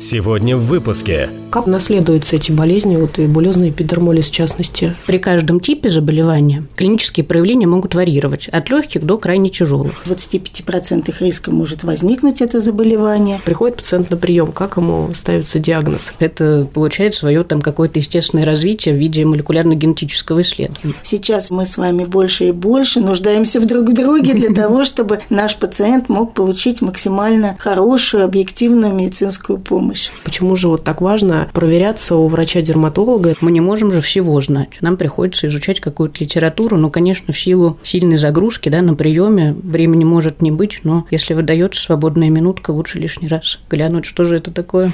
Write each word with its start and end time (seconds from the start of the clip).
Сегодня 0.00 0.56
в 0.56 0.64
выпуске. 0.64 1.28
Как 1.50 1.66
наследуются 1.66 2.36
эти 2.36 2.52
болезни, 2.52 2.96
вот 2.96 3.18
и 3.18 3.26
булезный 3.26 3.70
эпидермолиз 3.70 4.26
в 4.26 4.30
частности? 4.30 4.94
При 5.06 5.18
каждом 5.18 5.60
типе 5.60 5.88
заболевания 5.88 6.64
клинические 6.76 7.24
проявления 7.24 7.66
могут 7.66 7.94
варьировать 7.94 8.48
от 8.48 8.70
легких 8.70 9.04
до 9.04 9.18
крайне 9.18 9.48
тяжелых. 9.48 9.92
В 10.04 10.10
25% 10.10 11.14
риска 11.20 11.50
может 11.50 11.84
возникнуть 11.84 12.40
это 12.42 12.60
заболевание. 12.60 13.40
Приходит 13.44 13.78
пациент 13.78 14.10
на 14.10 14.16
прием, 14.16 14.52
как 14.52 14.76
ему 14.76 15.10
ставится 15.14 15.58
диагноз? 15.58 16.12
Это 16.18 16.66
получает 16.72 17.14
свое 17.14 17.42
там 17.44 17.62
какое-то 17.62 17.98
естественное 17.98 18.44
развитие 18.44 18.94
в 18.94 18.98
виде 18.98 19.24
молекулярно-генетического 19.24 20.42
исследования. 20.42 20.94
Сейчас 21.02 21.50
мы 21.50 21.66
с 21.66 21.76
вами 21.76 22.04
больше 22.04 22.48
и 22.48 22.52
больше 22.52 23.00
нуждаемся 23.00 23.60
в 23.60 23.66
друг 23.66 23.92
друге 23.94 24.34
для 24.34 24.54
того, 24.54 24.84
чтобы 24.84 25.20
наш 25.30 25.56
пациент 25.56 26.08
мог 26.08 26.34
получить 26.34 26.82
максимально 26.82 27.56
хорошую, 27.58 28.24
объективную 28.24 28.92
медицинскую 28.92 29.58
помощь 29.58 29.78
помощь. 29.78 30.10
Почему 30.24 30.56
же 30.56 30.68
вот 30.68 30.84
так 30.84 31.00
важно 31.00 31.47
проверяться 31.52 32.16
у 32.16 32.28
врача-дерматолога? 32.28 33.34
Мы 33.40 33.52
не 33.52 33.60
можем 33.60 33.92
же 33.92 34.00
всего 34.00 34.40
знать. 34.40 34.70
Нам 34.80 34.96
приходится 34.96 35.48
изучать 35.48 35.80
какую-то 35.80 36.22
литературу, 36.22 36.76
но, 36.76 36.90
конечно, 36.90 37.32
в 37.32 37.38
силу 37.38 37.78
сильной 37.82 38.16
загрузки 38.16 38.68
да, 38.68 38.82
на 38.82 38.94
приеме 38.94 39.54
времени 39.62 40.04
может 40.04 40.42
не 40.42 40.50
быть, 40.50 40.80
но 40.84 41.06
если 41.10 41.34
выдается 41.34 41.80
свободная 41.80 42.30
минутка, 42.30 42.70
лучше 42.70 42.98
лишний 42.98 43.28
раз 43.28 43.58
глянуть, 43.70 44.04
что 44.04 44.24
же 44.24 44.36
это 44.36 44.50
такое. 44.50 44.92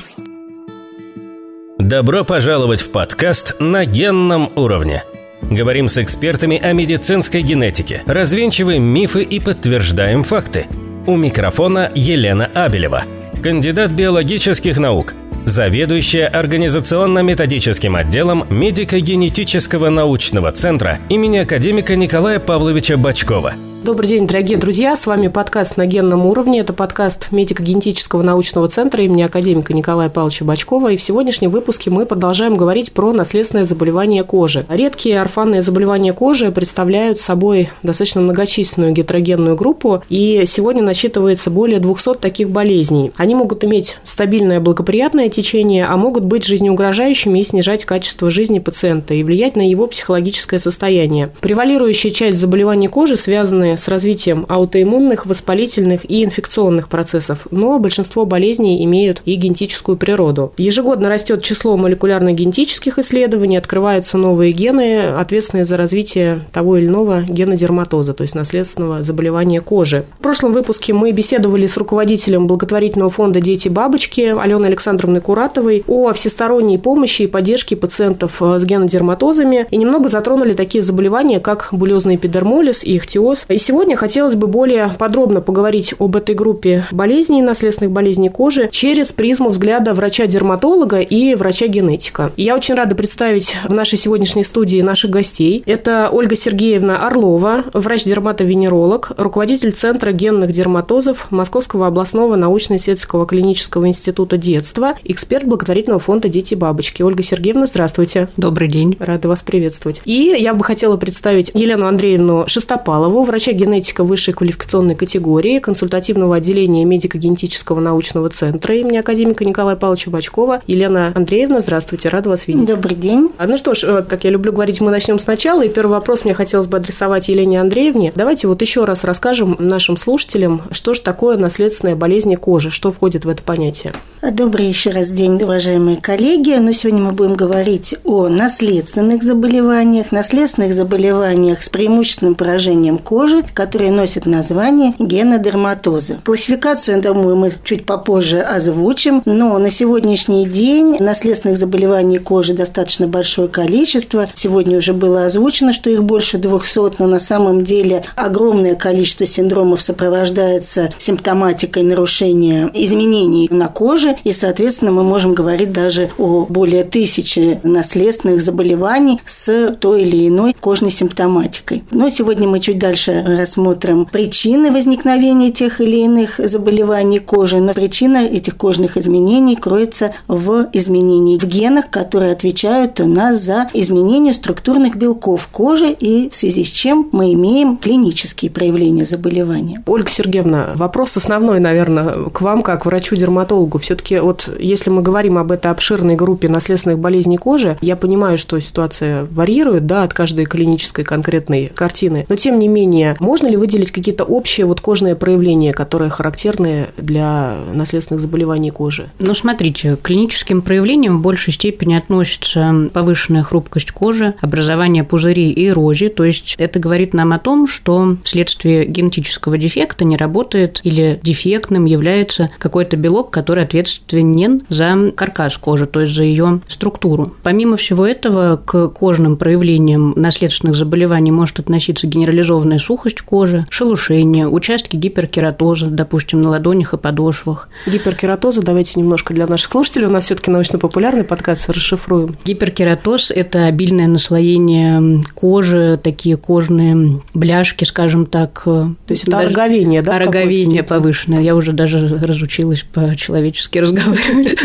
Добро 1.78 2.24
пожаловать 2.24 2.80
в 2.80 2.90
подкаст 2.90 3.56
«На 3.60 3.84
генном 3.84 4.50
уровне». 4.56 5.02
Говорим 5.42 5.88
с 5.88 5.98
экспертами 5.98 6.58
о 6.58 6.72
медицинской 6.72 7.42
генетике, 7.42 8.02
развенчиваем 8.06 8.82
мифы 8.82 9.22
и 9.22 9.40
подтверждаем 9.40 10.22
факты. 10.22 10.66
У 11.06 11.16
микрофона 11.16 11.92
Елена 11.94 12.46
Абелева– 12.46 13.04
кандидат 13.44 13.92
биологических 13.92 14.78
наук, 14.78 15.12
заведующая 15.44 16.26
организационно-методическим 16.26 17.96
отделом 17.96 18.46
медико-генетического 18.50 19.90
научного 19.90 20.52
центра 20.52 20.98
имени 21.08 21.38
академика 21.38 21.96
Николая 21.96 22.38
Павловича 22.38 22.96
Бачкова– 22.96 23.54
Добрый 23.84 24.08
день, 24.08 24.26
дорогие 24.26 24.56
друзья. 24.56 24.96
С 24.96 25.06
вами 25.06 25.28
подкаст 25.28 25.76
«На 25.76 25.84
генном 25.84 26.24
уровне». 26.24 26.60
Это 26.60 26.72
подкаст 26.72 27.30
медико-генетического 27.32 28.22
научного 28.22 28.66
центра 28.68 29.04
имени 29.04 29.20
академика 29.20 29.74
Николая 29.74 30.08
Павловича 30.08 30.46
Бачкова. 30.46 30.92
И 30.92 30.96
в 30.96 31.02
сегодняшнем 31.02 31.50
выпуске 31.50 31.90
мы 31.90 32.06
продолжаем 32.06 32.56
говорить 32.56 32.92
про 32.92 33.12
наследственное 33.12 33.66
заболевание 33.66 34.24
кожи. 34.24 34.64
Редкие 34.70 35.20
орфанные 35.20 35.60
заболевания 35.60 36.14
кожи 36.14 36.50
представляют 36.50 37.20
собой 37.20 37.68
достаточно 37.82 38.22
многочисленную 38.22 38.92
гетерогенную 38.92 39.54
группу. 39.54 40.02
И 40.08 40.44
сегодня 40.46 40.82
насчитывается 40.82 41.50
более 41.50 41.78
200 41.78 42.14
таких 42.14 42.48
болезней. 42.48 43.12
Они 43.16 43.34
могут 43.34 43.64
иметь 43.64 43.98
стабильное 44.02 44.60
благоприятное 44.60 45.28
течение, 45.28 45.84
а 45.84 45.98
могут 45.98 46.24
быть 46.24 46.46
жизнеугрожающими 46.46 47.38
и 47.38 47.44
снижать 47.44 47.84
качество 47.84 48.30
жизни 48.30 48.60
пациента 48.60 49.12
и 49.12 49.22
влиять 49.22 49.56
на 49.56 49.68
его 49.68 49.86
психологическое 49.86 50.58
состояние. 50.58 51.28
Превалирующая 51.42 52.12
часть 52.12 52.38
заболеваний 52.38 52.88
кожи 52.88 53.18
связаны 53.18 53.73
с 53.76 53.88
развитием 53.88 54.46
аутоиммунных, 54.48 55.26
воспалительных 55.26 56.08
и 56.10 56.24
инфекционных 56.24 56.88
процессов, 56.88 57.46
но 57.50 57.78
большинство 57.78 58.24
болезней 58.26 58.84
имеют 58.84 59.22
и 59.24 59.34
генетическую 59.34 59.96
природу. 59.96 60.52
Ежегодно 60.56 61.08
растет 61.08 61.42
число 61.42 61.76
молекулярно-генетических 61.76 62.98
исследований, 62.98 63.56
открываются 63.56 64.18
новые 64.18 64.52
гены, 64.52 65.00
ответственные 65.18 65.64
за 65.64 65.76
развитие 65.76 66.42
того 66.52 66.76
или 66.76 66.86
иного 66.86 67.22
гена 67.22 67.56
дерматоза, 67.56 68.14
то 68.14 68.22
есть 68.22 68.34
наследственного 68.34 69.02
заболевания 69.02 69.60
кожи. 69.60 70.04
В 70.18 70.22
прошлом 70.22 70.52
выпуске 70.52 70.92
мы 70.92 71.12
беседовали 71.12 71.66
с 71.66 71.76
руководителем 71.76 72.46
благотворительного 72.46 73.10
фонда 73.10 73.40
«Дети-бабочки» 73.40 74.34
Аленой 74.38 74.68
Александровной 74.68 75.20
Куратовой 75.20 75.84
о 75.86 76.12
всесторонней 76.12 76.78
помощи 76.78 77.22
и 77.22 77.26
поддержке 77.26 77.76
пациентов 77.76 78.40
с 78.40 78.64
генодерматозами 78.64 79.66
и 79.70 79.76
немного 79.76 80.08
затронули 80.08 80.54
такие 80.54 80.82
заболевания, 80.82 81.40
как 81.40 81.68
булезный 81.72 82.16
эпидермолиз 82.16 82.84
и 82.84 82.96
ихтиоз. 82.96 83.46
И 83.48 83.58
сегодня 83.64 83.96
хотелось 83.96 84.34
бы 84.34 84.46
более 84.46 84.94
подробно 84.98 85.40
поговорить 85.40 85.94
об 85.98 86.16
этой 86.16 86.34
группе 86.34 86.86
болезней, 86.90 87.40
наследственных 87.40 87.92
болезней 87.92 88.28
кожи, 88.28 88.68
через 88.70 89.10
призму 89.12 89.48
взгляда 89.48 89.94
врача-дерматолога 89.94 91.00
и 91.00 91.34
врача-генетика. 91.34 92.30
Я 92.36 92.56
очень 92.56 92.74
рада 92.74 92.94
представить 92.94 93.56
в 93.64 93.72
нашей 93.72 93.98
сегодняшней 93.98 94.44
студии 94.44 94.82
наших 94.82 95.10
гостей. 95.10 95.62
Это 95.64 96.10
Ольга 96.12 96.36
Сергеевна 96.36 97.06
Орлова, 97.06 97.64
врач-дерматовенеролог, 97.72 99.12
руководитель 99.16 99.72
Центра 99.72 100.12
генных 100.12 100.52
дерматозов 100.52 101.30
Московского 101.30 101.86
областного 101.86 102.36
научно-исследовательского 102.36 103.26
клинического 103.26 103.88
института 103.88 104.36
детства, 104.36 104.94
эксперт 105.04 105.46
благотворительного 105.46 106.00
фонда 106.00 106.28
«Дети-бабочки». 106.28 107.02
Ольга 107.02 107.22
Сергеевна, 107.22 107.66
здравствуйте. 107.66 108.28
Добрый 108.36 108.68
день. 108.68 108.96
Рада 109.00 109.28
вас 109.28 109.42
приветствовать. 109.42 110.02
И 110.04 110.36
я 110.38 110.52
бы 110.52 110.62
хотела 110.64 110.98
представить 110.98 111.50
Елену 111.54 111.86
Андреевну 111.86 112.44
Шестопалову, 112.46 113.24
врача 113.24 113.53
генетика 113.54 114.04
высшей 114.04 114.34
квалификационной 114.34 114.94
категории 114.94 115.58
консультативного 115.58 116.36
отделения 116.36 116.84
медико-генетического 116.84 117.80
научного 117.80 118.28
центра 118.30 118.76
имени 118.76 118.98
академика 118.98 119.44
Николая 119.44 119.76
Павловича 119.76 120.10
Бачкова. 120.10 120.62
Елена 120.66 121.12
Андреевна, 121.14 121.60
здравствуйте, 121.60 122.08
рада 122.08 122.28
вас 122.28 122.46
видеть. 122.46 122.66
Добрый 122.66 122.96
день. 122.96 123.30
А, 123.38 123.46
ну 123.46 123.56
что 123.56 123.74
ж, 123.74 123.84
э, 123.84 124.02
как 124.08 124.24
я 124.24 124.30
люблю 124.30 124.52
говорить, 124.52 124.80
мы 124.80 124.90
начнем 124.90 125.18
сначала. 125.18 125.64
И 125.64 125.68
первый 125.68 125.92
вопрос 125.92 126.24
мне 126.24 126.34
хотелось 126.34 126.66
бы 126.66 126.76
адресовать 126.76 127.28
Елене 127.28 127.60
Андреевне. 127.60 128.12
Давайте 128.14 128.48
вот 128.48 128.60
еще 128.60 128.84
раз 128.84 129.04
расскажем 129.04 129.56
нашим 129.58 129.96
слушателям, 129.96 130.62
что 130.70 130.94
же 130.94 131.00
такое 131.00 131.36
наследственная 131.36 131.96
болезнь 131.96 132.34
кожи, 132.36 132.70
что 132.70 132.92
входит 132.92 133.24
в 133.24 133.28
это 133.28 133.42
понятие. 133.42 133.92
Добрый 134.22 134.66
еще 134.66 134.90
раз 134.90 135.10
день, 135.10 135.42
уважаемые 135.42 135.98
коллеги. 135.98 136.56
Ну, 136.58 136.72
сегодня 136.72 137.02
мы 137.02 137.12
будем 137.12 137.34
говорить 137.34 137.94
о 138.04 138.28
наследственных 138.28 139.22
заболеваниях, 139.22 140.12
наследственных 140.12 140.74
заболеваниях 140.74 141.62
с 141.62 141.68
преимущественным 141.68 142.34
поражением 142.34 142.98
кожи, 142.98 143.33
которые 143.52 143.84
которые 143.84 143.90
носят 143.90 144.24
название 144.24 144.94
генодерматоза. 145.00 146.18
Классификацию, 146.24 146.96
я 146.96 147.02
думаю, 147.02 147.34
мы 147.34 147.50
чуть 147.64 147.84
попозже 147.84 148.40
озвучим, 148.40 149.20
но 149.24 149.58
на 149.58 149.68
сегодняшний 149.68 150.46
день 150.46 150.96
наследственных 151.00 151.58
заболеваний 151.58 152.18
кожи 152.18 152.54
достаточно 152.54 153.08
большое 153.08 153.48
количество. 153.48 154.26
Сегодня 154.32 154.78
уже 154.78 154.92
было 154.92 155.24
озвучено, 155.24 155.72
что 155.72 155.90
их 155.90 156.04
больше 156.04 156.38
200, 156.38 157.00
но 157.00 157.08
на 157.08 157.18
самом 157.18 157.64
деле 157.64 158.04
огромное 158.14 158.76
количество 158.76 159.26
синдромов 159.26 159.82
сопровождается 159.82 160.92
симптоматикой 160.96 161.82
нарушения 161.82 162.70
изменений 162.74 163.48
на 163.50 163.66
коже, 163.66 164.16
и, 164.22 164.32
соответственно, 164.32 164.92
мы 164.92 165.02
можем 165.02 165.34
говорить 165.34 165.72
даже 165.72 166.10
о 166.16 166.46
более 166.48 166.84
тысячи 166.84 167.58
наследственных 167.64 168.40
заболеваний 168.40 169.20
с 169.26 169.76
той 169.80 170.02
или 170.02 170.28
иной 170.28 170.54
кожной 170.58 170.92
симптоматикой. 170.92 171.82
Но 171.90 172.08
сегодня 172.08 172.46
мы 172.46 172.60
чуть 172.60 172.78
дальше 172.78 173.23
рассмотрим 173.24 174.04
причины 174.04 174.70
возникновения 174.70 175.50
тех 175.50 175.80
или 175.80 176.04
иных 176.04 176.38
заболеваний 176.38 177.18
кожи, 177.18 177.58
но 177.58 177.72
причина 177.72 178.18
этих 178.18 178.56
кожных 178.56 178.96
изменений 178.96 179.56
кроется 179.56 180.12
в 180.28 180.68
изменении 180.72 181.38
в 181.38 181.44
генах, 181.44 181.90
которые 181.90 182.32
отвечают 182.32 183.00
у 183.00 183.06
нас 183.06 183.40
за 183.40 183.68
изменение 183.72 184.34
структурных 184.34 184.96
белков 184.96 185.48
кожи 185.50 185.90
и 185.90 186.28
в 186.28 186.36
связи 186.36 186.64
с 186.64 186.68
чем 186.68 187.08
мы 187.12 187.32
имеем 187.32 187.76
клинические 187.76 188.50
проявления 188.50 189.04
заболевания. 189.04 189.82
Ольга 189.86 190.10
Сергеевна, 190.10 190.68
вопрос 190.74 191.16
основной, 191.16 191.60
наверное, 191.60 192.28
к 192.30 192.40
вам, 192.40 192.62
как 192.62 192.86
врачу-дерматологу. 192.86 193.78
Все-таки 193.78 194.18
вот 194.18 194.50
если 194.58 194.90
мы 194.90 195.02
говорим 195.02 195.38
об 195.38 195.50
этой 195.50 195.70
обширной 195.70 196.16
группе 196.16 196.48
наследственных 196.48 196.98
болезней 196.98 197.38
кожи, 197.38 197.78
я 197.80 197.96
понимаю, 197.96 198.38
что 198.38 198.60
ситуация 198.60 199.26
варьирует 199.30 199.86
да, 199.86 200.02
от 200.02 200.12
каждой 200.12 200.44
клинической 200.44 201.04
конкретной 201.04 201.70
картины, 201.74 202.26
но 202.28 202.36
тем 202.36 202.58
не 202.58 202.68
менее, 202.68 203.13
можно 203.20 203.48
ли 203.48 203.56
выделить 203.56 203.90
какие-то 203.90 204.24
общие 204.24 204.66
вот 204.66 204.80
кожные 204.80 205.16
проявления, 205.16 205.72
которые 205.72 206.10
характерны 206.10 206.88
для 206.96 207.56
наследственных 207.72 208.20
заболеваний 208.20 208.70
кожи? 208.70 209.10
Ну, 209.18 209.34
смотрите, 209.34 209.96
к 209.96 210.02
клиническим 210.02 210.62
проявлениям 210.62 211.18
в 211.18 211.22
большей 211.22 211.52
степени 211.52 211.94
относится 211.94 212.90
повышенная 212.92 213.42
хрупкость 213.42 213.92
кожи, 213.92 214.34
образование 214.40 215.04
пузырей 215.04 215.50
и 215.50 215.68
эрозии, 215.68 216.08
то 216.08 216.24
есть 216.24 216.54
это 216.58 216.78
говорит 216.78 217.14
нам 217.14 217.32
о 217.32 217.38
том, 217.38 217.66
что 217.66 218.16
вследствие 218.24 218.86
генетического 218.86 219.58
дефекта 219.58 220.04
не 220.04 220.16
работает 220.16 220.80
или 220.84 221.20
дефектным 221.22 221.84
является 221.84 222.50
какой-то 222.58 222.96
белок, 222.96 223.30
который 223.30 223.64
ответственен 223.64 224.62
за 224.68 225.12
каркас 225.14 225.56
кожи, 225.56 225.86
то 225.86 226.00
есть 226.00 226.14
за 226.14 226.24
ее 226.24 226.60
структуру. 226.68 227.34
Помимо 227.42 227.76
всего 227.76 228.06
этого, 228.06 228.56
к 228.56 228.88
кожным 228.88 229.36
проявлениям 229.36 230.12
наследственных 230.16 230.76
заболеваний 230.76 231.30
может 231.30 231.58
относиться 231.60 232.06
генерализованная 232.06 232.78
сухость, 232.78 233.03
сухость 233.04 233.20
кожи, 233.20 233.66
шелушение, 233.68 234.48
участки 234.48 234.96
гиперкератоза, 234.96 235.88
допустим, 235.88 236.40
на 236.40 236.48
ладонях 236.48 236.94
и 236.94 236.96
подошвах. 236.96 237.68
Гиперкератоза, 237.86 238.62
давайте 238.62 238.98
немножко 238.98 239.34
для 239.34 239.46
наших 239.46 239.70
слушателей, 239.70 240.06
у 240.06 240.10
нас 240.10 240.24
все-таки 240.24 240.50
научно-популярный 240.50 241.24
подкаст, 241.24 241.68
расшифруем. 241.68 242.34
Гиперкератоз– 242.46 243.30
это 243.34 243.66
обильное 243.66 244.06
наслоение 244.06 245.22
кожи, 245.34 246.00
такие 246.02 246.38
кожные 246.38 247.20
бляшки, 247.34 247.84
скажем 247.84 248.24
так. 248.24 248.62
То 248.64 248.96
есть 249.10 249.28
это 249.28 249.38
ороговение, 249.38 250.00
да? 250.00 250.16
Ороговение 250.16 250.82
повышенное. 250.82 251.42
Я 251.42 251.54
уже 251.56 251.72
даже 251.72 252.08
разучилась 252.08 252.84
по-человечески 252.90 253.78
разговаривать. 253.78 254.56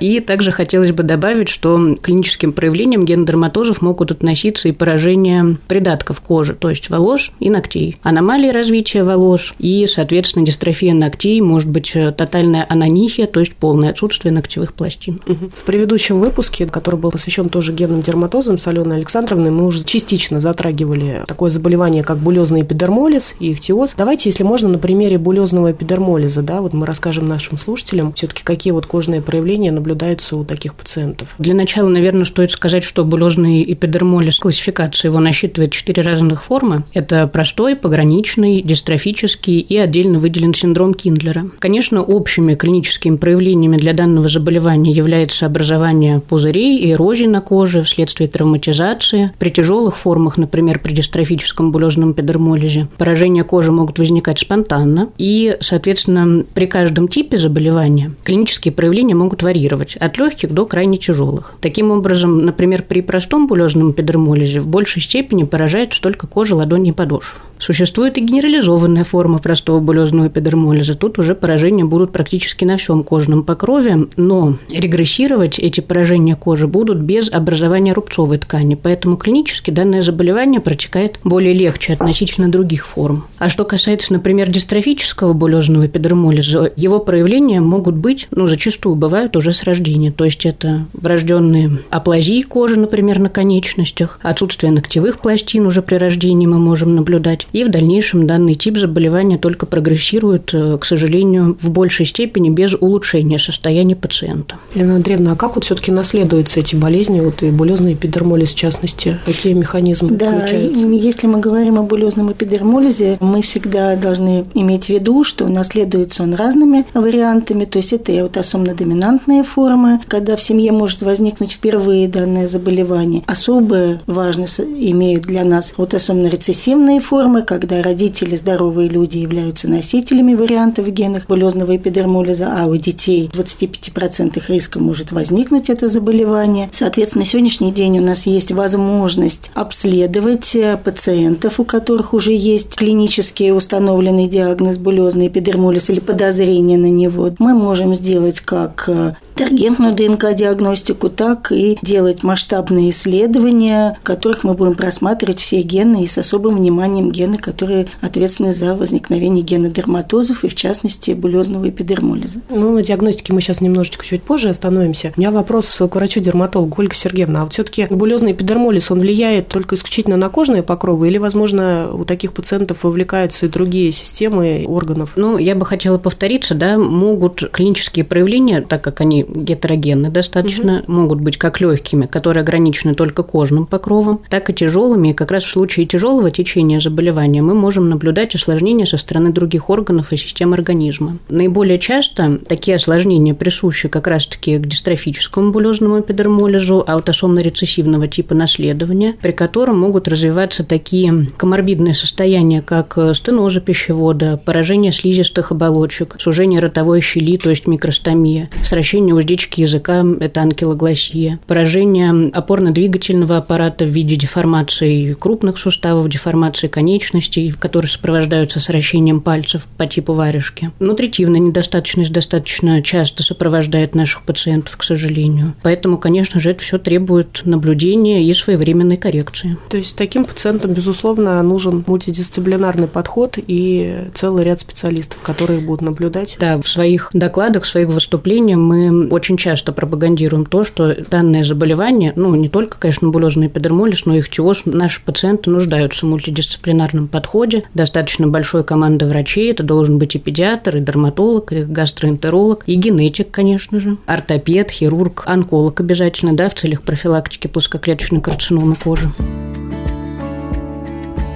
И 0.00 0.20
также 0.20 0.52
хотелось 0.52 0.92
бы 0.92 1.02
добавить, 1.02 1.48
что 1.48 1.94
клиническим 2.00 2.52
проявлением 2.52 3.04
генодерматозов 3.04 3.82
могут 3.82 4.10
относиться 4.10 4.68
и 4.68 4.72
поражения 4.72 5.56
придатков 5.68 6.20
кожи, 6.20 6.54
то 6.54 6.70
есть 6.70 6.90
волос 6.90 7.30
и 7.42 7.50
ногтей, 7.50 7.96
аномалии 8.02 8.50
развития 8.50 9.02
волос 9.02 9.52
и, 9.58 9.86
соответственно, 9.86 10.46
дистрофия 10.46 10.94
ногтей, 10.94 11.40
может 11.40 11.70
быть 11.70 11.92
тотальная 11.92 12.66
анонихия, 12.68 13.26
то 13.26 13.40
есть 13.40 13.54
полное 13.54 13.90
отсутствие 13.90 14.32
ногтевых 14.32 14.74
пластин. 14.74 15.20
В 15.26 15.64
предыдущем 15.64 16.20
выпуске, 16.20 16.66
который 16.66 16.98
был 16.98 17.10
посвящен 17.10 17.48
тоже 17.48 17.72
генным 17.72 18.02
дерматозам 18.02 18.58
с 18.58 18.66
Аленой 18.66 18.96
Александровной, 18.96 19.50
мы 19.50 19.66
уже 19.66 19.84
частично 19.84 20.40
затрагивали 20.40 21.22
такое 21.26 21.50
заболевание, 21.50 22.02
как 22.02 22.18
булезный 22.18 22.62
эпидермолиз 22.62 23.34
и 23.40 23.52
ихтиоз. 23.52 23.94
Давайте, 23.96 24.28
если 24.28 24.42
можно, 24.42 24.68
на 24.68 24.78
примере 24.78 25.18
булезного 25.18 25.72
эпидермолиза, 25.72 26.42
да, 26.42 26.60
вот 26.60 26.72
мы 26.72 26.86
расскажем 26.86 27.26
нашим 27.26 27.58
слушателям 27.58 28.12
все-таки, 28.12 28.42
какие 28.42 28.72
вот 28.72 28.86
кожные 28.86 29.22
проявления 29.22 29.72
наблюдаются 29.72 30.36
у 30.36 30.44
таких 30.44 30.74
пациентов. 30.74 31.34
Для 31.38 31.54
начала, 31.54 31.88
наверное, 31.88 32.24
стоит 32.24 32.50
сказать, 32.50 32.84
что 32.84 33.04
булезный 33.04 33.62
эпидермолиз, 33.72 34.38
классификация 34.38 35.10
его 35.10 35.20
насчитывает 35.20 35.72
четыре 35.72 36.02
разных 36.02 36.42
формы. 36.42 36.84
Это 36.92 37.26
простой, 37.32 37.74
пограничный, 37.74 38.62
дистрофический 38.62 39.58
и 39.58 39.76
отдельно 39.76 40.18
выделен 40.18 40.54
синдром 40.54 40.94
Киндлера. 40.94 41.46
Конечно, 41.58 42.02
общими 42.02 42.54
клиническими 42.54 43.16
проявлениями 43.16 43.76
для 43.76 43.92
данного 43.92 44.28
заболевания 44.28 44.92
является 44.92 45.46
образование 45.46 46.20
пузырей 46.20 46.78
и 46.78 46.92
эрозии 46.92 47.24
на 47.24 47.40
коже 47.40 47.82
вследствие 47.82 48.28
травматизации. 48.28 49.32
При 49.38 49.50
тяжелых 49.50 49.96
формах, 49.96 50.36
например, 50.36 50.78
при 50.78 50.92
дистрофическом 50.92 51.72
булезном 51.72 52.12
эпидермолизе, 52.12 52.88
поражения 52.98 53.44
кожи 53.44 53.72
могут 53.72 53.98
возникать 53.98 54.38
спонтанно. 54.38 55.08
И, 55.18 55.56
соответственно, 55.60 56.44
при 56.54 56.66
каждом 56.66 57.08
типе 57.08 57.36
заболевания 57.36 58.12
клинические 58.24 58.72
проявления 58.72 59.14
могут 59.14 59.42
варьировать 59.42 59.96
от 59.96 60.18
легких 60.18 60.52
до 60.52 60.66
крайне 60.66 60.98
тяжелых. 60.98 61.54
Таким 61.60 61.90
образом, 61.90 62.44
например, 62.44 62.82
при 62.82 63.00
простом 63.00 63.46
булезном 63.46 63.92
эпидермолизе 63.92 64.60
в 64.60 64.68
большей 64.68 65.00
степени 65.02 65.44
поражается 65.44 66.02
только 66.02 66.26
кожа 66.26 66.54
ладони 66.54 66.90
и 66.90 66.92
подошв. 67.22 67.51
Существует 67.62 68.18
и 68.18 68.20
генерализованная 68.20 69.04
форма 69.04 69.38
простого 69.38 69.78
булезного 69.78 70.26
эпидермолиза. 70.26 70.96
Тут 70.96 71.20
уже 71.20 71.36
поражения 71.36 71.84
будут 71.84 72.10
практически 72.10 72.64
на 72.64 72.76
всем 72.76 73.04
кожном 73.04 73.44
покрове, 73.44 74.08
но 74.16 74.58
регрессировать 74.68 75.60
эти 75.60 75.80
поражения 75.80 76.34
кожи 76.34 76.66
будут 76.66 76.98
без 76.98 77.32
образования 77.32 77.92
рубцовой 77.92 78.38
ткани. 78.38 78.74
Поэтому 78.74 79.16
клинически 79.16 79.70
данное 79.70 80.02
заболевание 80.02 80.60
протекает 80.60 81.20
более 81.22 81.54
легче 81.54 81.92
относительно 81.92 82.50
других 82.50 82.84
форм. 82.84 83.26
А 83.38 83.48
что 83.48 83.64
касается, 83.64 84.12
например, 84.12 84.50
дистрофического 84.50 85.32
булезного 85.32 85.86
эпидермолиза, 85.86 86.72
его 86.74 86.98
проявления 86.98 87.60
могут 87.60 87.94
быть, 87.94 88.26
ну, 88.32 88.48
зачастую 88.48 88.96
бывают 88.96 89.36
уже 89.36 89.52
с 89.52 89.62
рождения. 89.62 90.10
То 90.10 90.24
есть 90.24 90.46
это 90.46 90.86
врожденные 90.94 91.78
аплазии 91.90 92.42
кожи, 92.42 92.76
например, 92.76 93.20
на 93.20 93.28
конечностях, 93.28 94.18
отсутствие 94.20 94.72
ногтевых 94.72 95.20
пластин 95.20 95.64
уже 95.64 95.80
при 95.80 95.94
рождении 95.94 96.48
мы 96.48 96.58
можем 96.58 96.96
наблюдать. 96.96 97.46
И 97.52 97.64
в 97.64 97.70
дальнейшем 97.70 98.26
данный 98.26 98.54
тип 98.54 98.78
заболевания 98.78 99.38
только 99.38 99.66
прогрессирует, 99.66 100.50
э, 100.54 100.78
к 100.78 100.84
сожалению, 100.84 101.56
в 101.60 101.70
большей 101.70 102.06
степени 102.06 102.50
без 102.50 102.74
улучшения 102.74 103.38
состояния 103.38 103.96
пациента. 103.96 104.56
Лена 104.74 104.96
Андреевна, 104.96 105.32
а 105.32 105.36
как 105.36 105.56
вот 105.56 105.64
все-таки 105.64 105.90
наследуются 105.90 106.60
эти 106.60 106.76
болезни, 106.76 107.20
вот 107.20 107.42
и 107.42 107.50
булезный 107.50 107.94
эпидермолиз 107.94 108.52
в 108.52 108.56
частности? 108.56 109.18
Какие 109.26 109.52
механизмы 109.52 110.10
да, 110.10 110.38
включаются? 110.38 110.86
если 110.86 111.26
мы 111.26 111.40
говорим 111.40 111.78
о 111.78 111.82
булезном 111.82 112.32
эпидермолизе, 112.32 113.18
мы 113.20 113.42
всегда 113.42 113.96
должны 113.96 114.46
иметь 114.54 114.86
в 114.86 114.88
виду, 114.88 115.24
что 115.24 115.48
наследуется 115.48 116.22
он 116.22 116.34
разными 116.34 116.86
вариантами, 116.94 117.64
то 117.64 117.78
есть 117.78 117.92
это 117.92 118.12
и 118.12 118.18
аутосомно-доминантные 118.18 119.42
формы, 119.42 120.00
когда 120.08 120.36
в 120.36 120.42
семье 120.42 120.72
может 120.72 121.02
возникнуть 121.02 121.52
впервые 121.52 122.08
данное 122.08 122.46
заболевание. 122.46 123.22
Особая 123.26 124.00
важность 124.06 124.60
имеют 124.60 125.24
для 125.24 125.44
нас 125.44 125.74
аутосомно-рецессивные 125.76 127.00
формы, 127.00 127.41
когда 127.42 127.82
родители, 127.82 128.36
здоровые 128.36 128.88
люди, 128.88 129.18
являются 129.18 129.68
носителями 129.68 130.34
вариантов 130.34 130.88
генов 130.88 131.26
булезного 131.26 131.76
эпидермолиза, 131.76 132.52
а 132.56 132.66
у 132.66 132.76
детей 132.76 133.30
в 133.32 133.38
25% 133.38 134.42
риска 134.48 134.80
может 134.80 135.12
возникнуть 135.12 135.70
это 135.70 135.88
заболевание. 135.88 136.68
Соответственно, 136.72 137.24
на 137.24 137.30
сегодняшний 137.30 137.72
день 137.72 137.98
у 137.98 138.02
нас 138.02 138.26
есть 138.26 138.52
возможность 138.52 139.50
обследовать 139.54 140.54
э, 140.56 140.78
пациентов, 140.82 141.60
у 141.60 141.64
которых 141.64 142.14
уже 142.14 142.32
есть 142.32 142.76
клинически 142.76 143.50
установленный 143.50 144.26
диагноз 144.26 144.76
булезный 144.78 145.28
эпидермолиз 145.28 145.90
или 145.90 146.00
подозрение 146.00 146.78
на 146.78 146.90
него. 146.90 147.30
Мы 147.38 147.54
можем 147.54 147.94
сделать 147.94 148.40
как 148.40 148.84
э, 148.88 149.14
таргентную 149.34 149.94
ДНК-диагностику, 149.94 151.08
так 151.08 151.52
и 151.52 151.78
делать 151.82 152.22
масштабные 152.22 152.90
исследования, 152.90 153.98
в 154.00 154.04
которых 154.04 154.44
мы 154.44 154.54
будем 154.54 154.74
просматривать 154.74 155.40
все 155.40 155.62
гены 155.62 156.04
и 156.04 156.06
с 156.06 156.18
особым 156.18 156.56
вниманием 156.56 157.10
гены, 157.10 157.36
которые 157.36 157.88
ответственны 158.00 158.52
за 158.52 158.74
возникновение 158.74 159.44
генодерматозов 159.44 160.44
и, 160.44 160.48
в 160.48 160.54
частности, 160.54 161.12
булезного 161.12 161.68
эпидермолиза. 161.68 162.40
Ну, 162.50 162.72
на 162.72 162.82
диагностике 162.82 163.32
мы 163.32 163.40
сейчас 163.40 163.60
немножечко 163.60 164.04
чуть 164.04 164.22
позже 164.22 164.48
остановимся. 164.48 165.12
У 165.16 165.20
меня 165.20 165.30
вопрос 165.30 165.74
к 165.76 165.94
врачу-дерматологу 165.94 166.74
Ольга 166.78 166.94
Сергеевна. 166.94 167.40
А 167.40 167.44
вот 167.44 167.52
все-таки 167.52 167.86
булезный 167.90 168.32
эпидермолиз, 168.32 168.90
он 168.90 169.00
влияет 169.00 169.48
только 169.48 169.76
исключительно 169.76 170.16
на 170.16 170.28
кожные 170.28 170.62
покровы 170.62 171.08
или, 171.08 171.18
возможно, 171.18 171.90
у 171.92 172.04
таких 172.04 172.32
пациентов 172.32 172.84
вовлекаются 172.84 173.46
и 173.46 173.48
другие 173.48 173.92
системы 173.92 174.64
органов? 174.66 175.12
Ну, 175.16 175.38
я 175.38 175.54
бы 175.54 175.64
хотела 175.66 175.98
повториться, 175.98 176.54
да, 176.54 176.78
могут 176.78 177.50
клинические 177.50 178.04
проявления, 178.04 178.60
так 178.62 178.82
как 178.82 179.00
они 179.00 179.21
гетерогенны 179.28 180.10
достаточно, 180.10 180.82
угу. 180.86 180.92
могут 180.92 181.20
быть 181.20 181.36
как 181.36 181.60
легкими, 181.60 182.06
которые 182.06 182.42
ограничены 182.42 182.94
только 182.94 183.22
кожным 183.22 183.66
покровом, 183.66 184.20
так 184.28 184.50
и 184.50 184.54
тяжелыми. 184.54 185.08
И 185.10 185.14
как 185.14 185.30
раз 185.30 185.44
в 185.44 185.50
случае 185.50 185.86
тяжелого 185.86 186.30
течения 186.30 186.80
заболевания 186.80 187.42
мы 187.42 187.54
можем 187.54 187.88
наблюдать 187.88 188.34
осложнения 188.34 188.86
со 188.86 188.96
стороны 188.96 189.32
других 189.32 189.70
органов 189.70 190.12
и 190.12 190.16
систем 190.16 190.52
организма. 190.52 191.18
Наиболее 191.28 191.78
часто 191.78 192.38
такие 192.48 192.76
осложнения 192.76 193.34
присущи 193.34 193.88
как 193.88 194.06
раз-таки 194.06 194.58
к 194.58 194.66
дистрофическому 194.66 195.52
булезному 195.52 196.00
эпидермолизу 196.00 196.84
аутосомно-рецессивного 196.86 198.08
типа 198.08 198.34
наследования, 198.34 199.14
при 199.20 199.32
котором 199.32 199.78
могут 199.78 200.08
развиваться 200.08 200.64
такие 200.64 201.26
коморбидные 201.36 201.94
состояния, 201.94 202.62
как 202.62 202.98
стеноза 203.14 203.60
пищевода, 203.60 204.40
поражение 204.44 204.92
слизистых 204.92 205.52
оболочек, 205.52 206.16
сужение 206.18 206.60
ротовой 206.60 207.00
щели, 207.00 207.36
то 207.36 207.50
есть 207.50 207.66
микростомия, 207.66 208.48
сращение 208.64 209.11
поражение 209.12 209.14
уздечки 209.14 209.60
языка– 209.60 210.04
это 210.20 210.42
анкилогласия, 210.42 211.38
поражение 211.46 212.30
опорно-двигательного 212.32 213.36
аппарата 213.36 213.84
в 213.84 213.88
виде 213.88 214.16
деформации 214.16 215.12
крупных 215.12 215.58
суставов, 215.58 216.08
деформации 216.08 216.68
конечностей, 216.68 217.50
которые 217.50 217.90
сопровождаются 217.90 218.60
сращением 218.60 219.20
пальцев 219.20 219.66
по 219.76 219.86
типу 219.86 220.14
варежки. 220.14 220.70
Нутритивная 220.80 221.40
недостаточность 221.40 222.12
достаточно 222.12 222.82
часто 222.82 223.22
сопровождает 223.22 223.94
наших 223.94 224.22
пациентов, 224.22 224.76
к 224.76 224.82
сожалению. 224.82 225.54
Поэтому, 225.62 225.98
конечно 225.98 226.40
же, 226.40 226.50
это 226.50 226.62
все 226.62 226.78
требует 226.78 227.42
наблюдения 227.44 228.24
и 228.24 228.34
своевременной 228.34 228.96
коррекции. 228.96 229.56
То 229.68 229.76
есть 229.76 229.96
таким 229.96 230.24
пациентам, 230.24 230.72
безусловно, 230.72 231.42
нужен 231.42 231.84
мультидисциплинарный 231.86 232.88
подход 232.88 233.38
и 233.46 234.04
целый 234.14 234.44
ряд 234.44 234.60
специалистов, 234.60 235.20
которые 235.22 235.60
будут 235.60 235.82
наблюдать. 235.82 236.36
Да, 236.38 236.58
в 236.58 236.68
своих 236.68 237.10
докладах, 237.12 237.64
в 237.64 237.66
своих 237.66 237.88
выступлениях 237.88 238.58
мы 238.58 239.01
очень 239.10 239.36
часто 239.36 239.72
пропагандируем 239.72 240.46
то, 240.46 240.64
что 240.64 240.96
данное 241.10 241.44
заболевание, 241.44 242.12
ну, 242.16 242.34
не 242.34 242.48
только, 242.48 242.78
конечно, 242.78 243.08
булезный 243.08 243.46
эпидермолиз, 243.46 244.06
но 244.06 244.16
и 244.16 244.20
ихтиоз, 244.20 244.62
наши 244.64 245.02
пациенты 245.02 245.50
нуждаются 245.50 246.06
в 246.06 246.10
мультидисциплинарном 246.10 247.08
подходе, 247.08 247.64
достаточно 247.74 248.26
большой 248.26 248.64
команды 248.64 249.06
врачей, 249.06 249.50
это 249.50 249.62
должен 249.62 249.98
быть 249.98 250.14
и 250.14 250.18
педиатр, 250.18 250.76
и 250.76 250.80
дерматолог, 250.80 251.52
и 251.52 251.64
гастроэнтеролог, 251.64 252.64
и 252.66 252.74
генетик, 252.74 253.30
конечно 253.30 253.80
же, 253.80 253.96
ортопед, 254.06 254.70
хирург, 254.70 255.24
онколог 255.26 255.80
обязательно, 255.80 256.34
да, 256.34 256.48
в 256.48 256.54
целях 256.54 256.82
профилактики 256.82 257.46
плоскоклеточной 257.46 258.20
карциномы 258.20 258.74
кожи. 258.74 259.10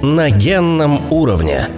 На 0.02 0.30
генном 0.30 1.00
уровне. 1.11 1.68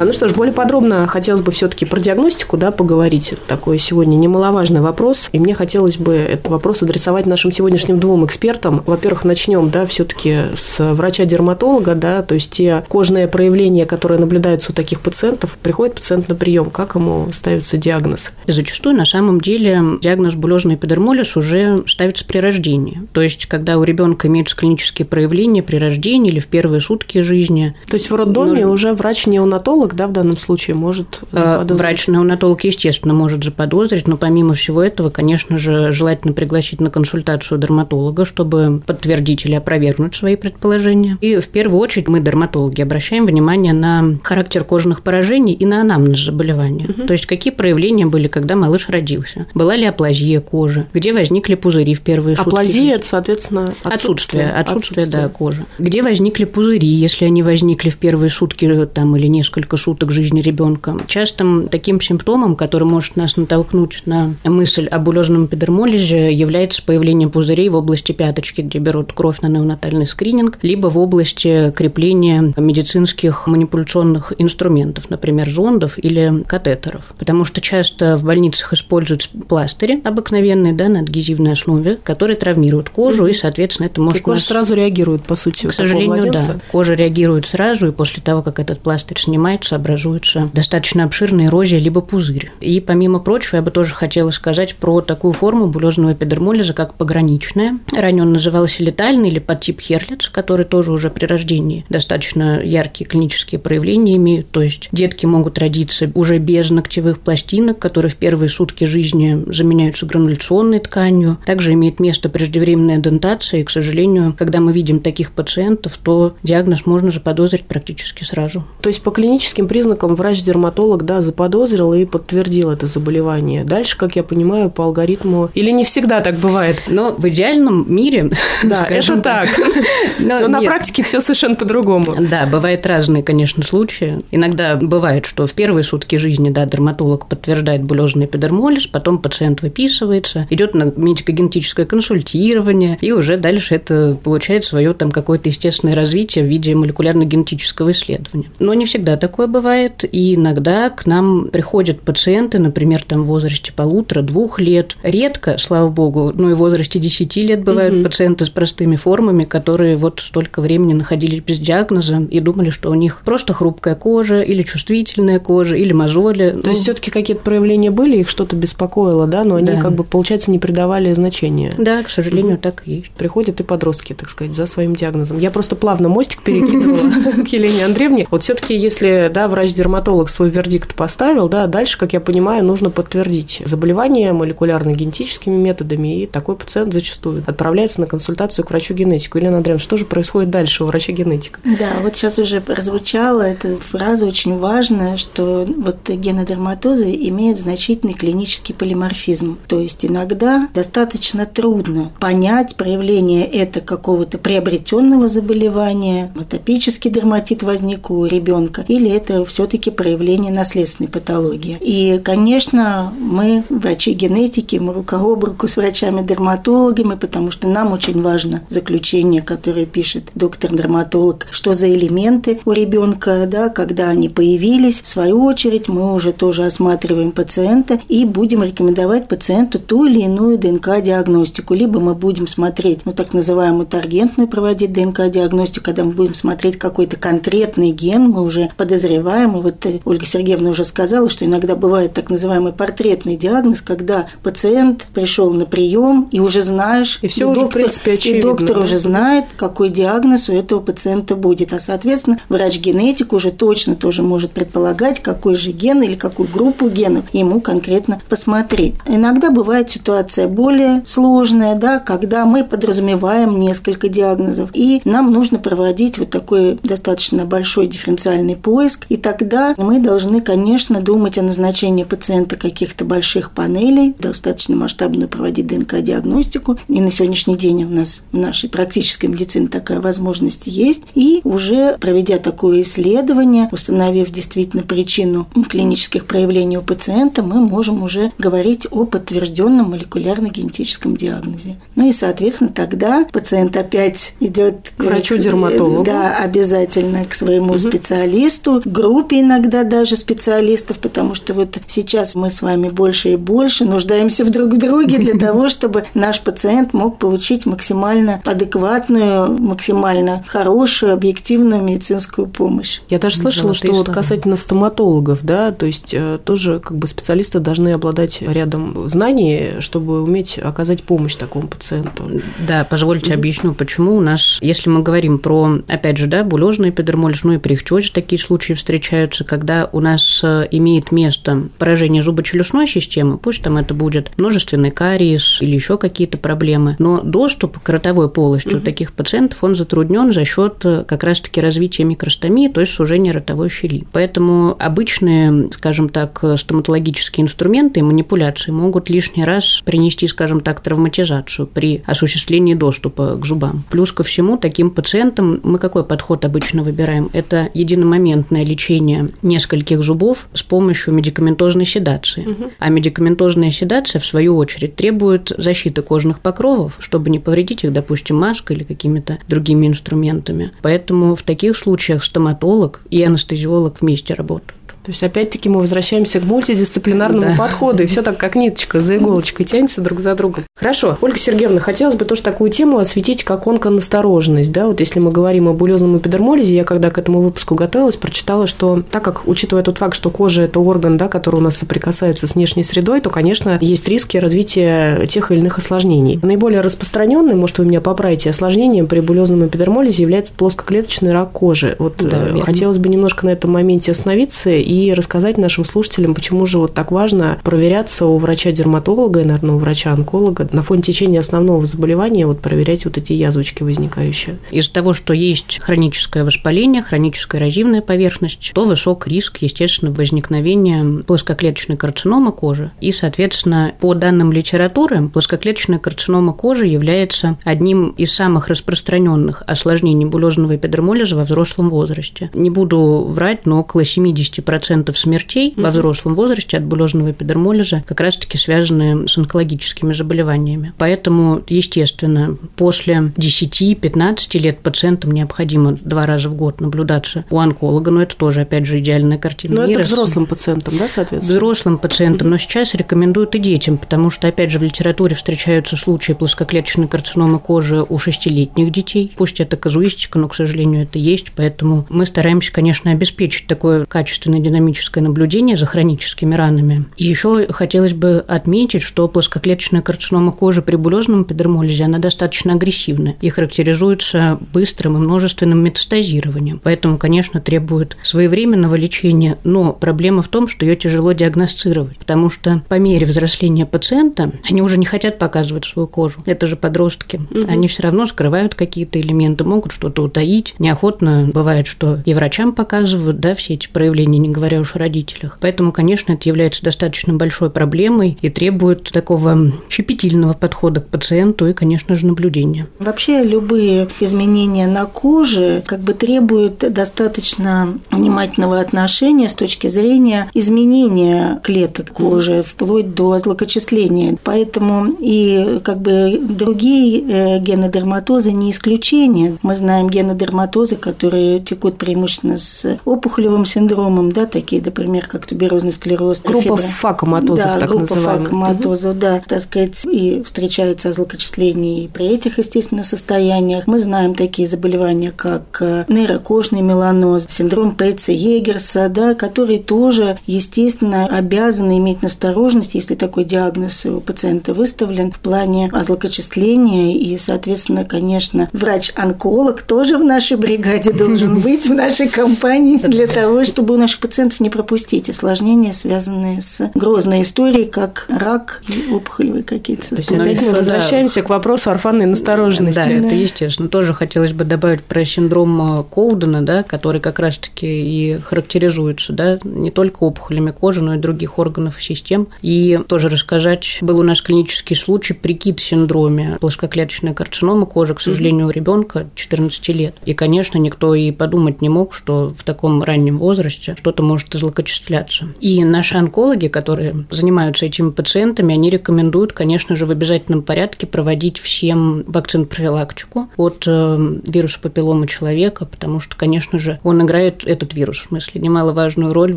А 0.00 0.06
ну 0.06 0.14
что 0.14 0.28
ж, 0.28 0.32
более 0.32 0.54
подробно 0.54 1.06
хотелось 1.06 1.42
бы 1.42 1.52
все-таки 1.52 1.84
про 1.84 2.00
диагностику 2.00 2.56
да, 2.56 2.70
поговорить. 2.70 3.34
Это 3.34 3.42
такой 3.46 3.78
сегодня 3.78 4.16
немаловажный 4.16 4.80
вопрос. 4.80 5.28
И 5.32 5.38
мне 5.38 5.52
хотелось 5.52 5.98
бы 5.98 6.14
этот 6.14 6.48
вопрос 6.48 6.82
адресовать 6.82 7.26
нашим 7.26 7.52
сегодняшним 7.52 8.00
двум 8.00 8.24
экспертам. 8.24 8.82
Во-первых, 8.86 9.24
начнем 9.24 9.68
да, 9.68 9.84
все-таки 9.84 10.44
с 10.56 10.78
врача-дерматолога, 10.94 11.94
да, 11.94 12.22
то 12.22 12.32
есть 12.32 12.50
те 12.50 12.82
кожные 12.88 13.28
проявления, 13.28 13.84
которые 13.84 14.18
наблюдаются 14.18 14.72
у 14.72 14.74
таких 14.74 15.02
пациентов, 15.02 15.58
приходит 15.62 15.96
пациент 15.96 16.30
на 16.30 16.34
прием, 16.34 16.70
как 16.70 16.94
ему 16.94 17.28
ставится 17.34 17.76
диагноз? 17.76 18.32
Зачастую 18.46 18.96
на 18.96 19.04
самом 19.04 19.38
деле 19.42 19.82
диагноз 20.00 20.34
булезный 20.34 20.76
эпидермолиз 20.76 21.36
уже 21.36 21.84
ставится 21.86 22.24
при 22.24 22.38
рождении. 22.38 23.02
То 23.12 23.20
есть, 23.20 23.44
когда 23.44 23.76
у 23.76 23.84
ребенка 23.84 24.28
имеются 24.28 24.56
клинические 24.56 25.04
проявления 25.04 25.62
при 25.62 25.76
рождении 25.76 26.32
или 26.32 26.40
в 26.40 26.46
первые 26.46 26.80
сутки 26.80 27.18
жизни. 27.18 27.74
То 27.86 27.98
есть 27.98 28.10
в 28.10 28.14
роддоме 28.14 28.52
нужно... 28.52 28.70
уже 28.70 28.92
врач-неонатолог 28.94 29.89
неонатолог, 29.90 29.94
да, 29.94 30.06
в 30.06 30.12
данном 30.12 30.36
случае 30.36 30.76
может 30.76 31.20
э, 31.32 31.36
заподозрить? 31.36 31.80
Врач-неонатолог, 31.80 32.64
естественно, 32.64 33.14
может 33.14 33.44
заподозрить, 33.44 34.08
но 34.08 34.16
помимо 34.16 34.54
всего 34.54 34.82
этого, 34.82 35.10
конечно 35.10 35.58
же, 35.58 35.92
желательно 35.92 36.32
пригласить 36.32 36.80
на 36.80 36.90
консультацию 36.90 37.58
дерматолога, 37.58 38.24
чтобы 38.24 38.82
подтвердить 38.86 39.44
или 39.44 39.54
опровергнуть 39.54 40.14
свои 40.14 40.36
предположения. 40.36 41.18
И 41.20 41.38
в 41.38 41.48
первую 41.48 41.80
очередь 41.80 42.08
мы, 42.08 42.20
дерматологи, 42.20 42.82
обращаем 42.82 43.26
внимание 43.26 43.72
на 43.72 44.18
характер 44.22 44.64
кожных 44.64 45.02
поражений 45.02 45.52
и 45.52 45.66
на 45.66 45.80
анамнез 45.82 46.18
заболевания. 46.24 46.86
Угу. 46.86 47.06
То 47.06 47.12
есть, 47.12 47.26
какие 47.26 47.52
проявления 47.52 48.06
были, 48.06 48.28
когда 48.28 48.56
малыш 48.56 48.88
родился? 48.88 49.46
Была 49.54 49.76
ли 49.76 49.84
аплазия 49.84 50.40
кожи? 50.40 50.86
Где 50.92 51.12
возникли 51.12 51.54
пузыри 51.54 51.94
в 51.94 52.00
первые 52.00 52.36
сутки? 52.36 52.48
Аплазия– 52.48 52.94
это, 52.96 53.06
соответственно, 53.06 53.64
отсутствие. 53.82 54.50
Отсутствие, 54.50 54.50
отсутствие, 54.50 55.06
да, 55.06 55.28
кожи. 55.28 55.64
Где 55.78 56.02
возникли 56.02 56.44
пузыри, 56.44 56.86
если 56.86 57.24
они 57.24 57.42
возникли 57.42 57.90
в 57.90 57.96
первые 57.96 58.30
сутки 58.30 58.60
там, 58.92 59.16
или 59.16 59.26
несколько 59.26 59.76
суток 59.80 60.12
жизни 60.12 60.40
ребенка. 60.40 60.96
Частым 61.06 61.68
таким 61.68 62.00
симптомом, 62.00 62.56
который 62.56 62.84
может 62.84 63.16
нас 63.16 63.36
натолкнуть 63.36 64.02
на 64.06 64.34
мысль 64.44 64.86
об 64.86 65.04
булезном 65.04 65.46
эпидермолизе, 65.46 66.32
является 66.32 66.82
появление 66.82 67.28
пузырей 67.28 67.68
в 67.68 67.76
области 67.76 68.12
пяточки, 68.12 68.60
где 68.60 68.78
берут 68.78 69.12
кровь 69.12 69.40
на 69.40 69.48
неонатальный 69.48 70.06
скрининг, 70.06 70.58
либо 70.62 70.88
в 70.88 70.98
области 70.98 71.72
крепления 71.74 72.52
медицинских 72.56 73.46
манипуляционных 73.46 74.32
инструментов, 74.38 75.10
например, 75.10 75.50
зондов 75.50 75.98
или 75.98 76.44
катетеров. 76.46 77.12
Потому 77.18 77.44
что 77.44 77.60
часто 77.60 78.16
в 78.16 78.24
больницах 78.24 78.72
используют 78.72 79.28
пластыри 79.48 80.00
обыкновенные, 80.04 80.72
да, 80.72 80.88
на 80.88 81.00
адгезивной 81.00 81.52
основе, 81.52 81.98
которые 82.02 82.36
травмируют 82.36 82.90
кожу, 82.90 83.26
и, 83.26 83.32
соответственно, 83.32 83.86
это 83.86 84.00
может... 84.00 84.20
И 84.20 84.22
кожа 84.22 84.38
нас... 84.38 84.46
сразу 84.46 84.74
реагирует, 84.74 85.22
по 85.22 85.36
сути, 85.36 85.66
К 85.66 85.72
сожалению, 85.72 86.32
да. 86.32 86.60
Кожа 86.70 86.94
реагирует 86.94 87.46
сразу, 87.46 87.88
и 87.88 87.92
после 87.92 88.22
того, 88.22 88.42
как 88.42 88.58
этот 88.58 88.80
пластырь 88.80 89.18
снимается, 89.18 89.69
образуется 89.76 90.10
образуется 90.10 90.50
достаточно 90.54 91.04
обширная 91.04 91.46
эрозия 91.46 91.78
либо 91.78 92.00
пузырь. 92.00 92.50
И 92.60 92.80
помимо 92.80 93.18
прочего, 93.18 93.56
я 93.56 93.62
бы 93.62 93.70
тоже 93.70 93.94
хотела 93.94 94.30
сказать 94.30 94.76
про 94.76 95.00
такую 95.00 95.32
форму 95.32 95.66
булезного 95.66 96.12
эпидермолиза, 96.12 96.72
как 96.72 96.94
пограничная. 96.94 97.78
Ранее 97.92 98.22
он 98.22 98.32
назывался 98.32 98.82
летальный 98.82 99.28
или 99.28 99.38
подтип 99.38 99.80
Херлиц, 99.80 100.28
который 100.28 100.64
тоже 100.64 100.92
уже 100.92 101.10
при 101.10 101.26
рождении 101.26 101.84
достаточно 101.88 102.62
яркие 102.62 103.08
клинические 103.08 103.58
проявления 103.58 104.16
имеют. 104.16 104.50
То 104.50 104.62
есть 104.62 104.88
детки 104.92 105.26
могут 105.26 105.58
родиться 105.58 106.10
уже 106.14 106.38
без 106.38 106.70
ногтевых 106.70 107.20
пластинок, 107.20 107.78
которые 107.78 108.10
в 108.10 108.16
первые 108.16 108.48
сутки 108.48 108.84
жизни 108.84 109.44
заменяются 109.46 110.06
грануляционной 110.06 110.78
тканью. 110.78 111.38
Также 111.46 111.72
имеет 111.74 112.00
место 112.00 112.28
преждевременная 112.28 112.98
дентация, 112.98 113.60
и, 113.60 113.64
к 113.64 113.70
сожалению, 113.70 114.34
когда 114.36 114.60
мы 114.60 114.72
видим 114.72 115.00
таких 115.00 115.32
пациентов, 115.32 115.98
то 116.02 116.36
диагноз 116.42 116.86
можно 116.86 117.10
заподозрить 117.10 117.64
практически 117.64 118.24
сразу. 118.24 118.64
То 118.80 118.88
есть 118.88 119.02
по 119.02 119.10
клиническим 119.10 119.59
признакам 119.68 120.14
врач-дерматолог, 120.14 121.04
да, 121.04 121.22
заподозрил 121.22 121.92
и 121.94 122.04
подтвердил 122.04 122.70
это 122.70 122.86
заболевание. 122.86 123.64
Дальше, 123.64 123.96
как 123.96 124.16
я 124.16 124.22
понимаю, 124.22 124.70
по 124.70 124.84
алгоритму... 124.84 125.50
Или 125.54 125.70
не 125.70 125.84
всегда 125.84 126.20
так 126.20 126.36
бывает? 126.36 126.82
Но 126.86 127.14
в 127.16 127.26
идеальном 127.28 127.92
мире... 127.92 128.30
Да, 128.62 128.86
это 128.88 129.18
так. 129.18 129.48
Но, 130.18 130.40
Но 130.40 130.48
на 130.48 130.62
практике 130.62 131.02
все 131.02 131.20
совершенно 131.20 131.54
по-другому. 131.54 132.14
Да, 132.18 132.46
бывают 132.46 132.84
разные, 132.86 133.22
конечно, 133.22 133.62
случаи. 133.62 134.18
Иногда 134.30 134.76
бывает, 134.76 135.26
что 135.26 135.46
в 135.46 135.54
первые 135.54 135.82
сутки 135.82 136.16
жизни, 136.16 136.50
да, 136.50 136.66
дерматолог 136.66 137.26
подтверждает 137.26 137.82
булезный 137.82 138.26
эпидермолиз, 138.26 138.86
потом 138.86 139.18
пациент 139.18 139.62
выписывается, 139.62 140.46
идет 140.50 140.74
на 140.74 140.92
медико-генетическое 140.94 141.86
консультирование, 141.86 142.98
и 143.00 143.12
уже 143.12 143.36
дальше 143.36 143.74
это 143.74 144.16
получает 144.22 144.64
свое 144.64 144.92
там 144.92 145.10
какое-то 145.10 145.48
естественное 145.48 145.94
развитие 145.94 146.44
в 146.44 146.48
виде 146.48 146.74
молекулярно-генетического 146.74 147.92
исследования. 147.92 148.50
Но 148.58 148.74
не 148.74 148.84
всегда 148.84 149.16
такое 149.16 149.39
бывает 149.46 149.70
бывает, 149.70 150.04
и 150.10 150.34
иногда 150.34 150.90
к 150.90 151.06
нам 151.06 151.48
приходят 151.50 152.00
пациенты, 152.00 152.58
например, 152.58 153.04
там 153.06 153.22
в 153.22 153.26
возрасте 153.26 153.72
полутора-двух 153.72 154.60
лет. 154.60 154.96
Редко, 155.02 155.56
слава 155.58 155.88
богу, 155.88 156.32
ну 156.34 156.50
и 156.50 156.54
в 156.54 156.58
возрасте 156.58 156.98
10 156.98 157.36
лет 157.36 157.62
бывают 157.62 157.94
угу. 157.94 158.04
пациенты 158.04 158.44
с 158.44 158.50
простыми 158.50 158.96
формами, 158.96 159.44
которые 159.44 159.96
вот 159.96 160.20
столько 160.20 160.60
времени 160.60 160.92
находились 160.92 161.40
без 161.40 161.58
диагноза 161.58 162.26
и 162.30 162.40
думали, 162.40 162.70
что 162.70 162.90
у 162.90 162.94
них 162.94 163.22
просто 163.24 163.52
хрупкая 163.52 163.94
кожа 163.94 164.40
или 164.40 164.62
чувствительная 164.62 165.38
кожа, 165.38 165.76
или 165.76 165.92
мозоли. 165.92 166.50
То 166.50 166.60
ну, 166.64 166.70
есть 166.70 166.82
все 166.82 166.94
таки 166.94 167.10
какие-то 167.10 167.42
проявления 167.42 167.90
были, 167.90 168.18
их 168.18 168.28
что-то 168.28 168.56
беспокоило, 168.56 169.26
да, 169.26 169.44
но 169.44 169.56
они 169.56 169.66
да. 169.66 169.80
как 169.80 169.92
бы, 169.92 170.04
получается, 170.04 170.50
не 170.50 170.58
придавали 170.58 171.12
значения. 171.14 171.72
Да, 171.78 172.02
к 172.02 172.10
сожалению, 172.10 172.54
угу. 172.54 172.62
так 172.62 172.82
и 172.86 172.96
есть. 172.96 173.10
Приходят 173.12 173.60
и 173.60 173.62
подростки, 173.62 174.14
так 174.14 174.28
сказать, 174.28 174.52
за 174.52 174.66
своим 174.66 174.96
диагнозом. 174.96 175.38
Я 175.38 175.50
просто 175.50 175.76
плавно 175.76 176.08
мостик 176.08 176.42
перекидывала 176.42 177.10
к 177.44 177.48
Елене 177.48 177.84
Андреевне. 177.84 178.26
Вот 178.30 178.42
все 178.42 178.54
таки 178.54 178.74
если, 178.76 179.29
да, 179.30 179.48
врач-дерматолог 179.48 180.28
свой 180.28 180.50
вердикт 180.50 180.94
поставил, 180.94 181.48
да, 181.48 181.66
дальше, 181.66 181.98
как 181.98 182.12
я 182.12 182.20
понимаю, 182.20 182.64
нужно 182.64 182.90
подтвердить 182.90 183.62
заболевание 183.64 184.32
молекулярно-генетическими 184.32 185.54
методами, 185.54 186.22
и 186.22 186.26
такой 186.26 186.56
пациент 186.56 186.92
зачастую 186.92 187.42
отправляется 187.46 188.00
на 188.00 188.06
консультацию 188.06 188.64
к 188.64 188.70
врачу-генетику. 188.70 189.38
Елена 189.38 189.58
Андреевна, 189.58 189.80
что 189.80 189.96
же 189.96 190.04
происходит 190.04 190.50
дальше 190.50 190.84
у 190.84 190.86
врача-генетика? 190.86 191.60
Да, 191.64 192.00
вот 192.02 192.16
сейчас 192.16 192.38
уже 192.38 192.60
прозвучала 192.60 193.42
эта 193.42 193.76
фраза 193.76 194.26
очень 194.26 194.56
важная, 194.56 195.16
что 195.16 195.66
вот 195.76 196.08
генодерматозы 196.08 197.10
имеют 197.12 197.58
значительный 197.58 198.14
клинический 198.14 198.74
полиморфизм. 198.74 199.58
То 199.66 199.78
есть 199.78 200.04
иногда 200.04 200.68
достаточно 200.74 201.46
трудно 201.46 202.12
понять 202.20 202.76
проявление 202.76 203.46
это 203.46 203.80
какого-то 203.80 204.38
приобретенного 204.38 205.26
заболевания, 205.26 206.32
атопический 206.38 207.10
дерматит 207.10 207.62
возник 207.62 208.10
у 208.10 208.24
ребенка, 208.24 208.84
или 208.86 209.10
это 209.20 209.44
все-таки 209.44 209.90
проявление 209.90 210.52
наследственной 210.52 211.08
патологии. 211.08 211.78
И, 211.80 212.20
конечно, 212.24 213.12
мы, 213.18 213.62
врачи 213.68 214.12
генетики, 214.12 214.76
мы 214.76 214.92
рука 214.92 215.18
об 215.18 215.44
руку 215.44 215.68
с 215.68 215.76
врачами-дерматологами, 215.76 217.14
потому 217.14 217.50
что 217.50 217.68
нам 217.68 217.92
очень 217.92 218.20
важно 218.22 218.62
заключение, 218.68 219.42
которое 219.42 219.86
пишет 219.86 220.30
доктор-дерматолог, 220.34 221.46
что 221.50 221.74
за 221.74 221.88
элементы 221.88 222.60
у 222.64 222.72
ребенка, 222.72 223.46
да, 223.46 223.68
когда 223.68 224.08
они 224.08 224.28
появились. 224.28 225.02
В 225.02 225.08
свою 225.08 225.44
очередь 225.44 225.88
мы 225.88 226.14
уже 226.14 226.32
тоже 226.32 226.64
осматриваем 226.64 227.32
пациента 227.32 228.00
и 228.08 228.24
будем 228.24 228.62
рекомендовать 228.62 229.28
пациенту 229.28 229.78
ту 229.78 230.06
или 230.06 230.22
иную 230.22 230.58
ДНК-диагностику. 230.58 231.74
Либо 231.74 232.00
мы 232.00 232.14
будем 232.14 232.46
смотреть, 232.46 233.00
ну, 233.04 233.12
так 233.12 233.34
называемую 233.34 233.86
таргентную 233.86 234.48
проводить 234.48 234.92
ДНК-диагностику, 234.92 235.84
когда 235.84 236.04
мы 236.04 236.12
будем 236.12 236.34
смотреть 236.34 236.78
какой-то 236.78 237.16
конкретный 237.16 237.90
ген, 237.90 238.30
мы 238.30 238.42
уже 238.42 238.70
подозреваем 238.76 239.09
называем, 239.18 239.56
и 239.56 239.60
вот 239.60 239.86
э, 239.86 240.00
Ольга 240.04 240.26
Сергеевна 240.26 240.70
уже 240.70 240.84
сказала, 240.84 241.28
что 241.28 241.44
иногда 241.44 241.76
бывает 241.76 242.14
так 242.14 242.30
называемый 242.30 242.72
портретный 242.72 243.36
диагноз, 243.36 243.80
когда 243.80 244.26
пациент 244.42 245.06
пришел 245.14 245.52
на 245.52 245.66
прием 245.66 246.28
и 246.30 246.40
уже 246.40 246.62
знаешь, 246.62 247.18
и 247.22 247.28
все 247.28 247.42
и 247.42 247.44
уже, 247.44 247.60
доктор, 247.62 247.82
принципе, 247.82 248.12
очевидно. 248.12 248.38
И 248.38 248.42
доктор 248.42 248.78
уже 248.78 248.98
знает, 248.98 249.46
какой 249.56 249.90
диагноз 249.90 250.48
у 250.48 250.52
этого 250.52 250.80
пациента 250.80 251.36
будет. 251.36 251.72
А, 251.72 251.78
соответственно, 251.78 252.38
врач-генетик 252.48 253.32
уже 253.32 253.50
точно 253.50 253.94
тоже 253.94 254.22
может 254.22 254.52
предполагать, 254.52 255.20
какой 255.20 255.54
же 255.54 255.72
ген 255.72 256.02
или 256.02 256.14
какую 256.14 256.48
группу 256.48 256.88
генов 256.88 257.24
ему 257.32 257.60
конкретно 257.60 258.20
посмотреть. 258.28 258.94
Иногда 259.06 259.50
бывает 259.50 259.90
ситуация 259.90 260.48
более 260.48 261.02
сложная, 261.06 261.74
да, 261.76 261.98
когда 261.98 262.44
мы 262.44 262.64
подразумеваем 262.64 263.58
несколько 263.58 264.08
диагнозов, 264.08 264.70
и 264.72 265.00
нам 265.04 265.32
нужно 265.32 265.58
проводить 265.58 266.18
вот 266.18 266.30
такой 266.30 266.78
достаточно 266.82 267.44
большой 267.44 267.86
дифференциальный 267.86 268.56
поиск, 268.56 268.99
и 269.08 269.16
тогда 269.16 269.74
мы 269.76 269.98
должны, 270.00 270.40
конечно, 270.40 271.00
думать 271.00 271.38
о 271.38 271.42
назначении 271.42 272.04
пациента 272.04 272.56
каких-то 272.56 273.04
больших 273.04 273.52
панелей, 273.52 274.14
достаточно 274.18 274.76
масштабную 274.76 275.28
проводить 275.28 275.66
ДНК-диагностику. 275.66 276.78
И 276.88 277.00
на 277.00 277.10
сегодняшний 277.10 277.56
день 277.56 277.84
у 277.84 277.88
нас 277.88 278.22
в 278.32 278.36
нашей 278.36 278.68
практической 278.68 279.26
медицине 279.26 279.68
такая 279.68 280.00
возможность 280.00 280.66
есть. 280.66 281.04
И 281.14 281.40
уже 281.44 281.96
проведя 281.98 282.38
такое 282.38 282.82
исследование, 282.82 283.68
установив 283.72 284.30
действительно 284.30 284.82
причину 284.82 285.46
клинических 285.68 286.26
проявлений 286.26 286.78
у 286.78 286.82
пациента, 286.82 287.42
мы 287.42 287.60
можем 287.60 288.02
уже 288.02 288.32
говорить 288.38 288.86
о 288.90 289.04
подтвержденном 289.04 289.90
молекулярно-генетическом 289.90 291.16
диагнозе. 291.16 291.80
Ну 291.96 292.08
и, 292.08 292.12
соответственно, 292.12 292.70
тогда 292.74 293.26
пациент 293.32 293.76
опять 293.76 294.34
идет 294.40 294.92
к 294.96 295.02
врачу-дерматологу. 295.02 296.04
Да, 296.04 296.34
обязательно 296.34 297.24
к 297.24 297.34
своему 297.34 297.72
угу. 297.72 297.78
специалисту, 297.78 298.82
группе 298.90 299.40
иногда 299.40 299.84
даже 299.84 300.16
специалистов, 300.16 300.98
потому 300.98 301.34
что 301.34 301.54
вот 301.54 301.78
сейчас 301.86 302.34
мы 302.34 302.50
с 302.50 302.62
вами 302.62 302.88
больше 302.88 303.30
и 303.30 303.36
больше 303.36 303.84
нуждаемся 303.84 304.44
в 304.44 304.50
друг 304.50 304.78
друге 304.78 305.18
для 305.18 305.34
того, 305.38 305.68
чтобы 305.68 306.04
наш 306.14 306.40
пациент 306.40 306.92
мог 306.94 307.18
получить 307.18 307.66
максимально 307.66 308.40
адекватную, 308.44 309.56
максимально 309.58 310.44
хорошую, 310.46 311.12
объективную 311.12 311.82
медицинскую 311.82 312.46
помощь. 312.46 313.00
Я 313.08 313.18
даже 313.18 313.36
слышала, 313.36 313.74
что 313.74 313.92
вот 313.92 314.08
касательно 314.10 314.56
стоматологов, 314.56 315.40
да, 315.42 315.72
то 315.72 315.86
есть 315.86 316.12
э, 316.12 316.38
тоже 316.44 316.80
как 316.80 316.96
бы 316.96 317.08
специалисты 317.08 317.58
должны 317.60 317.90
обладать 317.92 318.42
рядом 318.42 319.08
знаний, 319.08 319.80
чтобы 319.80 320.22
уметь 320.22 320.58
оказать 320.58 321.02
помощь 321.02 321.36
такому 321.36 321.68
пациенту. 321.68 322.24
Да, 322.66 322.86
позвольте 322.88 323.34
объясню, 323.34 323.74
почему 323.74 324.16
у 324.16 324.20
нас, 324.20 324.58
если 324.60 324.90
мы 324.90 325.02
говорим 325.02 325.38
про, 325.38 325.78
опять 325.88 326.16
же, 326.16 326.26
да, 326.26 326.44
булезный 326.44 326.90
эпидермолиз, 326.90 327.44
ну 327.44 327.52
и 327.52 327.58
при 327.58 327.74
ихтиозе 327.74 328.10
такие 328.12 328.40
случаи 328.40 328.74
встречаются, 328.80 329.44
когда 329.44 329.88
у 329.92 330.00
нас 330.00 330.40
э, 330.42 330.66
имеет 330.70 331.12
место 331.12 331.68
поражение 331.78 332.22
зубочелюстной 332.22 332.86
системы, 332.86 333.38
пусть 333.38 333.62
там 333.62 333.76
это 333.76 333.94
будет 333.94 334.36
множественный 334.38 334.90
кариес 334.90 335.58
или 335.60 335.74
еще 335.74 335.96
какие-то 335.98 336.38
проблемы, 336.38 336.96
но 336.98 337.20
доступ 337.20 337.78
к 337.78 337.88
ротовой 337.88 338.30
полости 338.30 338.68
угу. 338.68 338.78
у 338.78 338.80
таких 338.80 339.12
пациентов, 339.12 339.62
он 339.62 339.74
затруднен 339.74 340.32
за 340.32 340.44
счет 340.44 340.84
э, 340.84 341.04
как 341.06 341.24
раз-таки 341.24 341.60
развития 341.60 342.04
микростомии, 342.04 342.68
то 342.68 342.80
есть 342.80 342.92
сужения 342.92 343.32
ротовой 343.32 343.68
щели. 343.68 344.04
Поэтому 344.12 344.76
обычные, 344.78 345.70
скажем 345.72 346.08
так, 346.08 346.42
стоматологические 346.56 347.44
инструменты 347.44 348.00
и 348.00 348.02
манипуляции 348.02 348.72
могут 348.72 349.10
лишний 349.10 349.44
раз 349.44 349.82
принести, 349.84 350.26
скажем 350.26 350.60
так, 350.60 350.80
травматизацию 350.80 351.66
при 351.66 352.02
осуществлении 352.06 352.74
доступа 352.74 353.36
к 353.36 353.46
зубам. 353.46 353.84
Плюс 353.90 354.12
ко 354.12 354.22
всему, 354.22 354.56
таким 354.56 354.90
пациентам 354.90 355.60
мы 355.62 355.78
какой 355.78 356.04
подход 356.04 356.44
обычно 356.44 356.82
выбираем? 356.82 357.30
Это 357.32 357.68
единомоментное 357.74 358.64
лечение 358.70 359.28
нескольких 359.42 360.02
зубов 360.02 360.48
с 360.54 360.62
помощью 360.62 361.12
медикаментозной 361.14 361.84
седации. 361.84 362.46
Угу. 362.46 362.70
А 362.78 362.88
медикаментозная 362.88 363.70
седация, 363.70 364.20
в 364.20 364.26
свою 364.26 364.56
очередь, 364.56 364.96
требует 364.96 365.52
защиты 365.56 366.02
кожных 366.02 366.40
покровов, 366.40 366.96
чтобы 367.00 367.30
не 367.30 367.38
повредить 367.38 367.84
их, 367.84 367.92
допустим, 367.92 368.36
маской 368.36 368.76
или 368.76 368.84
какими-то 368.84 369.38
другими 369.48 369.86
инструментами. 369.86 370.72
Поэтому 370.82 371.34
в 371.34 371.42
таких 371.42 371.76
случаях 371.76 372.24
стоматолог 372.24 373.00
и 373.10 373.22
анестезиолог 373.22 374.00
вместе 374.00 374.34
работают. 374.34 374.74
То 375.10 375.12
есть, 375.12 375.24
опять-таки, 375.24 375.68
мы 375.68 375.80
возвращаемся 375.80 376.38
к 376.38 376.44
мультидисциплинарному 376.44 377.48
да. 377.48 377.56
подходу, 377.56 378.04
и 378.04 378.06
все 378.06 378.22
так 378.22 378.38
как 378.38 378.54
ниточка 378.54 379.00
за 379.00 379.16
иголочкой 379.16 379.66
тянется 379.66 380.00
друг 380.00 380.20
за 380.20 380.36
другом. 380.36 380.62
Хорошо. 380.76 381.18
Ольга 381.20 381.36
Сергеевна, 381.36 381.80
хотелось 381.80 382.14
бы 382.14 382.24
тоже 382.24 382.42
такую 382.42 382.70
тему 382.70 382.98
осветить, 382.98 383.42
как 383.42 383.66
онконастороженность. 383.66 384.70
Да? 384.70 384.86
Вот 384.86 385.00
если 385.00 385.18
мы 385.18 385.32
говорим 385.32 385.66
о 385.66 385.72
булезном 385.72 386.16
эпидермолизе, 386.18 386.76
я 386.76 386.84
когда 386.84 387.10
к 387.10 387.18
этому 387.18 387.40
выпуску 387.40 387.74
готовилась, 387.74 388.14
прочитала, 388.14 388.68
что 388.68 389.02
так 389.10 389.24
как, 389.24 389.48
учитывая 389.48 389.82
тот 389.82 389.98
факт, 389.98 390.14
что 390.14 390.30
кожа– 390.30 390.62
это 390.62 390.78
орган, 390.78 391.16
да, 391.16 391.26
который 391.26 391.56
у 391.56 391.60
нас 391.60 391.76
соприкасается 391.76 392.46
с 392.46 392.54
внешней 392.54 392.84
средой, 392.84 393.20
то, 393.20 393.30
конечно, 393.30 393.78
есть 393.80 394.06
риски 394.06 394.36
развития 394.36 395.26
тех 395.26 395.50
или 395.50 395.58
иных 395.58 395.78
осложнений. 395.78 396.38
Наиболее 396.40 396.82
распространенным, 396.82 397.58
может, 397.58 397.78
вы 397.78 397.86
меня 397.86 398.00
поправите, 398.00 398.50
осложнением 398.50 399.08
при 399.08 399.18
булезном 399.18 399.66
эпидермолизе 399.66 400.22
является 400.22 400.52
плоскоклеточный 400.52 401.30
рак 401.30 401.50
кожи. 401.50 401.96
Вот 401.98 402.18
да, 402.18 402.46
э, 402.54 402.60
хотелось 402.60 402.98
бы 402.98 403.08
немножко 403.08 403.44
на 403.44 403.50
этом 403.50 403.72
моменте 403.72 404.12
остановиться 404.12 404.70
и 404.70 404.92
рассказать 405.08 405.58
нашим 405.58 405.84
слушателям, 405.84 406.34
почему 406.34 406.66
же 406.66 406.78
вот 406.78 406.94
так 406.94 407.10
важно 407.10 407.58
проверяться 407.62 408.26
у 408.26 408.38
врача-дерматолога 408.38 409.40
и, 409.40 409.44
наверное, 409.44 409.76
у 409.76 409.78
врача-онколога 409.78 410.68
на 410.72 410.82
фоне 410.82 411.02
течения 411.02 411.40
основного 411.40 411.86
заболевания 411.86 412.46
вот 412.46 412.60
проверять 412.60 413.04
вот 413.04 413.18
эти 413.18 413.32
язвочки 413.32 413.82
возникающие. 413.82 414.58
Из-за 414.70 414.92
того, 414.92 415.12
что 415.12 415.32
есть 415.32 415.80
хроническое 415.80 416.44
воспаление, 416.44 417.02
хроническая 417.02 417.60
эрозивная 417.60 418.02
поверхность, 418.02 418.72
то 418.74 418.84
высок 418.84 419.26
риск, 419.26 419.58
естественно, 419.60 420.12
возникновения 420.12 421.22
плоскоклеточной 421.22 421.96
карциномы 421.96 422.52
кожи. 422.52 422.90
И, 423.00 423.12
соответственно, 423.12 423.92
по 424.00 424.14
данным 424.14 424.52
литературы, 424.52 425.28
плоскоклеточная 425.28 425.98
карцинома 425.98 426.52
кожи 426.52 426.86
является 426.86 427.58
одним 427.64 428.10
из 428.10 428.34
самых 428.34 428.68
распространенных 428.68 429.62
осложнений 429.66 430.26
булезного 430.26 430.76
эпидермолиза 430.76 431.36
во 431.36 431.44
взрослом 431.44 431.90
возрасте. 431.90 432.50
Не 432.54 432.70
буду 432.70 433.26
врать, 433.28 433.66
но 433.66 433.80
около 433.80 434.02
70% 434.02 434.79
40% 434.80 435.14
смертей 435.14 435.70
mm-hmm. 435.70 435.82
во 435.82 435.90
взрослом 435.90 436.34
возрасте 436.34 436.76
от 436.76 436.84
булезного 436.84 437.32
эпидермолиза 437.32 438.04
как 438.06 438.20
раз-таки 438.20 438.58
связаны 438.58 439.28
с 439.28 439.36
онкологическими 439.38 440.12
заболеваниями. 440.12 440.92
Поэтому, 440.98 441.62
естественно, 441.68 442.56
после 442.76 443.32
10-15 443.36 444.58
лет 444.58 444.80
пациентам 444.80 445.32
необходимо 445.32 445.92
два 445.92 446.26
раза 446.26 446.48
в 446.48 446.54
год 446.54 446.80
наблюдаться 446.80 447.44
у 447.50 447.58
онколога, 447.58 448.10
но 448.10 448.22
это 448.22 448.36
тоже, 448.36 448.62
опять 448.62 448.86
же, 448.86 448.98
идеальная 449.00 449.38
картина 449.38 449.74
Но 449.74 449.86
мира. 449.86 450.00
это 450.00 450.08
взрослым 450.08 450.46
пациентам, 450.46 450.98
да, 450.98 451.08
соответственно? 451.08 451.56
Взрослым 451.56 451.98
пациентам, 451.98 452.50
но 452.50 452.58
сейчас 452.58 452.94
рекомендуют 452.94 453.54
и 453.54 453.58
детям, 453.58 453.98
потому 453.98 454.30
что, 454.30 454.48
опять 454.48 454.70
же, 454.70 454.78
в 454.78 454.82
литературе 454.82 455.34
встречаются 455.34 455.96
случаи 455.96 456.32
плоскоклеточной 456.32 457.08
карциномы 457.08 457.58
кожи 457.58 458.04
у 458.08 458.18
шестилетних 458.18 458.92
детей. 458.92 459.32
Пусть 459.36 459.60
это 459.60 459.76
казуистика, 459.76 460.38
но, 460.38 460.48
к 460.48 460.54
сожалению, 460.54 461.02
это 461.02 461.18
есть, 461.18 461.52
поэтому 461.54 462.06
мы 462.08 462.26
стараемся, 462.26 462.72
конечно, 462.72 463.10
обеспечить 463.10 463.66
такое 463.66 464.04
качественное 464.04 464.60
динамическое 464.70 465.22
наблюдение 465.22 465.76
за 465.76 465.86
хроническими 465.86 466.54
ранами. 466.54 467.04
И 467.16 467.26
еще 467.26 467.66
хотелось 467.70 468.14
бы 468.14 468.44
отметить, 468.46 469.02
что 469.02 469.28
плоскоклеточная 469.28 470.02
карцинома 470.02 470.52
кожи 470.52 470.82
при 470.82 470.96
булезном 470.96 471.42
эпидермолизе, 471.42 472.04
она 472.04 472.18
достаточно 472.18 472.74
агрессивна 472.74 473.34
и 473.40 473.48
характеризуется 473.48 474.58
быстрым 474.72 475.16
и 475.16 475.20
множественным 475.20 475.82
метастазированием. 475.82 476.80
Поэтому, 476.82 477.18
конечно, 477.18 477.60
требует 477.60 478.16
своевременного 478.22 478.94
лечения, 478.94 479.58
но 479.64 479.92
проблема 479.92 480.42
в 480.42 480.48
том, 480.48 480.68
что 480.68 480.86
ее 480.86 480.94
тяжело 480.94 481.32
диагностировать, 481.32 482.18
потому 482.18 482.48
что 482.50 482.82
по 482.88 482.94
мере 482.94 483.26
взросления 483.26 483.86
пациента 483.86 484.52
они 484.68 484.82
уже 484.82 484.98
не 484.98 485.06
хотят 485.06 485.38
показывать 485.38 485.84
свою 485.84 486.06
кожу. 486.06 486.40
Это 486.46 486.66
же 486.66 486.76
подростки. 486.76 487.40
Угу. 487.50 487.66
Они 487.68 487.88
все 487.88 488.04
равно 488.04 488.26
скрывают 488.26 488.74
какие-то 488.74 489.20
элементы, 489.20 489.64
могут 489.64 489.92
что-то 489.92 490.22
утаить. 490.22 490.74
Неохотно 490.78 491.50
бывает, 491.52 491.86
что 491.86 492.20
и 492.24 492.34
врачам 492.34 492.72
показывают, 492.72 493.40
да, 493.40 493.54
все 493.54 493.74
эти 493.74 493.88
проявления, 493.88 494.38
говоря 494.60 494.80
уж 494.80 494.94
о 494.94 494.98
родителях. 494.98 495.56
Поэтому, 495.60 495.90
конечно, 495.90 496.32
это 496.34 496.46
является 496.48 496.82
достаточно 496.82 497.32
большой 497.32 497.70
проблемой 497.70 498.36
и 498.42 498.50
требует 498.50 499.04
такого 499.10 499.72
щепетильного 499.88 500.52
подхода 500.52 501.00
к 501.00 501.08
пациенту 501.08 501.66
и, 501.66 501.72
конечно 501.72 502.14
же, 502.14 502.26
наблюдения. 502.26 502.86
Вообще 502.98 503.42
любые 503.42 504.08
изменения 504.20 504.86
на 504.86 505.06
коже 505.06 505.82
как 505.86 506.00
бы 506.00 506.12
требуют 506.12 506.78
достаточно 506.92 507.98
внимательного 508.10 508.80
отношения 508.80 509.48
с 509.48 509.54
точки 509.54 509.86
зрения 509.86 510.50
изменения 510.52 511.60
клеток 511.62 512.10
кожи 512.10 512.62
вплоть 512.62 513.14
до 513.14 513.38
злокочисления. 513.38 514.36
Поэтому 514.44 515.06
и 515.18 515.80
как 515.82 516.00
бы 516.02 516.38
другие 516.38 517.22
э, 517.22 517.58
генодерматозы 517.60 518.52
не 518.52 518.72
исключение. 518.72 519.56
Мы 519.62 519.74
знаем 519.74 520.10
генодерматозы, 520.10 520.96
которые 520.96 521.60
текут 521.60 521.96
преимущественно 521.96 522.58
с 522.58 522.98
опухолевым 523.06 523.64
синдромом, 523.64 524.32
да, 524.32 524.49
такие, 524.50 524.82
например, 524.82 525.26
как 525.26 525.46
туберозный 525.46 525.92
склероз. 525.92 526.40
Группа 526.40 526.76
фибро... 526.76 526.88
факоматозов, 526.88 527.64
да, 527.64 527.78
так 527.78 527.88
группа 527.88 528.14
называемая. 528.14 528.44
факоматозов, 528.44 529.12
угу. 529.12 529.20
да, 529.20 529.42
так 529.46 529.60
сказать, 529.62 530.04
и 530.04 530.42
встречаются 530.44 531.12
злокочисления 531.12 532.04
и 532.04 532.08
при 532.08 532.26
этих, 532.26 532.58
естественно, 532.58 533.04
состояниях. 533.04 533.86
Мы 533.86 533.98
знаем 533.98 534.34
такие 534.34 534.66
заболевания, 534.68 535.32
как 535.34 535.78
э, 535.80 536.04
нейрокожный 536.08 536.82
меланоз, 536.82 537.46
синдром 537.48 537.94
Пейца 537.94 538.32
Егерса, 538.32 539.08
да, 539.08 539.34
которые 539.34 539.78
тоже, 539.78 540.38
естественно, 540.46 541.26
обязаны 541.26 541.98
иметь 541.98 542.22
настороженность, 542.22 542.94
если 542.94 543.14
такой 543.14 543.44
диагноз 543.44 544.06
у 544.06 544.20
пациента 544.20 544.74
выставлен 544.74 545.32
в 545.32 545.38
плане 545.38 545.90
злокочисления. 546.00 547.14
И, 547.16 547.36
соответственно, 547.36 548.04
конечно, 548.04 548.68
врач-онколог 548.72 549.82
тоже 549.82 550.18
в 550.18 550.24
нашей 550.24 550.56
бригаде 550.56 551.12
должен 551.12 551.60
быть, 551.60 551.86
в 551.86 551.94
нашей 551.94 552.28
компании, 552.28 552.98
для 552.98 553.26
того, 553.26 553.64
чтобы 553.64 553.94
у 553.94 553.96
наших 553.96 554.20
пациентов 554.20 554.39
пациентов 554.40 554.60
не 554.60 554.70
пропустить 554.70 555.28
осложнения, 555.28 555.92
связанные 555.92 556.62
с 556.62 556.90
грозной 556.94 557.42
историей, 557.42 557.84
как 557.84 558.26
рак 558.30 558.82
и 558.88 559.12
опухолевые 559.12 559.62
какие-то 559.62 560.06
состояния. 560.06 560.44
То 560.44 560.50
есть, 560.50 560.62
опять 560.62 560.72
мы 560.72 560.78
возвращаемся 560.78 561.40
да. 561.40 561.46
к 561.46 561.50
вопросу 561.50 561.90
орфанной 561.90 562.24
настороженности. 562.24 562.98
Да, 562.98 563.06
да, 563.06 563.12
это 563.12 563.34
естественно. 563.34 563.90
Тоже 563.90 564.14
хотелось 564.14 564.54
бы 564.54 564.64
добавить 564.64 565.02
про 565.02 565.26
синдром 565.26 566.06
Коудена, 566.10 566.62
да, 566.62 566.82
который 566.82 567.20
как 567.20 567.38
раз-таки 567.38 567.86
и 567.86 568.38
характеризуется, 568.38 569.34
да, 569.34 569.58
не 569.62 569.90
только 569.90 570.24
опухолями 570.24 570.70
кожи, 570.70 571.02
но 571.02 571.16
и 571.16 571.18
других 571.18 571.58
органов 571.58 571.98
и 571.98 572.02
систем. 572.02 572.48
И 572.62 572.98
тоже 573.08 573.28
рассказать, 573.28 573.98
был 574.00 574.20
у 574.20 574.22
нас 574.22 574.40
клинический 574.40 574.96
случай 574.96 575.34
при 575.34 575.54
КИТ-синдроме, 575.54 576.56
плоскоклеточная 576.60 577.34
карцинома 577.34 577.84
кожи, 577.84 578.14
к 578.14 578.20
сожалению, 578.22 578.68
у 578.68 578.70
ребенка 578.70 579.28
14 579.34 579.88
лет. 579.88 580.14
И, 580.24 580.32
конечно, 580.32 580.78
никто 580.78 581.14
и 581.14 581.30
подумать 581.30 581.82
не 581.82 581.90
мог, 581.90 582.14
что 582.14 582.54
в 582.56 582.62
таком 582.62 583.02
раннем 583.02 583.36
возрасте 583.36 583.96
что-то 583.98 584.22
может 584.30 584.52
злокочисляться. 584.52 585.48
И 585.60 585.84
наши 585.84 586.16
онкологи, 586.16 586.68
которые 586.68 587.24
занимаются 587.30 587.84
этими 587.84 588.10
пациентами, 588.10 588.72
они 588.72 588.88
рекомендуют, 588.88 589.52
конечно 589.52 589.96
же, 589.96 590.06
в 590.06 590.12
обязательном 590.12 590.62
порядке 590.62 591.08
проводить 591.08 591.58
всем 591.58 592.22
вакцин 592.28 592.66
профилактику 592.66 593.48
от 593.56 593.82
э, 593.86 594.38
вируса 594.44 594.78
папиллома 594.80 595.26
человека, 595.26 595.84
потому 595.84 596.20
что, 596.20 596.36
конечно 596.36 596.78
же, 596.78 597.00
он 597.02 597.20
играет 597.22 597.64
этот 597.64 597.94
вирус, 597.94 598.18
в 598.18 598.28
смысле, 598.28 598.60
немаловажную 598.60 599.32
роль 599.32 599.52
в 599.52 599.56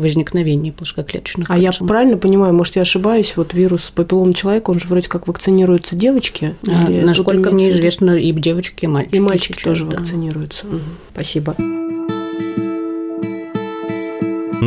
возникновении 0.00 0.72
плоскоклеточных 0.72 1.48
А 1.48 1.54
карцином. 1.54 1.72
я 1.80 1.86
правильно 1.86 2.16
понимаю, 2.16 2.52
может, 2.52 2.74
я 2.74 2.82
ошибаюсь, 2.82 3.34
вот 3.36 3.54
вирус 3.54 3.92
папиллома 3.94 4.34
человека, 4.34 4.70
он 4.70 4.80
же 4.80 4.88
вроде 4.88 5.08
как 5.08 5.28
вакцинируются 5.28 5.94
девочки? 5.94 6.56
А, 6.66 6.88
насколько 6.88 7.52
мне 7.52 7.70
известно, 7.70 8.16
и 8.16 8.32
девочки, 8.32 8.86
и 8.86 8.88
мальчики. 8.88 9.16
И 9.16 9.20
мальчики 9.20 9.52
сейчас, 9.52 9.64
тоже 9.64 9.86
да. 9.86 9.98
вакцинируются. 9.98 10.66
Угу. 10.66 10.78
Спасибо 11.12 11.54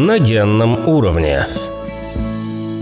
на 0.06 0.20
генном 0.20 0.88
уровне. 0.88 1.46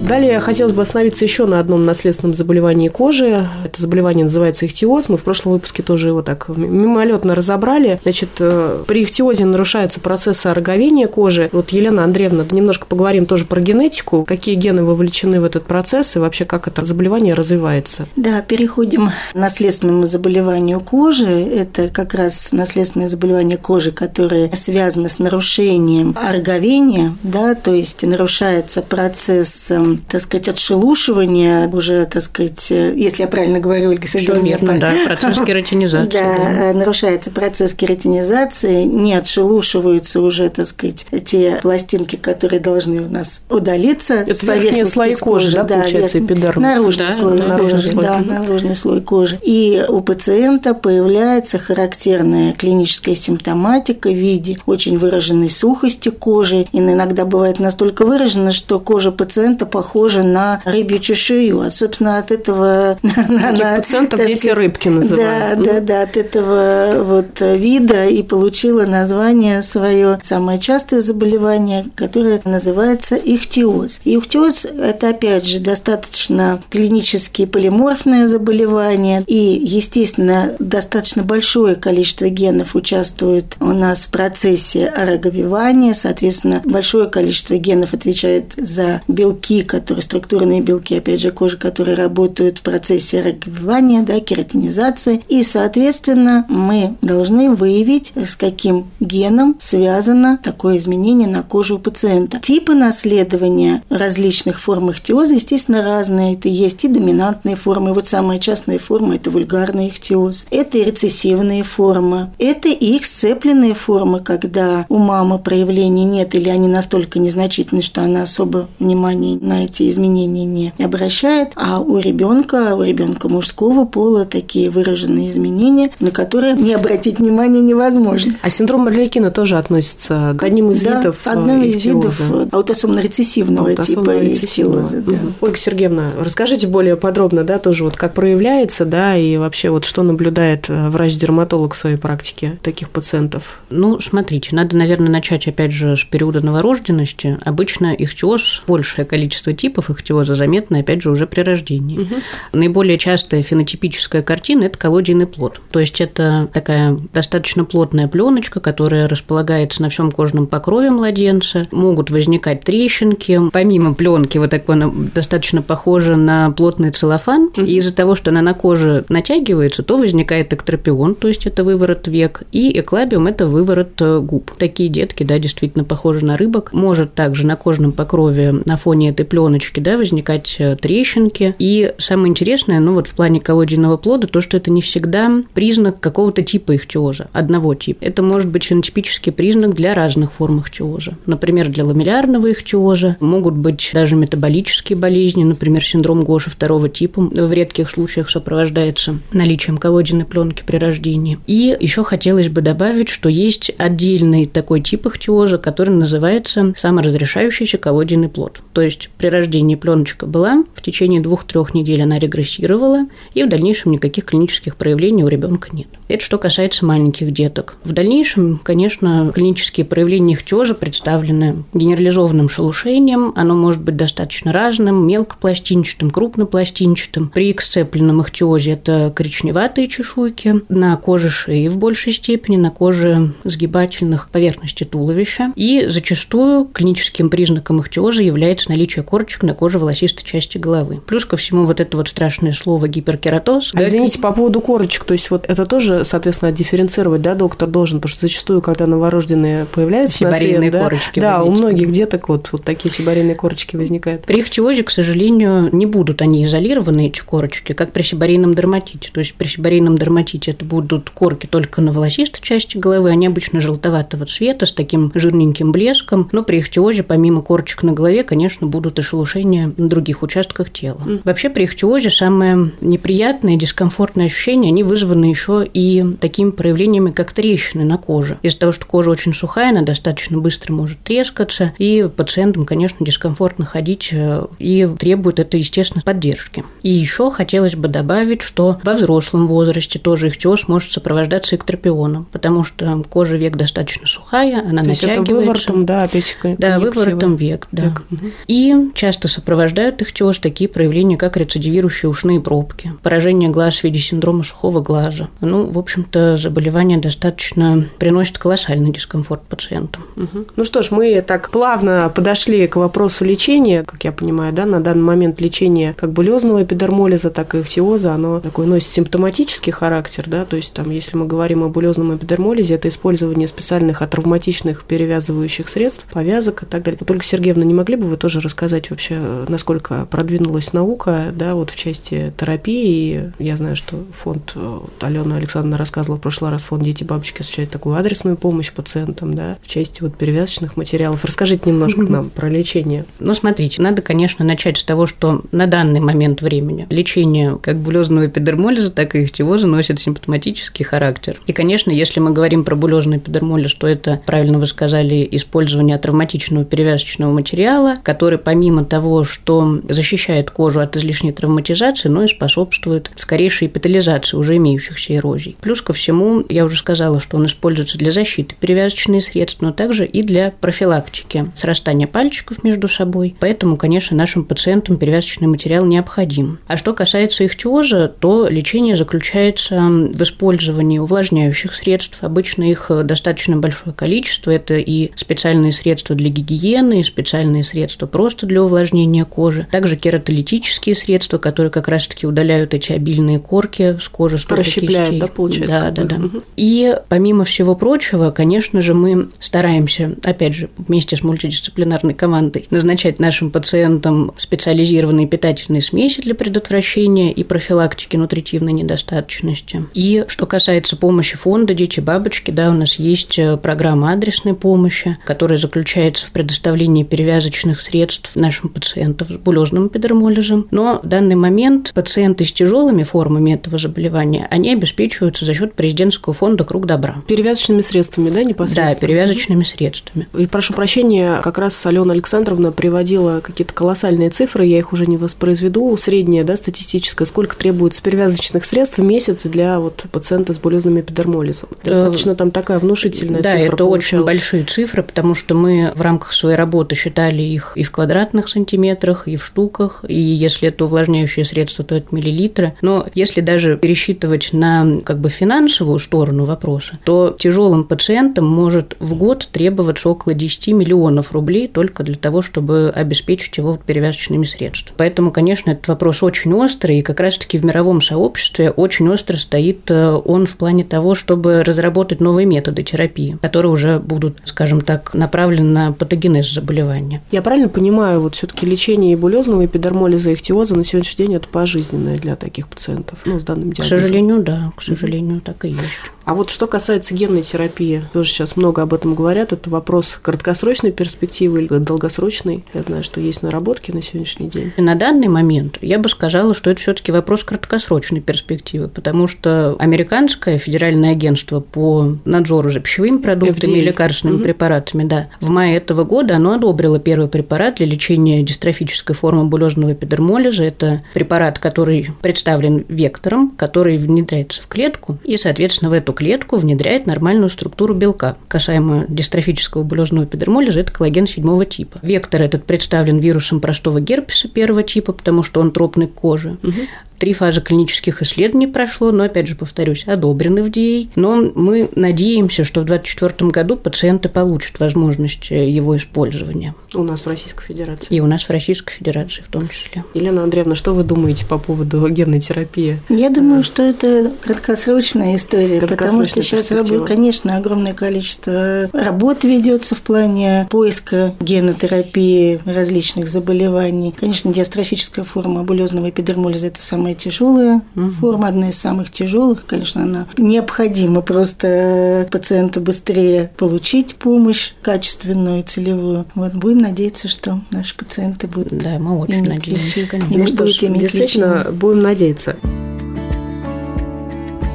Далее 0.08 0.40
хотелось 0.40 0.74
бы 0.74 0.84
остановиться 0.84 1.26
еще 1.26 1.48
на 1.48 1.60
одном 1.60 1.84
наследственном 1.86 2.36
заболевании 2.36 2.90
кожи. 2.90 3.48
Это 3.64 3.82
заболевание 3.82 4.26
называется 4.26 4.68
ихтиоз. 4.68 5.10
Мы 5.10 5.18
в 5.18 5.24
прошлом 5.24 5.54
выпуске 5.54 5.82
тоже 5.82 6.10
его 6.10 6.22
так 6.22 6.48
мимолетно 6.48 7.34
разобрали. 7.34 8.00
Значит, 8.04 8.30
э, 8.40 8.84
при 8.86 9.02
ихтиозе 9.02 9.46
нарушаются 9.46 10.00
процессы 10.00 10.46
ороговения 10.46 11.08
кожи. 11.08 11.50
Вот, 11.52 11.72
Елена 11.72 12.04
Андреевна, 12.04 12.46
немножко 12.52 12.86
поговорим 12.86 13.26
тоже 13.26 13.46
про 13.46 13.60
генетику. 13.60 14.26
Какие 14.26 14.54
гены 14.54 14.84
вовлечены 14.84 15.42
в 15.42 15.44
этот 15.44 15.66
процесс 15.66 16.16
и 16.16 16.20
вообще 16.20 16.46
как 16.46 16.68
это 16.68 16.86
заболевание 16.86 17.34
развивается? 17.34 18.08
Да, 18.16 18.42
переходим 18.42 19.10
к 19.32 19.36
наследственному 19.36 20.06
заболеванию 20.06 20.82
кожи. 20.82 21.26
Это 21.26 21.90
как 21.90 22.14
раз 22.14 22.52
наследственное 22.52 23.08
заболевание 23.08 23.58
кожи, 23.58 23.92
которое 23.92 24.52
связано 24.56 25.10
с 25.10 25.18
нарушением 25.18 26.16
ороговения, 26.16 27.18
да, 27.24 27.56
то 27.56 27.74
есть 27.74 28.04
нарушается 28.04 28.84
процесс 28.84 29.72
эм, 29.96 30.06
так 30.08 30.22
сказать, 30.22 30.48
отшелушивания 30.48 31.68
уже, 31.70 32.06
так 32.06 32.24
сказать, 32.24 32.70
если 32.70 33.24
я 33.24 33.28
правильно 33.28 33.60
говорю, 33.60 33.90
Ольга 33.90 34.08
Сергеевна. 34.08 34.42
верно, 34.42 34.80
да, 34.80 34.94
процесс 35.06 35.38
кератинизации. 35.46 36.12
Да, 36.12 36.74
нарушается 36.74 37.32
процесс 37.32 37.74
кератинизации, 37.74 38.84
не 38.84 39.14
отшелушиваются 39.14 40.22
уже, 40.22 40.50
так 40.50 40.68
сказать, 40.68 41.06
те 41.26 41.60
пластинки, 41.62 42.16
которые 42.16 42.60
должны 42.60 43.02
у 43.02 43.10
нас 43.10 43.44
удалиться 43.50 44.16
Это 44.16 44.34
с 44.34 44.42
поверхности 44.42 44.94
слой 44.94 45.16
кожи, 45.16 45.52
да, 45.52 45.64
получается, 45.64 46.20
эпидермис? 46.20 46.56
Наружный 46.56 47.12
слой 47.12 47.42
кожи, 47.58 47.94
да, 47.94 48.20
наружный 48.20 48.76
слой 48.76 49.02
кожи. 49.02 49.40
И 49.42 49.84
у 49.88 50.02
пациента 50.02 50.74
появляется 50.74 51.58
характерная 51.60 52.54
клиническая 52.54 53.16
симптоматика 53.16 54.10
в 54.10 54.16
виде 54.16 54.58
очень 54.66 54.98
выраженной 54.98 55.50
сухости 55.50 56.10
кожи. 56.10 56.68
И 56.72 56.78
иногда 56.78 57.26
бывает 57.26 57.60
настолько 57.60 58.06
выражена, 58.06 58.52
что 58.52 58.80
кожа 58.80 59.12
пациента 59.12 59.66
похоже 59.86 60.24
на 60.24 60.62
рыбью 60.66 61.00
чешую. 61.00 61.62
А, 61.62 61.70
собственно, 61.70 62.18
от 62.18 62.32
этого... 62.32 62.98
Таких 63.02 63.76
пациентов 63.78 64.20
так, 64.20 64.28
дети 64.28 64.48
рыбки 64.48 64.88
называют. 64.88 65.60
Да, 65.62 65.74
да, 65.74 65.80
да, 65.80 66.02
от 66.02 66.18
этого 66.18 67.04
вот 67.04 67.40
вида 67.40 68.08
и 68.08 68.24
получила 68.24 68.86
название 68.86 69.62
свое 69.62 70.18
самое 70.24 70.58
частое 70.60 71.02
заболевание, 71.02 71.86
которое 71.96 72.42
называется 72.46 73.16
ихтиоз. 73.16 74.00
Ихтиоз– 74.04 74.66
это, 74.66 75.10
опять 75.10 75.46
же, 75.46 75.60
достаточно 75.60 76.62
клинически 76.72 77.46
полиморфное 77.46 78.26
заболевание, 78.26 79.24
и, 79.28 79.62
естественно, 79.64 80.54
достаточно 80.58 81.22
большое 81.22 81.76
количество 81.76 82.28
генов 82.28 82.76
участвует 82.76 83.56
у 83.60 83.68
нас 83.68 84.06
в 84.06 84.10
процессе 84.10 84.88
ороговевания, 84.88 85.94
соответственно, 85.94 86.62
большое 86.66 87.08
количество 87.08 87.56
генов 87.58 87.94
отвечает 87.94 88.54
за 88.58 89.02
белки, 89.08 89.64
которые 89.76 90.04
структурные 90.04 90.62
белки, 90.62 90.96
опять 90.96 91.20
же, 91.20 91.32
кожи, 91.32 91.58
которые 91.58 91.96
работают 91.96 92.60
в 92.60 92.62
процессе 92.62 93.22
разогревания, 93.22 94.04
да, 94.04 94.20
кератинизации. 94.20 95.22
И, 95.28 95.44
соответственно, 95.44 96.46
мы 96.48 96.96
должны 97.02 97.54
выявить, 97.54 98.14
с 98.16 98.36
каким 98.36 98.88
геном 99.00 99.58
связано 99.60 100.40
такое 100.42 100.78
изменение 100.78 101.28
на 101.28 101.44
коже 101.44 101.76
у 101.76 101.80
пациента. 101.80 102.40
Типы 102.40 102.74
наследования 102.74 103.84
различных 103.90 104.60
форм 104.60 104.92
ихтиоза, 104.92 105.34
естественно, 105.34 105.82
разные. 105.84 106.36
Это 106.36 106.48
есть 106.48 106.84
и 106.86 106.88
доминантные 106.88 107.56
формы. 107.56 107.94
Вот 107.94 108.08
самая 108.08 108.40
частная 108.40 108.80
форма– 108.80 109.16
это 109.18 109.30
вульгарный 109.30 109.88
ихтиоз. 109.88 110.48
Это 110.52 110.78
и 110.78 110.84
рецессивные 110.86 111.64
формы. 111.64 112.32
Это 112.40 112.70
и 112.70 112.96
их 112.96 113.06
сцепленные 113.06 113.74
формы, 113.74 114.20
когда 114.20 114.86
у 114.90 114.98
мамы 114.98 115.40
проявлений 115.40 116.06
нет 116.06 116.34
или 116.36 116.50
они 116.50 116.68
настолько 116.68 117.20
незначительны, 117.20 117.82
что 117.82 118.02
она 118.02 118.24
особо 118.24 118.68
внимания 118.80 119.38
на 119.42 119.55
эти 119.64 119.90
изменения 119.90 120.46
не 120.46 120.74
обращает, 120.84 121.54
а 121.56 121.80
у 121.80 121.98
ребенка, 122.00 122.76
у 122.76 122.84
ребенка 122.84 123.30
мужского 123.30 123.86
пола 123.86 124.26
такие 124.26 124.70
выраженные 124.70 125.30
изменения, 125.30 125.92
на 126.00 126.12
которые 126.12 126.54
не 126.54 126.74
обратить 126.74 127.20
внимания 127.20 127.62
невозможно. 127.62 128.36
А 128.42 128.50
синдром 128.50 128.82
Марлейкина 128.82 129.32
тоже 129.32 129.58
относится 129.58 130.36
к 130.40 130.44
одним 130.44 130.72
из 130.72 130.82
да, 130.82 130.98
видов 130.98 131.18
одним 131.26 131.64
из 131.64 131.84
видов 131.84 132.22
аутосомно-рецессивного 132.52 133.72
аутосомно 133.72 134.14
типа 134.14 134.34
ихтиоза. 134.34 135.02
Да. 135.02 135.12
Угу. 135.12 135.20
Ольга 135.42 135.58
Сергеевна, 135.58 136.12
расскажите 136.18 136.68
более 136.68 136.96
подробно, 136.96 137.44
да, 137.44 137.60
тоже 137.60 137.84
вот 137.84 137.96
как 137.96 138.14
проявляется, 138.14 138.86
да, 138.86 139.16
и 139.16 139.38
вообще 139.38 139.70
вот 139.70 139.86
что 139.86 140.04
наблюдает 140.04 140.66
э, 140.70 140.90
врач-дерматолог 140.90 141.74
в 141.74 141.78
своей 141.78 141.98
практике 141.98 142.60
таких 142.62 142.90
пациентов? 142.90 143.60
Ну, 143.70 144.00
смотрите, 144.00 144.56
надо, 144.56 144.76
наверное, 144.76 145.10
начать 145.10 145.48
опять 145.48 145.72
же 145.72 145.96
с 145.96 146.04
периода 146.04 146.46
новорожденности. 146.46 147.38
Обычно 147.44 147.94
ихтиоз 147.94 148.64
большее 148.68 149.06
количество 149.06 149.45
типов 149.54 149.90
ихтиоза 149.90 150.36
заметно, 150.36 150.80
опять 150.80 151.02
же, 151.02 151.12
уже 151.12 151.28
при 151.28 151.42
рождении. 151.42 152.00
Угу. 152.00 152.16
Наиболее 152.54 152.98
частая 152.98 153.42
фенотипическая 153.42 154.22
картина– 154.22 154.64
это 154.66 154.78
колодийный 154.78 155.28
плод. 155.28 155.62
То 155.72 155.80
есть 155.80 156.02
это 156.02 156.50
такая 156.54 156.98
достаточно 157.14 157.66
плотная 157.66 158.08
пленочка, 158.08 158.60
которая 158.60 159.08
располагается 159.08 159.82
на 159.82 159.90
всем 159.90 160.12
кожном 160.12 160.48
покрове 160.48 160.90
младенца. 160.92 161.68
Могут 161.72 162.10
возникать 162.12 162.62
трещинки. 162.62 163.40
Помимо 163.52 163.94
пленки, 163.94 164.38
вот 164.38 164.50
такой 164.50 164.76
она 164.76 164.92
достаточно 165.14 165.62
похожа 165.62 166.16
на 166.16 166.52
плотный 166.52 166.92
целлофан. 166.92 167.52
Угу. 167.56 167.62
И 167.62 167.78
из-за 167.78 167.94
того, 167.94 168.16
что 168.16 168.32
она 168.32 168.42
на 168.42 168.54
коже 168.54 169.06
натягивается, 169.10 169.84
то 169.84 169.98
возникает 169.98 170.54
эктропион, 170.54 171.16
то 171.16 171.28
есть 171.28 171.46
это 171.46 171.64
выворот 171.64 172.08
век, 172.08 172.44
и 172.52 172.80
эклабиум– 172.80 173.28
это 173.28 173.48
выворот 173.48 174.02
э, 174.02 174.20
губ. 174.20 174.52
Такие 174.58 174.90
детки, 174.90 175.24
да, 175.24 175.40
действительно 175.40 175.84
похожи 175.84 176.26
на 176.26 176.38
рыбок. 176.38 176.74
Может 176.74 177.14
также 177.14 177.46
на 177.46 177.56
кожном 177.56 177.92
покрове 177.92 178.52
на 178.66 178.78
фоне 178.78 179.10
этой 179.10 179.26
пленочки, 179.36 179.82
да, 179.82 179.98
возникать 179.98 180.56
э, 180.60 180.78
трещинки. 180.78 181.56
И 181.60 181.94
самое 181.98 182.30
интересное, 182.30 182.80
ну 182.80 182.94
вот 182.94 183.10
в 183.10 183.14
плане 183.14 183.42
колодийного 183.42 183.98
плода, 183.98 184.28
то, 184.28 184.40
что 184.40 184.56
это 184.56 184.72
не 184.72 184.82
всегда 184.82 185.30
признак 185.54 186.00
какого-то 186.00 186.42
типа 186.42 186.78
ихтиоза, 186.78 187.28
одного 187.34 187.76
типа. 187.76 188.06
Это 188.06 188.24
может 188.24 188.50
быть 188.50 188.64
фенотипический 188.64 189.34
признак 189.34 189.76
для 189.76 189.94
разных 189.94 190.32
форм 190.32 190.62
ихтиоза. 190.62 191.18
Например, 191.26 191.68
для 191.68 191.84
ламеллярного 191.84 192.54
ихтиоза 192.54 193.18
могут 193.20 193.56
быть 193.56 193.90
даже 193.94 194.16
метаболические 194.16 194.98
болезни, 194.98 195.44
например, 195.44 195.84
синдром 195.84 196.22
Гоши 196.22 196.50
второго 196.50 196.88
типа 196.88 197.22
в 197.22 197.52
редких 197.52 197.90
случаях 197.90 198.30
сопровождается 198.30 199.18
наличием 199.34 199.78
колодиной 199.78 200.24
пленки 200.24 200.64
при 200.66 200.78
рождении. 200.78 201.40
И 201.46 201.76
еще 201.78 202.06
хотелось 202.06 202.48
бы 202.48 202.62
добавить, 202.62 203.10
что 203.10 203.28
есть 203.28 203.74
отдельный 203.78 204.46
такой 204.46 204.80
тип 204.80 205.08
ихтиоза, 205.08 205.58
который 205.58 205.94
называется 205.94 206.72
саморазрешающийся 206.78 207.78
колодийный 207.78 208.30
плод. 208.30 208.62
То 208.72 208.82
есть 208.82 209.10
при 209.26 209.32
рождении 209.32 209.74
пленочка 209.74 210.28
была, 210.28 210.64
в 210.76 210.84
течение 210.84 211.20
двух-трех 211.20 211.74
недель 211.74 212.04
она 212.04 212.20
регрессировала, 212.20 213.08
и 213.34 213.44
в 213.44 213.50
дальнейшем 213.50 213.92
никаких 213.92 214.26
клинических 214.26 214.76
проявлений 214.76 215.24
у 215.24 215.28
ребенка 215.28 215.70
нет. 215.72 215.88
Это 216.08 216.24
что 216.24 216.38
касается 216.38 216.86
маленьких 216.86 217.32
деток. 217.32 217.78
В 217.84 217.92
дальнейшем, 217.92 218.60
конечно, 218.62 219.32
клинические 219.34 219.88
проявления 219.88 220.36
ихтиоза 220.36 220.76
представлены 220.76 221.64
генерализованным 221.74 222.48
шелушением. 222.48 223.34
Оно 223.36 223.56
может 223.56 223.82
быть 223.82 223.96
достаточно 223.96 224.52
разным, 224.52 225.08
мелкопластинчатым, 225.08 226.12
крупнопластинчатым. 226.12 227.30
При 227.30 227.52
эксцепленном 227.52 228.22
ихтиозе 228.22 228.74
это 228.74 229.12
коричневатые 229.16 229.88
чешуйки 229.88 230.62
на 230.70 230.96
коже 230.98 231.32
шеи 231.32 231.68
в 231.68 231.80
большей 231.80 232.14
степени, 232.14 232.58
на 232.58 232.70
коже 232.70 233.34
сгибательных 233.44 234.30
поверхностей 234.30 234.86
туловища. 234.86 235.52
И 235.56 235.88
зачастую 235.88 236.66
клиническим 236.66 237.32
признаком 237.32 237.82
ихтиоза 237.82 238.22
является 238.22 238.70
наличие 238.70 239.02
корочек 239.16 239.44
на 239.44 239.54
коже 239.54 239.80
волосистой 239.80 240.26
части 240.26 240.58
головы. 240.58 241.00
Плюс 241.08 241.24
ко 241.24 241.38
всему 241.38 241.64
вот 241.64 241.80
это 241.80 241.96
вот 241.96 242.10
страшное 242.10 242.52
слово 242.52 242.90
гиперкератоз. 242.90 243.72
А, 243.74 243.86
извините, 243.86 244.20
по 244.20 244.34
поводу 244.34 244.60
корочек, 244.60 245.06
то 245.06 245.14
есть 245.14 245.32
вот 245.32 245.46
это 245.48 245.66
тоже, 245.66 246.04
соответственно, 246.04 246.52
дифференцировать, 246.52 247.22
да, 247.22 247.34
доктор 247.34 247.70
должен, 247.70 248.02
потому 248.02 248.12
что 248.12 248.28
зачастую, 248.28 248.62
когда 248.62 248.88
новорожденные 248.88 249.68
появляются 249.68 250.18
сибарейные 250.18 250.70
на 250.70 250.70
свет, 250.70 250.84
корочки. 250.84 251.20
Да, 251.22 251.44
у 251.44 251.52
многих 251.52 251.88
где-то 251.88 252.20
вот, 252.28 252.50
вот 252.52 252.66
такие 252.66 252.94
сибарейные 252.94 253.36
корочки 253.36 253.78
возникают. 253.78 254.26
При 254.26 254.42
ихтиозе, 254.42 254.84
к 254.84 254.92
сожалению, 254.92 255.74
не 255.74 255.86
будут 255.86 256.22
они 256.22 256.44
изолированы, 256.44 257.08
эти 257.08 257.22
корочки, 257.22 257.72
как 257.72 257.94
при 257.94 258.02
сибарейном 258.02 258.54
дерматите. 258.54 259.12
То 259.14 259.20
есть 259.20 259.36
при 259.36 259.48
сибарейном 259.48 259.98
дерматите 259.98 260.52
это 260.52 260.66
будут 260.66 261.10
корки 261.10 261.46
только 261.46 261.80
на 261.80 261.94
волосистой 261.94 262.42
части 262.42 262.76
головы, 262.76 263.12
они 263.12 263.28
обычно 263.28 263.62
желтоватого 263.62 264.26
цвета, 264.26 264.66
с 264.66 264.74
таким 264.74 265.14
жирненьким 265.16 265.72
блеском, 265.72 266.28
но 266.34 266.44
при 266.44 266.60
ихтиозе, 266.60 267.04
помимо 267.04 267.42
корочек 267.42 267.84
на 267.84 267.94
голове, 267.94 268.26
конечно, 268.26 268.68
будут 268.68 269.00
и 269.00 269.05
шелушения 269.06 269.72
на 269.78 269.90
других 269.90 270.24
участках 270.24 270.72
тела. 270.72 271.00
Mm. 271.06 271.22
Вообще 271.24 271.50
при 271.50 271.66
ихтиозе 271.66 272.10
самое 272.10 272.72
неприятное, 272.82 273.56
дискомфортное 273.56 274.26
ощущение, 274.26 274.70
они 274.70 274.84
вызваны 274.84 275.26
еще 275.26 275.66
и 275.72 276.04
такими 276.20 276.52
проявлениями, 276.52 277.12
как 277.12 277.34
трещины 277.34 277.84
на 277.84 277.98
коже. 277.98 278.38
Из-за 278.42 278.60
того, 278.60 278.72
что 278.72 278.86
кожа 278.86 279.12
очень 279.12 279.34
сухая, 279.34 279.70
она 279.70 279.82
достаточно 279.82 280.38
быстро 280.38 280.74
может 280.74 281.00
трескаться, 281.00 281.74
и 281.78 282.10
пациентам, 282.16 282.66
конечно, 282.66 283.06
дискомфортно 283.06 283.66
ходить 283.66 284.10
э, 284.12 284.46
и 284.60 284.88
требует 284.98 285.40
это, 285.40 285.58
естественно, 285.58 286.02
поддержки. 286.04 286.64
И 286.82 286.90
еще 286.90 287.32
хотелось 287.32 287.76
бы 287.76 287.88
добавить, 287.88 288.42
что 288.42 288.78
во 288.84 288.94
взрослом 288.94 289.48
возрасте 289.48 290.00
тоже 290.00 290.30
ихтиоз 290.30 290.68
может 290.68 290.92
сопровождаться 290.92 291.56
эктропионом, 291.56 292.28
потому 292.32 292.64
что 292.64 293.04
кожа 293.10 293.38
век 293.38 293.56
достаточно 293.56 294.08
сухая, 294.08 294.62
она 294.62 294.82
То 294.82 294.90
натягивается. 294.90 295.22
Это 295.22 295.34
выворотом, 295.34 295.86
да, 295.86 296.04
опять 296.04 296.38
Да, 296.58 296.80
выворотом 296.80 297.36
век, 297.36 297.68
да. 297.72 297.84
Век. 297.84 298.04
Угу. 298.12 298.32
И 298.48 298.76
часто 298.96 299.28
сопровождают 299.28 300.02
ихтиоз 300.02 300.40
такие 300.40 300.70
проявления, 300.70 301.18
как 301.18 301.38
рецидивирующие 301.38 302.10
ушные 302.10 302.40
пробки, 302.40 302.94
поражение 303.04 303.50
глаз 303.50 303.78
в 303.78 303.84
виде 303.84 304.00
синдрома 304.00 304.44
сухого 304.44 304.82
глаза. 304.82 305.30
Ну, 305.42 305.70
в 305.70 305.78
общем-то, 305.78 306.38
заболевание 306.38 306.98
достаточно 306.98 307.86
приносит 308.00 308.38
колоссальный 308.38 308.92
дискомфорт 308.92 309.44
пациентам. 309.44 310.04
Угу. 310.16 310.46
Ну 310.56 310.64
что 310.64 310.82
ж, 310.82 310.92
мы 310.92 311.22
так 311.22 311.52
плавно 311.52 312.12
подошли 312.14 312.66
к 312.68 312.78
вопросу 312.78 313.26
лечения, 313.26 313.84
как 313.84 314.04
я 314.04 314.12
понимаю, 314.12 314.54
да, 314.54 314.66
на 314.66 314.80
данный 314.80 315.04
момент 315.04 315.42
лечение 315.42 315.94
как 315.94 316.14
булезного 316.14 316.64
эпидермолиза, 316.64 317.30
так 317.30 317.54
и 317.54 317.60
ихтиоза, 317.60 318.14
оно 318.14 318.40
такой 318.40 318.66
носит 318.66 318.90
симптоматический 318.90 319.72
характер, 319.72 320.26
да, 320.28 320.46
то 320.46 320.56
есть 320.56 320.74
там, 320.74 320.90
если 320.90 321.18
мы 321.18 321.28
говорим 321.28 321.64
о 321.64 321.70
булезном 321.70 322.16
эпидермолизе, 322.16 322.76
это 322.76 322.88
использование 322.88 323.48
специальных 323.48 324.02
атравматичных 324.02 324.86
перевязывающих 324.86 325.68
средств, 325.68 326.06
повязок 326.12 326.64
и 326.64 326.66
так 326.66 326.84
далее. 326.84 327.00
Только, 327.06 327.26
Сергеевна, 327.26 327.66
не 327.66 327.74
могли 327.74 327.98
бы 327.98 328.06
вы 328.08 328.18
тоже 328.18 328.40
рассказать 328.40 328.85
вообще, 328.90 329.46
насколько 329.48 330.06
продвинулась 330.10 330.74
наука, 330.74 331.32
да, 331.34 331.56
вот 331.56 331.72
в 331.72 331.76
части 331.76 332.34
терапии? 332.38 333.32
Я 333.40 333.58
знаю, 333.58 333.76
что 333.76 334.04
фонд, 334.14 334.54
э, 334.56 334.60
вот 334.60 335.04
Алена 335.04 335.38
Александровна 335.38 335.78
рассказывала 335.78 336.18
в 336.18 336.22
прошлый 336.22 336.52
раз, 336.52 336.64
фонд 336.64 336.84
«Дети 336.84 337.04
бабочки» 337.04 337.42
осуществляет 337.42 337.72
такую 337.72 337.96
адресную 337.96 338.38
помощь 338.38 338.72
пациентам, 338.72 339.34
да, 339.34 339.58
в 339.62 339.68
части 339.68 340.02
вот 340.02 340.18
перевязочных 340.18 340.78
материалов. 340.78 341.26
Расскажите 341.26 341.70
немножко 341.70 342.02
нам 342.04 342.30
про 342.30 342.50
лечение. 342.50 343.06
Ну, 343.20 343.34
смотрите, 343.34 343.82
надо, 343.82 344.02
конечно, 344.02 344.46
начать 344.46 344.78
с 344.78 344.84
того, 344.84 345.06
что 345.06 345.42
на 345.52 345.68
данный 345.68 346.00
момент 346.00 346.42
времени 346.42 346.88
лечение 346.90 347.58
как 347.62 347.78
булезного 347.78 348.28
эпидермолиза, 348.28 348.92
так 348.92 349.16
и 349.16 349.24
ихтиоза 349.24 349.68
носит 349.68 350.00
симптоматический 350.00 350.84
характер. 350.86 351.40
И, 351.48 351.54
конечно, 351.54 351.92
если 351.92 352.20
мы 352.20 352.32
говорим 352.32 352.64
про 352.64 352.76
булезный 352.76 353.18
эпидермолиз, 353.18 353.74
то 353.76 353.88
это, 353.88 354.22
правильно 354.26 354.60
вы 354.60 354.68
сказали, 354.68 355.28
использование 355.32 355.98
травматичного 355.98 356.66
перевязочного 356.66 357.32
материала, 357.32 357.98
который 358.04 358.38
помимо 358.38 358.65
того, 358.86 359.24
что 359.24 359.80
защищает 359.88 360.50
кожу 360.52 360.80
от 360.80 360.96
излишней 360.96 361.32
травматизации, 361.32 362.10
но 362.10 362.24
и 362.24 362.28
способствует 362.28 363.12
скорейшей 363.16 363.68
эпитализации 363.68 364.38
уже 364.38 364.58
имеющихся 364.58 365.16
эрозий. 365.16 365.56
Плюс 365.62 365.82
ко 365.82 365.94
всему, 365.94 366.44
я 366.50 366.66
уже 366.66 366.78
сказала, 366.78 367.20
что 367.20 367.38
он 367.38 367.46
используется 367.46 367.98
для 367.98 368.12
защиты 368.12 368.56
перевязочные 368.60 369.22
средства, 369.22 369.66
но 369.68 369.72
также 369.72 370.06
и 370.06 370.24
для 370.24 370.52
профилактики 370.60 371.52
срастания 371.56 372.08
пальчиков 372.08 372.64
между 372.64 372.88
собой. 372.88 373.36
Поэтому, 373.40 373.78
конечно, 373.78 374.16
нашим 374.18 374.46
пациентам 374.46 374.98
перевязочный 374.98 375.48
материал 375.48 375.86
необходим. 375.86 376.60
А 376.68 376.78
что 376.78 376.94
касается 376.94 377.46
ихтиоза, 377.46 378.08
то 378.08 378.48
лечение 378.48 378.96
заключается 378.96 379.80
в 379.80 380.22
использовании 380.22 381.00
увлажняющих 381.00 381.74
средств. 381.76 382.20
Обычно 382.22 382.70
их 382.70 382.90
достаточно 383.04 383.58
большое 383.58 383.94
количество. 383.96 384.52
Это 384.52 384.76
и 384.76 385.12
специальные 385.16 385.72
средства 385.72 386.16
для 386.16 386.30
гигиены, 386.30 387.02
и 387.02 387.04
специальные 387.04 387.64
средства 387.64 388.08
просто 388.08 388.46
для 388.46 388.55
увлажнения 388.62 389.26
кожи. 389.26 389.68
Также 389.72 389.96
кератолитические 389.96 390.96
средства, 390.96 391.38
которые 391.38 391.72
как 391.72 391.88
раз-таки 391.88 392.28
удаляют 392.28 392.74
эти 392.74 392.92
обильные 392.92 393.40
корки 393.40 393.98
с 394.02 394.10
кожи, 394.10 394.38
Расщепляют, 394.48 395.20
да, 395.20 395.28
получается? 395.28 395.92
Да, 395.96 396.04
да, 396.04 396.04
да. 396.04 396.26
Угу. 396.26 396.44
И 396.56 396.96
помимо 397.10 397.44
всего 397.44 397.76
прочего, 397.76 398.32
конечно 398.32 398.82
же, 398.82 398.94
мы 398.94 399.30
стараемся, 399.40 400.16
опять 400.24 400.54
же, 400.54 400.70
вместе 400.78 401.16
с 401.16 401.24
мультидисциплинарной 401.24 402.14
командой 402.14 402.68
назначать 402.70 403.20
нашим 403.20 403.52
пациентам 403.52 404.34
специализированные 404.38 405.28
питательные 405.28 405.82
смеси 405.82 406.22
для 406.22 406.36
предотвращения 406.36 407.32
и 407.32 407.44
профилактики 407.44 408.16
нутритивной 408.16 408.74
недостаточности. 408.74 409.86
И 409.94 410.26
что 410.28 410.46
касается 410.46 410.96
помощи 410.96 411.38
фонда 411.38 411.74
«Дети 411.74 412.00
бабочки», 412.00 412.52
да, 412.52 412.70
у 412.70 412.74
нас 412.74 412.96
есть 412.96 413.38
э, 413.40 413.58
программа 413.58 414.12
адресной 414.12 414.54
помощи, 414.54 415.18
которая 415.26 415.58
заключается 415.58 416.26
в 416.26 416.32
предоставлении 416.32 417.04
перевязочных 417.04 417.82
средств 417.82 418.32
нашим 418.46 418.70
пациентам 418.70 419.28
с 419.28 419.32
булезным 419.32 419.88
эпидермолизом. 419.88 420.68
Но 420.72 421.00
в 421.04 421.08
данный 421.08 421.36
момент 421.36 421.92
пациенты 421.94 422.46
с 422.46 422.54
тяжелыми 422.54 423.04
формами 423.04 423.54
этого 423.54 423.78
заболевания, 423.78 424.48
они 424.50 424.72
обеспечиваются 424.74 425.46
за 425.46 425.54
счет 425.54 425.74
президентского 425.74 426.34
фонда 426.34 426.64
«Круг 426.64 426.86
добра». 426.86 427.24
Перевязочными 427.28 427.82
средствами, 427.82 428.30
да, 428.30 428.44
непосредственно? 428.44 428.94
Да, 428.94 429.00
перевязочными 429.00 429.64
средствами. 429.64 430.28
И 430.38 430.46
прошу 430.48 430.74
прощения, 430.74 431.42
как 431.44 431.58
раз 431.58 431.86
Алена 431.86 432.14
Александровна 432.14 432.72
приводила 432.72 433.40
какие-то 433.42 433.74
колоссальные 433.74 434.30
цифры, 434.30 434.66
я 434.66 434.78
их 434.78 434.94
уже 434.94 435.06
не 435.08 435.18
воспроизведу, 435.18 435.96
средняя, 435.98 436.44
да, 436.44 436.56
статистическая, 436.56 437.26
сколько 437.26 437.56
требуется 437.56 438.02
перевязочных 438.02 438.66
средств 438.66 438.98
в 438.98 439.04
месяц 439.04 439.44
для 439.46 439.80
вот 439.80 440.06
пациента 440.12 440.54
с 440.54 440.60
булезным 440.60 441.00
эпидермолизом. 441.00 441.70
Э, 441.84 441.90
Достаточно 441.90 442.36
там 442.36 442.52
такая 442.52 442.80
внушительная 442.80 443.42
да, 443.42 443.52
цифра 443.52 443.66
это 443.66 443.78
получалась. 443.78 444.06
очень 444.06 444.26
большие 444.26 444.64
цифры, 444.64 445.04
потому 445.04 445.34
что 445.36 445.56
мы 445.56 445.92
в 445.96 446.02
рамках 446.02 446.34
своей 446.34 446.56
работы 446.56 446.96
считали 446.96 447.42
их 447.42 447.74
и 447.76 447.84
в 447.84 447.92
квадратных 448.36 448.50
сантиметрах, 448.50 449.28
и 449.28 449.36
в 449.36 449.46
штуках, 449.46 450.04
и 450.08 450.16
если 450.16 450.68
это 450.68 450.86
увлажняющее 450.86 451.46
средство, 451.46 451.84
то 451.84 451.96
это 451.96 452.08
миллилитры. 452.12 452.74
Но 452.82 453.08
если 453.16 453.42
даже 453.42 453.78
пересчитывать 453.78 454.50
на 454.54 455.00
как 455.04 455.20
бы 455.20 455.30
финансовую 455.30 456.00
сторону 456.00 456.46
вопроса, 456.46 457.00
то 457.06 457.36
тяжелым 457.38 457.86
пациентам 457.86 458.46
может 458.46 458.96
в 459.00 459.16
год 459.16 459.48
требоваться 459.52 460.10
около 460.10 460.34
10 460.36 460.68
миллионов 460.70 461.32
рублей 461.32 461.68
только 461.68 462.04
для 462.04 462.16
того, 462.16 462.42
чтобы 462.42 462.92
обеспечить 462.94 463.58
его 463.58 463.78
перевязочными 463.86 464.46
средствами. 464.46 464.96
Поэтому, 464.98 465.32
конечно, 465.32 465.72
этот 465.72 465.88
вопрос 465.88 466.24
очень 466.24 466.54
острый, 466.54 467.00
и 467.00 467.02
как 467.02 467.20
раз-таки 467.20 467.58
в 467.58 467.66
мировом 467.66 468.02
сообществе 468.02 468.72
очень 468.72 469.08
остро 469.10 469.38
стоит 469.38 469.90
э, 469.92 470.22
он 470.26 470.46
в 470.46 470.58
плане 470.58 470.84
того, 470.84 471.16
чтобы 471.16 471.64
разработать 471.64 472.20
новые 472.20 472.46
методы 472.46 472.84
терапии, 472.84 473.38
которые 473.42 473.72
уже 473.72 474.00
будут, 474.00 474.40
скажем 474.46 474.82
так, 474.82 475.14
направлены 475.14 475.70
на 475.70 475.92
патогенез 475.92 476.52
заболевания. 476.52 477.22
Я 477.32 477.42
правильно 477.42 477.70
понимаю, 477.70 478.25
вот 478.26 478.36
все-таки 478.36 478.66
лечение 478.66 479.14
и 479.14 479.16
булезного 479.16 479.66
эпидермолиза, 479.66 480.32
и 480.32 480.34
ихтиоза 480.34 480.76
на 480.76 480.84
сегодняшний 480.84 481.26
день 481.26 481.36
это 481.36 481.48
пожизненное 481.48 482.18
для 482.18 482.36
таких 482.36 482.68
пациентов, 482.68 483.20
ну, 483.26 483.40
с 483.40 483.44
данным 483.44 483.72
диагнозом? 483.72 483.98
К 483.98 484.02
сожалению, 484.02 484.44
да, 484.44 484.74
к 484.76 484.84
сожалению, 484.84 485.42
так 485.42 485.66
и 485.66 485.70
есть. 485.70 485.82
А 486.26 486.34
вот 486.34 486.50
что 486.50 486.66
касается 486.66 487.14
генной 487.14 487.44
терапии, 487.44 488.04
тоже 488.12 488.32
сейчас 488.32 488.58
много 488.58 488.82
об 488.82 488.96
этом 488.96 489.14
говорят, 489.14 489.54
это 489.54 489.70
вопрос 489.70 490.18
краткосрочной 490.22 490.92
перспективы 490.92 491.62
или 491.62 491.68
долгосрочной. 491.68 492.66
Я 492.74 492.82
знаю, 492.82 493.04
что 493.04 493.22
есть 493.22 493.44
наработки 493.44 493.92
на 493.92 494.02
сегодняшний 494.02 494.50
день. 494.50 494.74
И 494.76 494.82
на 494.82 494.96
данный 494.96 495.28
момент 495.28 495.78
я 495.82 496.00
бы 496.00 496.10
сказала, 496.10 496.56
что 496.56 496.72
это 496.72 496.82
все-таки 496.82 497.12
вопрос 497.12 497.44
краткосрочной 497.44 498.22
перспективы, 498.22 498.88
потому 498.88 499.28
что 499.28 499.76
американское 499.78 500.58
федеральное 500.58 501.12
агентство 501.12 501.60
по 501.60 502.18
надзору 502.26 502.72
за 502.72 502.80
пищевыми 502.80 503.18
продуктами 503.18 503.74
FDA. 503.74 503.78
и 503.78 503.82
лекарственными 503.82 504.38
угу. 504.38 504.44
препаратами, 504.46 505.04
да, 505.04 505.28
в 505.42 505.50
мае 505.52 505.78
этого 505.78 506.06
года 506.06 506.38
оно 506.38 506.54
одобрило 506.54 507.00
первый 507.00 507.28
препарат 507.28 507.76
для 507.76 507.86
лечения 507.86 508.15
дистрофической 508.16 509.16
формы 509.16 509.46
булезного 509.46 509.94
эпидермолиза. 509.94 510.64
Это 510.64 511.04
препарат, 511.14 511.60
который 511.60 512.10
представлен 512.22 512.86
вектором, 512.88 513.52
который 513.52 513.98
внедряется 513.98 514.62
в 514.62 514.68
клетку, 514.68 515.18
и, 515.24 515.38
соответственно, 515.38 515.90
в 515.90 515.94
эту 515.94 516.14
клетку 516.14 516.58
внедряет 516.58 517.06
нормальную 517.06 517.50
структуру 517.50 517.94
белка, 517.94 518.38
касаемо 518.48 519.06
дистрофического 519.08 519.84
булезного 519.84 520.26
эпидермолиза, 520.26 520.80
это 520.82 520.92
коллаген 520.92 521.28
седьмого 521.28 521.66
типа. 521.66 522.00
Вектор 522.02 522.42
этот 522.42 522.66
представлен 522.66 523.20
вирусом 523.20 523.60
простого 523.60 524.02
герпеса 524.02 524.48
первого 524.48 524.84
типа, 524.84 525.14
потому 525.14 525.44
что 525.44 525.60
он 525.60 525.72
тропный 525.72 526.08
к 526.08 526.14
коже. 526.14 526.58
Угу. 526.64 526.74
Три 527.20 527.34
фазы 527.34 527.62
клинических 527.62 528.22
исследований 528.22 528.68
прошло, 528.68 529.12
но, 529.12 529.24
опять 529.24 529.48
же, 529.48 529.56
повторюсь, 529.56 530.06
одобрены 530.08 530.64
в 530.64 530.70
ДИИ. 530.70 531.10
Но 531.16 531.52
мы 531.56 531.90
надеемся, 531.96 532.64
что 532.64 532.82
в 532.82 532.86
2024 532.86 533.50
году 533.52 533.78
пациенты 533.78 534.30
получат 534.30 534.80
возможность 534.80 535.50
его 535.52 535.96
использования. 535.98 536.76
У 536.94 537.04
нас 537.04 537.22
в 537.22 537.28
Российской 537.28 537.66
Федерации. 537.66 538.08
И 538.16 538.20
у 538.20 538.26
нас 538.26 538.44
в 538.44 538.50
Российской 538.50 538.94
Федерации 538.94 539.42
в 539.42 539.52
том 539.52 539.68
числе. 539.70 540.04
Елена 540.14 540.44
Андреевна, 540.44 540.76
что 540.76 540.94
вы 540.94 541.04
думаете 541.04 541.46
по 541.46 541.58
поводу 541.58 542.08
генной 542.08 542.40
терапии? 542.42 543.00
Я 543.10 543.30
думаю, 543.30 543.64
что 543.64 543.82
это 543.82 544.32
краткосрочная 544.42 545.36
история, 545.36 545.82
потому 545.82 546.26
что 546.26 546.42
сейчас, 546.42 546.72
конечно, 547.06 547.58
огромное 547.58 547.94
количество 547.94 548.90
работ 548.94 549.44
ведется 549.44 549.96
в 549.96 550.02
плане 550.02 550.68
поиска 550.70 551.34
генотерапии 551.40 552.60
различных 552.66 553.30
заболеваний. 553.30 554.14
Конечно, 554.18 554.54
диастрофическая 554.54 555.24
форма 555.26 555.64
булезного 555.64 556.10
эпидермолиза– 556.10 556.68
это 556.68 556.82
самая 557.06 557.14
тяжелая 557.14 557.82
угу. 557.96 558.10
форма, 558.20 558.48
одна 558.48 558.70
из 558.70 558.80
самых 558.80 559.12
тяжелых. 559.12 559.66
Конечно, 559.68 560.02
она 560.02 560.28
необходима 560.38 561.22
просто 561.22 562.28
пациенту 562.32 562.82
быстрее 562.82 563.52
получить 563.58 564.16
помощь 564.16 564.72
качественную, 564.82 565.64
целевую. 565.64 566.26
Вот 566.34 566.54
будем 566.54 566.80
надеяться, 566.80 567.28
что 567.28 567.62
наши 567.70 567.96
пациенты 567.96 568.48
будут. 568.48 568.80
Да, 568.80 568.98
мы 568.98 569.20
очень 569.20 569.44
надеемся. 569.48 570.00
И 570.00 570.38
мы 570.38 570.46
будут 570.46 570.84
иметь 570.84 571.02
действительно 571.02 571.58
лечение. 571.60 571.72
будем 571.74 572.02
надеяться. 572.02 572.56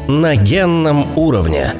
На 0.06 0.36
генном 0.36 1.18
уровне. 1.18 1.74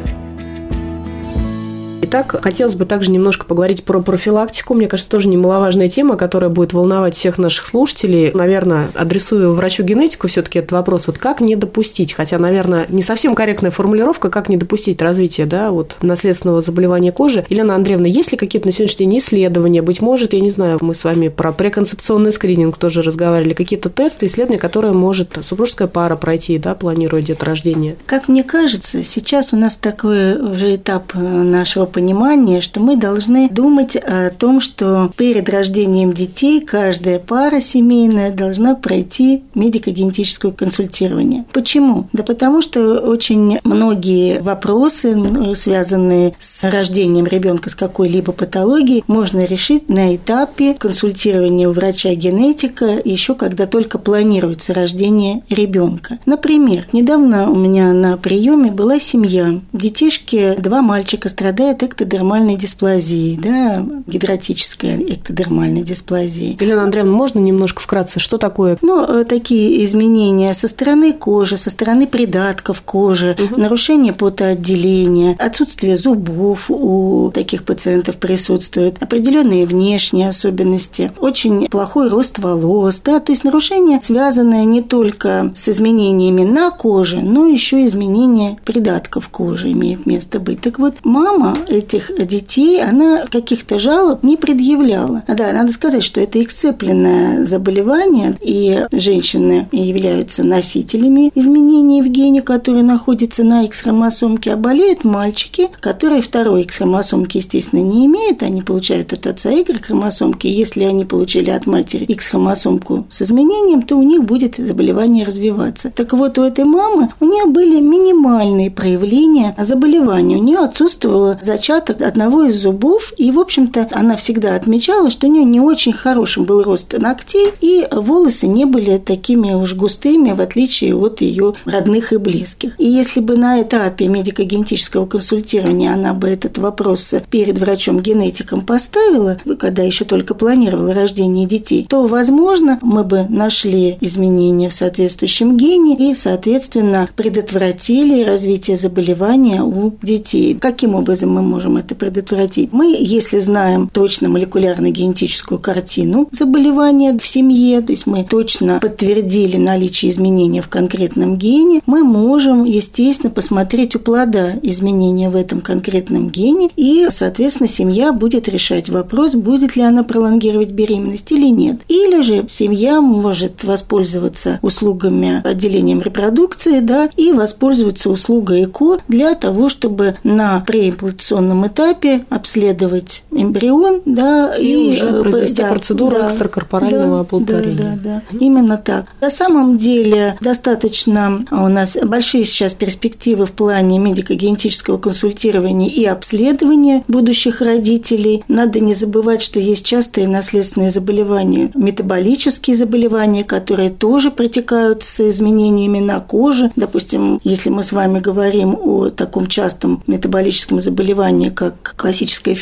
Итак, 2.02 2.40
хотелось 2.42 2.74
бы 2.74 2.86
также 2.86 3.10
немножко 3.10 3.44
поговорить 3.44 3.84
про 3.84 4.00
профилактику. 4.00 4.74
Мне 4.74 4.88
кажется, 4.88 5.10
тоже 5.10 5.28
немаловажная 5.28 5.88
тема, 5.88 6.16
которая 6.16 6.50
будет 6.50 6.72
волновать 6.72 7.14
всех 7.14 7.38
наших 7.38 7.66
слушателей. 7.66 8.30
Наверное, 8.32 8.90
адресую 8.94 9.54
врачу-генетику 9.54 10.26
все-таки 10.28 10.60
этот 10.60 10.72
вопрос. 10.72 11.06
Вот 11.06 11.18
как 11.18 11.40
не 11.40 11.56
допустить, 11.56 12.12
хотя, 12.14 12.38
наверное, 12.38 12.86
не 12.88 13.02
совсем 13.02 13.34
корректная 13.34 13.70
формулировка, 13.70 14.30
как 14.30 14.48
не 14.48 14.56
допустить 14.56 15.02
развития 15.02 15.44
да, 15.44 15.70
вот, 15.70 15.96
наследственного 16.00 16.62
заболевания 16.62 17.12
кожи. 17.12 17.44
Елена 17.50 17.74
Андреевна, 17.74 18.08
есть 18.08 18.32
ли 18.32 18.38
какие-то 18.38 18.66
на 18.66 18.72
сегодняшний 18.72 19.06
день 19.06 19.18
исследования? 19.18 19.82
Быть 19.82 20.00
может, 20.00 20.32
я 20.32 20.40
не 20.40 20.50
знаю, 20.50 20.78
мы 20.80 20.94
с 20.94 21.04
вами 21.04 21.28
про 21.28 21.52
преконцепционный 21.52 22.32
скрининг 22.32 22.78
тоже 22.78 23.02
разговаривали, 23.02 23.52
какие-то 23.52 23.90
тесты, 23.90 24.26
исследования, 24.26 24.58
которые 24.58 24.94
может 24.94 25.38
супружеская 25.44 25.88
пара 25.88 26.16
пройти, 26.16 26.58
да, 26.58 26.74
планируя 26.74 27.20
деторождение? 27.20 27.96
Как 28.06 28.28
мне 28.28 28.42
кажется, 28.42 29.04
сейчас 29.04 29.52
у 29.52 29.56
нас 29.56 29.76
такой 29.76 30.40
уже 30.40 30.76
этап 30.76 31.12
нашего 31.14 31.89
понимание, 31.90 32.60
что 32.60 32.80
мы 32.80 32.96
должны 32.96 33.48
думать 33.50 33.96
о 33.96 34.30
том, 34.30 34.60
что 34.60 35.10
перед 35.16 35.48
рождением 35.48 36.12
детей 36.12 36.60
каждая 36.60 37.18
пара 37.18 37.60
семейная 37.60 38.32
должна 38.32 38.74
пройти 38.74 39.42
медико-генетическое 39.54 40.52
консультирование. 40.52 41.44
Почему? 41.52 42.08
Да 42.12 42.22
потому 42.22 42.62
что 42.62 42.98
очень 42.98 43.58
многие 43.64 44.40
вопросы, 44.40 45.54
связанные 45.54 46.34
с 46.38 46.64
рождением 46.64 47.26
ребенка 47.26 47.70
с 47.70 47.74
какой-либо 47.74 48.32
патологией, 48.32 49.04
можно 49.06 49.44
решить 49.44 49.88
на 49.88 50.14
этапе 50.14 50.74
консультирования 50.74 51.68
у 51.68 51.72
врача-генетика, 51.72 53.00
еще 53.04 53.34
когда 53.34 53.66
только 53.66 53.98
планируется 53.98 54.72
рождение 54.74 55.42
ребенка. 55.50 56.18
Например, 56.26 56.86
недавно 56.92 57.50
у 57.50 57.54
меня 57.54 57.92
на 57.92 58.16
приеме 58.16 58.70
была 58.70 58.98
семья. 58.98 59.60
Детишки, 59.72 60.56
два 60.58 60.82
мальчика 60.82 61.28
страдают 61.28 61.79
эктодермальной 61.82 62.56
дисплазии, 62.56 63.38
да, 63.42 63.84
гидратической 64.06 65.14
эктодермальной 65.14 65.82
дисплазии. 65.82 66.56
Елена 66.60 66.84
Андреевна, 66.84 67.12
можно 67.12 67.38
немножко 67.38 67.80
вкратце, 67.82 68.20
что 68.20 68.38
такое? 68.38 68.78
Ну, 68.82 69.04
э, 69.04 69.24
такие 69.24 69.84
изменения 69.84 70.54
со 70.54 70.68
стороны 70.68 71.12
кожи, 71.12 71.56
со 71.56 71.70
стороны 71.70 72.06
придатков 72.06 72.82
кожи, 72.82 73.36
угу. 73.38 73.60
нарушение 73.60 74.12
потоотделения, 74.12 75.36
отсутствие 75.38 75.96
зубов 75.96 76.70
у 76.70 77.30
таких 77.32 77.64
пациентов 77.64 78.16
присутствует, 78.16 79.02
определенные 79.02 79.66
внешние 79.66 80.28
особенности, 80.28 81.12
очень 81.18 81.68
плохой 81.68 82.08
рост 82.08 82.38
волос, 82.38 83.00
да, 83.04 83.20
то 83.20 83.32
есть 83.32 83.44
нарушение, 83.44 84.00
связанное 84.02 84.64
не 84.64 84.82
только 84.82 85.52
с 85.54 85.68
изменениями 85.68 86.44
на 86.44 86.70
коже, 86.70 87.20
но 87.20 87.46
еще 87.46 87.82
и 87.82 87.86
изменение 87.86 88.58
придатков 88.64 89.28
кожи 89.28 89.72
имеет 89.72 90.06
место 90.06 90.40
быть. 90.40 90.60
Так 90.60 90.78
вот, 90.78 90.96
мама 91.04 91.54
этих 91.70 92.10
детей, 92.26 92.82
она 92.82 93.24
каких-то 93.30 93.78
жалоб 93.78 94.22
не 94.22 94.36
предъявляла. 94.36 95.22
Да, 95.28 95.52
надо 95.52 95.72
сказать, 95.72 96.02
что 96.02 96.20
это 96.20 96.42
эксцепленное 96.42 97.46
заболевание, 97.46 98.36
и 98.40 98.86
женщины 98.92 99.68
являются 99.72 100.42
носителями 100.42 101.30
изменений 101.34 102.02
в 102.02 102.08
гене, 102.08 102.42
которые 102.42 102.82
находятся 102.82 103.44
на 103.44 103.64
X-хромосомке, 103.64 104.52
а 104.52 104.56
болеют 104.56 105.04
мальчики, 105.04 105.68
которые 105.80 106.22
второй 106.22 106.62
X-хромосомки, 106.62 107.38
естественно, 107.38 107.80
не 107.80 108.06
имеют, 108.06 108.42
они 108.42 108.62
получают 108.62 109.12
от 109.12 109.26
отца 109.26 109.50
Y-хромосомки, 109.50 110.46
если 110.46 110.84
они 110.84 111.04
получили 111.04 111.50
от 111.50 111.66
матери 111.66 112.04
X-хромосомку 112.04 113.06
с 113.08 113.22
изменением, 113.22 113.82
то 113.82 113.96
у 113.96 114.02
них 114.02 114.24
будет 114.24 114.56
заболевание 114.56 115.24
развиваться. 115.24 115.92
Так 115.94 116.12
вот, 116.12 116.38
у 116.38 116.42
этой 116.42 116.64
мамы 116.64 117.10
у 117.20 117.24
нее 117.24 117.46
были 117.46 117.80
минимальные 117.80 118.70
проявления 118.70 119.54
заболевания, 119.58 120.36
у 120.36 120.42
нее 120.42 120.58
отсутствовало 120.58 121.38
зачаток 121.60 122.00
одного 122.00 122.44
из 122.44 122.56
зубов, 122.56 123.12
и, 123.18 123.30
в 123.30 123.38
общем-то, 123.38 123.88
она 123.92 124.16
всегда 124.16 124.54
отмечала, 124.54 125.10
что 125.10 125.26
у 125.26 125.30
нее 125.30 125.44
не 125.44 125.60
очень 125.60 125.92
хорошим 125.92 126.44
был 126.44 126.62
рост 126.62 126.96
ногтей, 126.96 127.52
и 127.60 127.86
волосы 127.90 128.46
не 128.46 128.64
были 128.64 128.96
такими 128.96 129.52
уж 129.52 129.74
густыми, 129.74 130.32
в 130.32 130.40
отличие 130.40 130.96
от 130.96 131.20
ее 131.20 131.54
родных 131.66 132.14
и 132.14 132.16
близких. 132.16 132.80
И 132.80 132.86
если 132.86 133.20
бы 133.20 133.36
на 133.36 133.60
этапе 133.60 134.08
медико-генетического 134.08 135.04
консультирования 135.04 135.92
она 135.92 136.14
бы 136.14 136.28
этот 136.28 136.56
вопрос 136.56 137.14
перед 137.30 137.58
врачом-генетиком 137.58 138.62
поставила, 138.62 139.36
когда 139.58 139.82
еще 139.82 140.06
только 140.06 140.34
планировала 140.34 140.94
рождение 140.94 141.46
детей, 141.46 141.86
то, 141.88 142.06
возможно, 142.06 142.78
мы 142.80 143.04
бы 143.04 143.26
нашли 143.28 143.98
изменения 144.00 144.70
в 144.70 144.74
соответствующем 144.74 145.58
гене 145.58 146.10
и, 146.10 146.14
соответственно, 146.14 147.08
предотвратили 147.16 148.24
развитие 148.24 148.78
заболевания 148.78 149.62
у 149.62 149.92
детей. 150.00 150.54
Каким 150.54 150.94
образом 150.94 151.34
мы 151.34 151.49
можем 151.50 151.76
это 151.76 151.94
предотвратить? 151.94 152.72
Мы, 152.72 152.96
если 152.98 153.38
знаем 153.38 153.90
точно 153.92 154.28
молекулярно-генетическую 154.28 155.58
картину 155.58 156.28
заболевания 156.32 157.18
в 157.18 157.26
семье, 157.26 157.80
то 157.80 157.92
есть 157.92 158.06
мы 158.06 158.24
точно 158.24 158.78
подтвердили 158.80 159.56
наличие 159.56 160.10
изменения 160.10 160.62
в 160.62 160.68
конкретном 160.68 161.36
гене, 161.36 161.82
мы 161.86 162.04
можем, 162.04 162.64
естественно, 162.64 163.30
посмотреть 163.30 163.96
у 163.96 163.98
плода 163.98 164.54
изменения 164.62 165.28
в 165.28 165.36
этом 165.36 165.60
конкретном 165.60 166.30
гене, 166.30 166.70
и, 166.76 167.08
соответственно, 167.10 167.68
семья 167.68 168.12
будет 168.12 168.48
решать 168.48 168.88
вопрос, 168.88 169.34
будет 169.34 169.76
ли 169.76 169.82
она 169.82 170.04
пролонгировать 170.04 170.70
беременность 170.70 171.32
или 171.32 171.48
нет. 171.48 171.80
Или 171.88 172.22
же 172.22 172.46
семья 172.48 173.00
может 173.00 173.64
воспользоваться 173.64 174.58
услугами 174.62 175.42
отделением 175.44 176.00
репродукции, 176.00 176.80
да, 176.80 177.10
и 177.16 177.32
воспользоваться 177.32 178.10
услугой 178.10 178.64
ЭКО 178.64 178.98
для 179.08 179.34
того, 179.34 179.68
чтобы 179.68 180.16
на 180.22 180.60
преимплантационном 180.60 181.29
этапе 181.66 182.24
обследовать 182.30 183.22
эмбрион, 183.32 184.02
да, 184.04 184.54
и, 184.56 184.72
и 184.72 184.90
уже 184.90 185.08
э, 185.08 185.22
произвести 185.22 185.62
да, 185.62 185.68
процедуру 185.68 186.16
да, 186.16 186.26
экстракорпорального 186.26 187.16
да, 187.16 187.20
оплодотворения. 187.20 187.76
Да, 187.76 187.96
да, 188.02 188.22
да, 188.30 188.38
именно 188.38 188.76
так. 188.76 189.06
На 189.20 189.30
самом 189.30 189.78
деле 189.78 190.36
достаточно 190.40 191.44
у 191.50 191.68
нас 191.68 191.96
большие 192.02 192.44
сейчас 192.44 192.74
перспективы 192.74 193.46
в 193.46 193.52
плане 193.52 193.98
медико-генетического 193.98 194.98
консультирования 194.98 195.88
и 195.88 196.04
обследования 196.04 197.04
будущих 197.08 197.60
родителей. 197.60 198.44
Надо 198.48 198.80
не 198.80 198.94
забывать, 198.94 199.42
что 199.42 199.60
есть 199.60 199.84
частые 199.84 200.28
наследственные 200.28 200.90
заболевания, 200.90 201.70
метаболические 201.74 202.76
заболевания, 202.76 203.44
которые 203.44 203.90
тоже 203.90 204.30
протекают 204.30 205.02
с 205.02 205.20
изменениями 205.20 205.98
на 205.98 206.20
коже. 206.20 206.70
Допустим, 206.76 207.40
если 207.44 207.70
мы 207.70 207.82
с 207.82 207.92
вами 207.92 208.20
говорим 208.20 208.74
о 208.74 209.10
таком 209.10 209.46
частом 209.46 210.02
метаболическом 210.06 210.80
заболевании, 210.80 211.50
как 211.50 211.94
классическая 211.96 212.54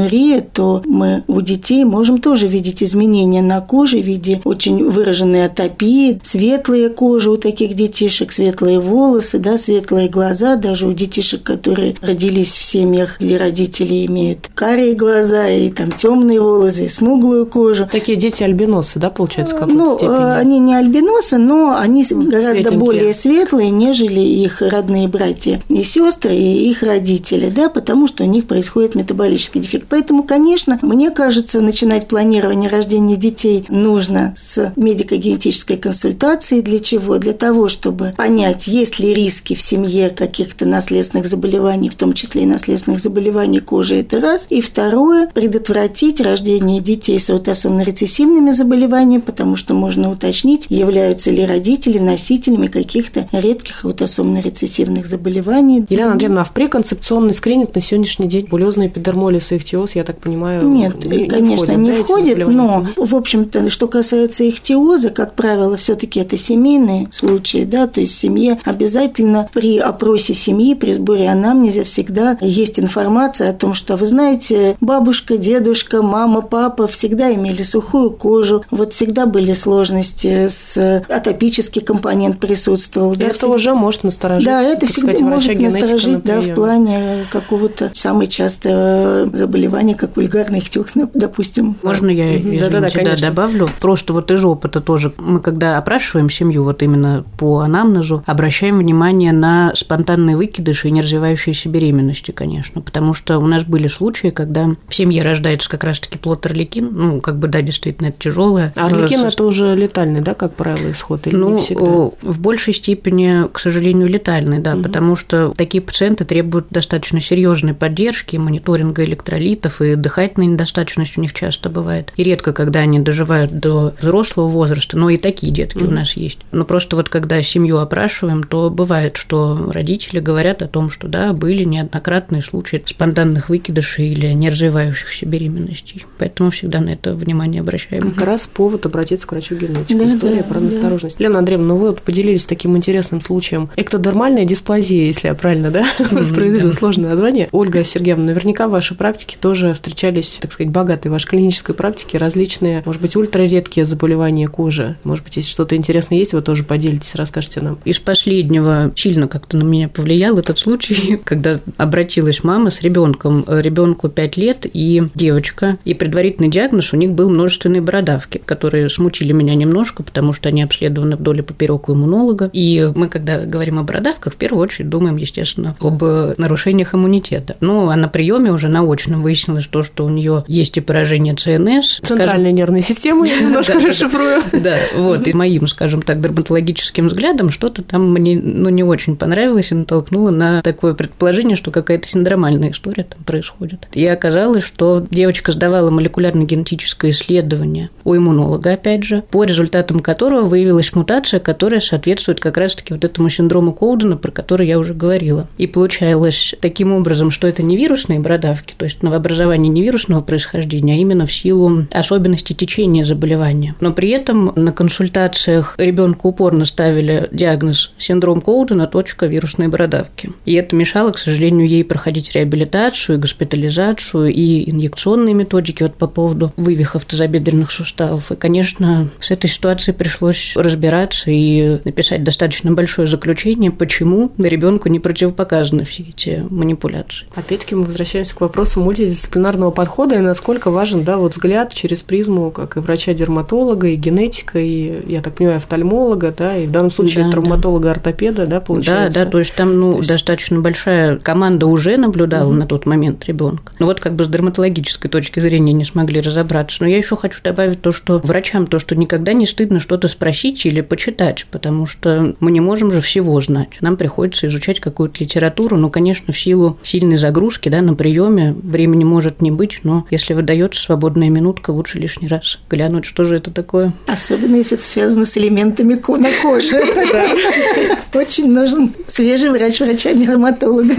фенилкетонурия, 0.00 0.40
то 0.40 0.82
мы 0.86 1.24
у 1.26 1.40
детей 1.40 1.84
можем 1.84 2.20
тоже 2.20 2.46
видеть 2.46 2.82
изменения 2.82 3.42
на 3.42 3.60
коже 3.60 3.98
в 3.98 4.06
виде 4.06 4.40
очень 4.44 4.84
выраженной 4.88 5.46
атопии, 5.46 6.20
светлые 6.22 6.88
кожи 6.90 7.30
у 7.30 7.36
таких 7.36 7.74
детишек, 7.74 8.32
светлые 8.32 8.80
волосы, 8.80 9.38
да, 9.38 9.56
светлые 9.58 10.08
глаза, 10.08 10.56
даже 10.56 10.86
у 10.86 10.92
детишек, 10.92 11.42
которые 11.42 11.96
родились 12.00 12.56
в 12.56 12.62
семьях, 12.62 13.20
где 13.20 13.36
родители 13.36 14.06
имеют 14.06 14.50
карие 14.54 14.94
глаза 14.94 15.48
и 15.48 15.70
там 15.70 15.90
темные 15.90 16.40
волосы, 16.40 16.86
и 16.86 16.88
смуглую 16.88 17.46
кожу. 17.46 17.88
Такие 17.90 18.16
дети 18.16 18.42
альбиносы, 18.42 18.98
да, 18.98 19.10
получается, 19.10 19.56
в 19.56 19.66
ну, 19.66 19.96
степени? 19.96 20.38
они 20.38 20.58
не 20.58 20.74
альбиносы, 20.74 21.38
но 21.38 21.76
они 21.78 22.04
гораздо 22.10 22.72
более 22.72 23.12
светлые, 23.12 23.70
нежели 23.70 24.20
их 24.20 24.62
родные 24.62 25.08
братья 25.08 25.62
и 25.68 25.82
сестры, 25.82 26.34
и 26.34 26.70
их 26.70 26.82
родители, 26.82 27.48
да, 27.48 27.68
потому 27.68 28.06
что 28.08 28.24
у 28.24 28.26
них 28.26 28.46
происходит 28.46 28.94
метаболический 28.94 29.60
дефект. 29.60 29.86
Поэтому, 29.90 30.22
конечно, 30.22 30.78
мне 30.82 31.10
кажется, 31.10 31.60
начинать 31.60 32.08
планирование 32.08 32.70
рождения 32.70 33.16
детей 33.16 33.66
нужно 33.68 34.34
с 34.36 34.72
медико-генетической 34.76 35.76
консультации. 35.76 36.60
Для 36.60 36.78
чего? 36.78 37.18
Для 37.18 37.32
того, 37.32 37.68
чтобы 37.68 38.14
понять, 38.16 38.68
есть 38.68 39.00
ли 39.00 39.12
риски 39.12 39.54
в 39.54 39.60
семье 39.60 40.10
каких-то 40.10 40.64
наследственных 40.64 41.26
заболеваний, 41.26 41.88
в 41.88 41.96
том 41.96 42.12
числе 42.12 42.44
и 42.44 42.46
наследственных 42.46 43.00
заболеваний 43.00 43.60
кожи, 43.60 43.96
это 43.96 44.20
раз. 44.20 44.46
И 44.48 44.60
второе, 44.60 45.28
предотвратить 45.34 46.20
рождение 46.20 46.80
детей 46.80 47.18
с 47.18 47.28
аутосомно-рецессивными 47.28 48.52
заболеваниями, 48.52 49.20
потому 49.20 49.56
что 49.56 49.74
можно 49.74 50.10
уточнить, 50.10 50.66
являются 50.68 51.30
ли 51.30 51.44
родители 51.44 51.98
носителями 51.98 52.68
каких-то 52.68 53.28
редких 53.32 53.84
аутосомно-рецессивных 53.84 55.06
заболеваний. 55.06 55.84
Елена 55.88 56.12
Андреевна, 56.12 56.42
а 56.42 56.44
в 56.44 56.52
преконцепционный 56.52 57.34
скрининг 57.34 57.74
на 57.74 57.80
сегодняшний 57.80 58.28
день 58.28 58.46
булезный 58.48 58.86
эпидермолиз 58.86 59.50
и 59.50 59.58
ихтиоз, 59.80 59.96
я 59.96 60.04
так 60.04 60.18
понимаю, 60.18 60.66
Нет, 60.68 61.04
не, 61.04 61.26
конечно, 61.26 61.72
не 61.72 61.92
входит, 61.92 62.38
не 62.38 62.44
входит 62.44 62.48
но, 62.48 62.86
в 62.96 63.14
общем-то, 63.14 63.70
что 63.70 63.86
касается 63.88 64.48
ихтиоза, 64.48 65.10
как 65.10 65.34
правило, 65.34 65.76
все 65.76 65.94
таки 65.94 66.20
это 66.20 66.36
семейные 66.36 67.08
случаи, 67.12 67.64
да, 67.64 67.86
то 67.86 68.00
есть 68.00 68.14
в 68.14 68.16
семье 68.18 68.58
обязательно 68.64 69.48
при 69.52 69.78
опросе 69.78 70.34
семьи, 70.34 70.74
при 70.74 70.92
сборе 70.92 71.28
анамнеза 71.28 71.84
всегда 71.84 72.36
есть 72.40 72.78
информация 72.78 73.50
о 73.50 73.52
том, 73.52 73.74
что, 73.74 73.96
вы 73.96 74.06
знаете, 74.06 74.76
бабушка, 74.80 75.36
дедушка, 75.36 76.02
мама, 76.02 76.42
папа 76.42 76.86
всегда 76.86 77.32
имели 77.32 77.62
сухую 77.62 78.10
кожу, 78.10 78.64
вот 78.70 78.92
всегда 78.92 79.26
были 79.26 79.52
сложности 79.52 80.48
с 80.48 81.04
атопический 81.08 81.82
компонент 81.82 82.38
присутствовал. 82.38 83.14
Да, 83.14 83.26
это 83.26 83.34
всегда... 83.34 83.54
уже 83.54 83.74
может 83.74 84.04
насторожить. 84.04 84.46
Да, 84.46 84.62
это 84.62 84.86
всегда 84.86 85.12
сказать, 85.12 85.20
может 85.20 85.60
насторожить, 85.60 86.24
да, 86.24 86.40
в 86.40 86.54
плане 86.54 87.24
какого-то 87.30 87.90
самое 87.94 88.28
частое 88.28 89.26
заболевание, 89.70 89.96
как 89.96 90.16
вульгарный 90.16 90.58
ихтиоз, 90.58 90.92
допустим. 91.14 91.76
Можно 91.82 92.10
я, 92.10 92.36
извините, 92.36 92.68
да, 92.68 92.80
да, 92.80 92.90
да, 92.90 93.02
да, 93.04 93.16
добавлю? 93.16 93.68
Просто 93.80 94.12
вот 94.12 94.30
из 94.30 94.44
опыта 94.44 94.80
тоже. 94.80 95.12
Мы 95.18 95.40
когда 95.40 95.78
опрашиваем 95.78 96.28
семью 96.28 96.64
вот 96.64 96.82
именно 96.82 97.24
по 97.38 97.60
анамнезу, 97.60 98.22
обращаем 98.26 98.78
внимание 98.78 99.32
на 99.32 99.72
спонтанные 99.74 100.36
выкидыши 100.36 100.88
и 100.88 100.90
неразвивающиеся 100.90 101.68
беременности, 101.68 102.32
конечно, 102.32 102.80
потому 102.80 103.14
что 103.14 103.38
у 103.38 103.46
нас 103.46 103.64
были 103.64 103.86
случаи, 103.86 104.28
когда 104.28 104.70
в 104.88 104.94
семье 104.94 105.22
рождается 105.22 105.70
как 105.70 105.84
раз-таки 105.84 106.18
плод 106.18 106.44
орликин, 106.46 106.90
ну, 106.92 107.20
как 107.20 107.38
бы, 107.38 107.48
да, 107.48 107.62
действительно, 107.62 108.08
это 108.08 108.18
тяжелое. 108.18 108.72
А 108.76 108.86
орликин– 108.86 109.20
это 109.24 109.44
уже 109.44 109.74
летальный, 109.74 110.20
да, 110.20 110.34
как 110.34 110.54
правило, 110.54 110.90
исход? 110.90 111.26
Или 111.26 111.36
ну, 111.36 111.56
не 111.56 111.60
всегда? 111.60 112.10
в 112.22 112.40
большей 112.40 112.74
степени, 112.74 113.48
к 113.52 113.58
сожалению, 113.58 114.08
летальный, 114.08 114.58
да, 114.58 114.74
угу. 114.74 114.82
потому 114.82 115.16
что 115.16 115.52
такие 115.56 115.82
пациенты 115.82 116.24
требуют 116.24 116.66
достаточно 116.70 117.20
серьезной 117.20 117.74
поддержки, 117.74 118.36
мониторинга 118.36 119.04
электролитов, 119.04 119.59
и 119.80 119.96
дыхательная 119.96 120.48
недостаточность 120.48 121.18
у 121.18 121.20
них 121.20 121.32
часто 121.32 121.68
бывает. 121.68 122.12
И 122.16 122.22
редко, 122.22 122.52
когда 122.52 122.80
они 122.80 123.00
доживают 123.00 123.52
до 123.52 123.94
взрослого 124.00 124.48
возраста, 124.48 124.96
но 124.96 125.10
и 125.10 125.18
такие 125.18 125.52
детки 125.52 125.78
угу. 125.78 125.88
у 125.88 125.90
нас 125.90 126.14
есть. 126.14 126.38
Но 126.52 126.64
просто 126.64 126.96
вот 126.96 127.08
когда 127.08 127.42
семью 127.42 127.78
опрашиваем, 127.78 128.42
то 128.42 128.70
бывает, 128.70 129.16
что 129.16 129.70
родители 129.72 130.20
говорят 130.20 130.62
о 130.62 130.68
том, 130.68 130.90
что 130.90 131.08
да, 131.08 131.32
были 131.32 131.64
неоднократные 131.64 132.42
случаи 132.42 132.82
спонтанных 132.86 133.48
выкидышей 133.48 134.12
или 134.12 134.32
неразвивающихся 134.32 135.26
беременностей. 135.26 136.06
Поэтому 136.18 136.50
всегда 136.50 136.80
на 136.80 136.90
это 136.90 137.14
внимание 137.14 137.60
обращаем. 137.60 138.12
Как 138.12 138.26
раз 138.26 138.46
повод 138.46 138.86
обратиться 138.86 139.26
к 139.26 139.32
врачу 139.32 139.56
генетику. 139.56 139.98
Да, 139.98 140.08
История 140.08 140.42
да, 140.42 140.44
про 140.44 140.60
настороженность. 140.60 141.18
Да. 141.18 141.24
Лена 141.24 141.38
Андреевна, 141.40 141.68
ну 141.68 141.76
вы 141.76 141.88
вот 141.90 142.02
поделились 142.02 142.44
таким 142.44 142.76
интересным 142.76 143.20
случаем. 143.20 143.70
Эктодермальная 143.76 144.44
дисплазия, 144.44 145.06
если 145.06 145.28
я 145.28 145.34
правильно, 145.34 145.70
да, 145.70 145.84
воспроизведу 146.10 146.72
сложное 146.72 147.10
название. 147.10 147.48
Ольга 147.52 147.84
Сергеевна, 147.84 148.24
наверняка 148.24 148.68
в 148.68 148.70
вашей 148.70 148.96
практике 148.96 149.36
тоже 149.40 149.49
встречались, 149.54 150.38
так 150.40 150.52
сказать, 150.52 150.72
богатые 150.72 151.10
в 151.10 151.12
вашей 151.12 151.28
клинической 151.28 151.74
практике 151.74 152.18
различные, 152.18 152.82
может 152.84 153.00
быть, 153.00 153.16
ультраредкие 153.16 153.86
заболевания 153.86 154.46
кожи. 154.46 154.96
Может 155.04 155.24
быть, 155.24 155.36
если 155.36 155.50
что-то 155.50 155.76
интересное 155.76 156.18
есть, 156.18 156.32
вы 156.32 156.42
тоже 156.42 156.64
поделитесь, 156.64 157.14
расскажете 157.14 157.60
нам. 157.60 157.78
Из 157.84 157.98
последнего 157.98 158.92
сильно 158.94 159.28
как-то 159.28 159.56
на 159.56 159.62
меня 159.62 159.88
повлиял 159.88 160.38
этот 160.38 160.58
случай, 160.58 161.16
когда 161.24 161.60
обратилась 161.76 162.44
мама 162.44 162.70
с 162.70 162.82
ребенком. 162.82 163.44
Ребенку 163.48 164.08
5 164.08 164.36
лет 164.36 164.66
и 164.72 165.02
девочка. 165.14 165.78
И 165.84 165.94
предварительный 165.94 166.48
диагноз 166.48 166.92
у 166.92 166.96
них 166.96 167.10
был 167.10 167.30
множественные 167.30 167.82
бородавки, 167.82 168.40
которые 168.44 168.88
смутили 168.88 169.32
меня 169.32 169.54
немножко, 169.54 170.02
потому 170.02 170.32
что 170.32 170.48
они 170.48 170.62
обследованы 170.62 171.16
вдоль 171.16 171.40
и 171.40 171.42
поперек 171.42 171.88
у 171.88 171.94
иммунолога. 171.94 172.50
И 172.52 172.90
мы, 172.94 173.08
когда 173.08 173.40
говорим 173.40 173.78
о 173.78 173.82
бородавках, 173.82 174.34
в 174.34 174.36
первую 174.36 174.62
очередь 174.62 174.88
думаем, 174.88 175.16
естественно, 175.16 175.76
об 175.80 176.02
нарушениях 176.38 176.94
иммунитета. 176.94 177.56
Ну, 177.60 177.88
а 177.88 177.96
на 177.96 178.08
приеме 178.08 178.52
уже 178.52 178.68
наочно 178.68 179.18
выяснилось 179.18 179.39
то, 179.46 179.82
что 179.82 180.04
у 180.04 180.08
нее 180.08 180.44
есть 180.46 180.76
и 180.76 180.80
поражение 180.80 181.34
ЦНС. 181.34 182.00
Центральной 182.02 182.52
нервной 182.52 182.82
системы, 182.82 183.28
я 183.28 183.40
немножко 183.40 183.78
расшифрую. 183.80 184.42
Да, 184.52 184.76
вот, 184.94 185.26
и 185.26 185.32
моим, 185.32 185.66
скажем 185.66 186.02
так, 186.02 186.20
дерматологическим 186.20 187.08
взглядом 187.08 187.50
что-то 187.50 187.82
там 187.82 188.12
мне 188.12 188.38
ну, 188.38 188.68
не 188.68 188.82
очень 188.82 189.16
понравилось 189.16 189.72
и 189.72 189.74
натолкнуло 189.74 190.30
на 190.30 190.62
такое 190.62 190.94
предположение, 190.94 191.56
что 191.56 191.70
какая-то 191.70 192.06
синдромальная 192.06 192.70
история 192.70 193.04
там 193.04 193.22
происходит. 193.24 193.88
И 193.92 194.06
оказалось, 194.06 194.64
что 194.64 195.04
девочка 195.10 195.52
сдавала 195.52 195.90
молекулярно-генетическое 195.90 197.10
исследование 197.10 197.90
у 198.04 198.16
иммунолога, 198.16 198.72
опять 198.72 199.04
же, 199.04 199.22
по 199.30 199.44
результатам 199.44 200.00
которого 200.00 200.42
выявилась 200.42 200.94
мутация, 200.94 201.40
которая 201.40 201.80
соответствует 201.80 202.40
как 202.40 202.56
раз-таки 202.56 202.94
вот 202.94 203.04
этому 203.04 203.28
синдрому 203.28 203.72
Коудена, 203.72 204.16
про 204.16 204.30
который 204.30 204.66
я 204.66 204.78
уже 204.78 204.94
говорила. 204.94 205.48
И 205.58 205.66
получалось 205.66 206.54
таким 206.60 206.92
образом, 206.92 207.30
что 207.30 207.46
это 207.46 207.62
не 207.62 207.76
вирусные 207.76 208.20
бородавки, 208.20 208.74
то 208.76 208.84
есть 208.84 209.02
новообразование 209.02 209.29
не 209.34 209.82
вирусного 209.82 210.20
происхождения, 210.20 210.94
а 210.94 210.96
именно 210.96 211.26
в 211.26 211.32
силу 211.32 211.86
особенностей 211.90 212.54
течения 212.54 213.04
заболевания. 213.04 213.74
Но 213.80 213.92
при 213.92 214.10
этом 214.10 214.52
на 214.56 214.72
консультациях 214.72 215.74
ребенку 215.78 216.28
упорно 216.28 216.64
ставили 216.64 217.28
диагноз 217.32 217.92
синдром 217.98 218.40
Коудена, 218.40 218.86
точка 218.86 219.26
вирусной 219.26 219.68
бородавки. 219.68 220.32
И 220.44 220.54
это 220.54 220.76
мешало, 220.76 221.12
к 221.12 221.18
сожалению, 221.18 221.68
ей 221.68 221.84
проходить 221.84 222.32
реабилитацию, 222.32 223.18
госпитализацию 223.18 224.32
и 224.32 224.70
инъекционные 224.70 225.34
методики 225.34 225.82
вот 225.82 225.94
по 225.94 226.06
поводу 226.06 226.52
вывихов 226.56 227.04
тазобедренных 227.04 227.70
суставов. 227.70 228.32
И, 228.32 228.36
конечно, 228.36 229.08
с 229.20 229.30
этой 229.30 229.48
ситуацией 229.48 229.96
пришлось 229.96 230.52
разбираться 230.56 231.30
и 231.30 231.78
написать 231.84 232.24
достаточно 232.24 232.72
большое 232.72 233.08
заключение, 233.08 233.70
почему 233.70 234.32
ребенку 234.38 234.88
не 234.88 235.00
противопоказаны 235.00 235.84
все 235.84 236.02
эти 236.02 236.44
манипуляции. 236.50 237.26
Опять-таки 237.34 237.74
мы 237.74 237.82
возвращаемся 237.82 238.34
к 238.34 238.40
вопросу 238.40 238.80
мультидисциплинарного 239.20 239.70
подхода 239.70 240.16
и 240.16 240.20
насколько 240.20 240.70
важен 240.70 241.04
да, 241.04 241.16
вот 241.16 241.32
взгляд 241.32 241.74
через 241.74 242.02
призму 242.02 242.50
как 242.50 242.76
и 242.76 242.80
врача-дерматолога, 242.80 243.88
и 243.88 243.96
генетика, 243.96 244.58
и, 244.58 245.02
я 245.10 245.20
так 245.20 245.34
понимаю, 245.34 245.58
офтальмолога, 245.58 246.34
да, 246.36 246.56
и 246.56 246.66
в 246.66 246.70
данном 246.70 246.90
случае 246.90 247.24
да, 247.24 247.30
травматолога-ортопеда, 247.32 248.46
да, 248.46 248.60
получается? 248.60 249.18
Да, 249.18 249.24
да, 249.24 249.30
то 249.30 249.38
есть 249.38 249.54
там, 249.54 249.78
ну, 249.78 249.98
есть... 249.98 250.08
достаточно 250.08 250.60
большая 250.60 251.18
команда 251.18 251.66
уже 251.66 251.96
наблюдала 251.96 252.48
угу. 252.48 252.56
на 252.56 252.66
тот 252.66 252.86
момент 252.86 253.24
ребенка. 253.26 253.72
Ну 253.78 253.86
вот 253.86 254.00
как 254.00 254.14
бы 254.14 254.24
с 254.24 254.28
дерматологической 254.28 255.10
точки 255.10 255.40
зрения 255.40 255.72
не 255.72 255.84
смогли 255.84 256.20
разобраться. 256.20 256.78
Но 256.80 256.88
я 256.88 256.96
еще 256.96 257.16
хочу 257.16 257.40
добавить 257.42 257.82
то, 257.82 257.92
что 257.92 258.18
врачам 258.18 258.66
то, 258.66 258.78
что 258.78 258.96
никогда 258.96 259.32
не 259.32 259.46
стыдно 259.46 259.80
что-то 259.80 260.08
спросить 260.08 260.64
или 260.66 260.80
почитать, 260.80 261.46
потому 261.50 261.86
что 261.86 262.34
мы 262.40 262.50
не 262.52 262.60
можем 262.60 262.92
же 262.92 263.00
всего 263.00 263.40
знать. 263.40 263.70
Нам 263.80 263.96
приходится 263.96 264.46
изучать 264.46 264.80
какую-то 264.80 265.16
литературу, 265.20 265.76
но, 265.76 265.88
конечно, 265.88 266.32
в 266.32 266.38
силу 266.38 266.78
сильной 266.82 267.16
загрузки, 267.16 267.68
да, 267.68 267.80
на 267.80 267.94
приеме 267.94 268.54
времени 268.62 268.99
может 269.04 269.42
не 269.42 269.50
быть, 269.50 269.80
но 269.82 270.06
если 270.10 270.34
выдается 270.34 270.80
свободная 270.80 271.30
минутка, 271.30 271.70
лучше 271.70 271.98
лишний 271.98 272.28
раз 272.28 272.58
глянуть, 272.68 273.04
что 273.04 273.24
же 273.24 273.36
это 273.36 273.50
такое. 273.50 273.92
Особенно 274.06 274.56
если 274.56 274.76
это 274.76 274.84
связано 274.84 275.24
с 275.24 275.36
элементами 275.36 275.94
на 275.94 276.30
коже. 276.42 276.80
Очень 278.14 278.52
нужен 278.52 278.92
свежий 279.06 279.50
врач 279.50 279.80
врача-дерматолога. 279.80 280.94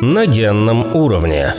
На 0.00 0.26
генном 0.26 0.94
уровне. 0.96 1.52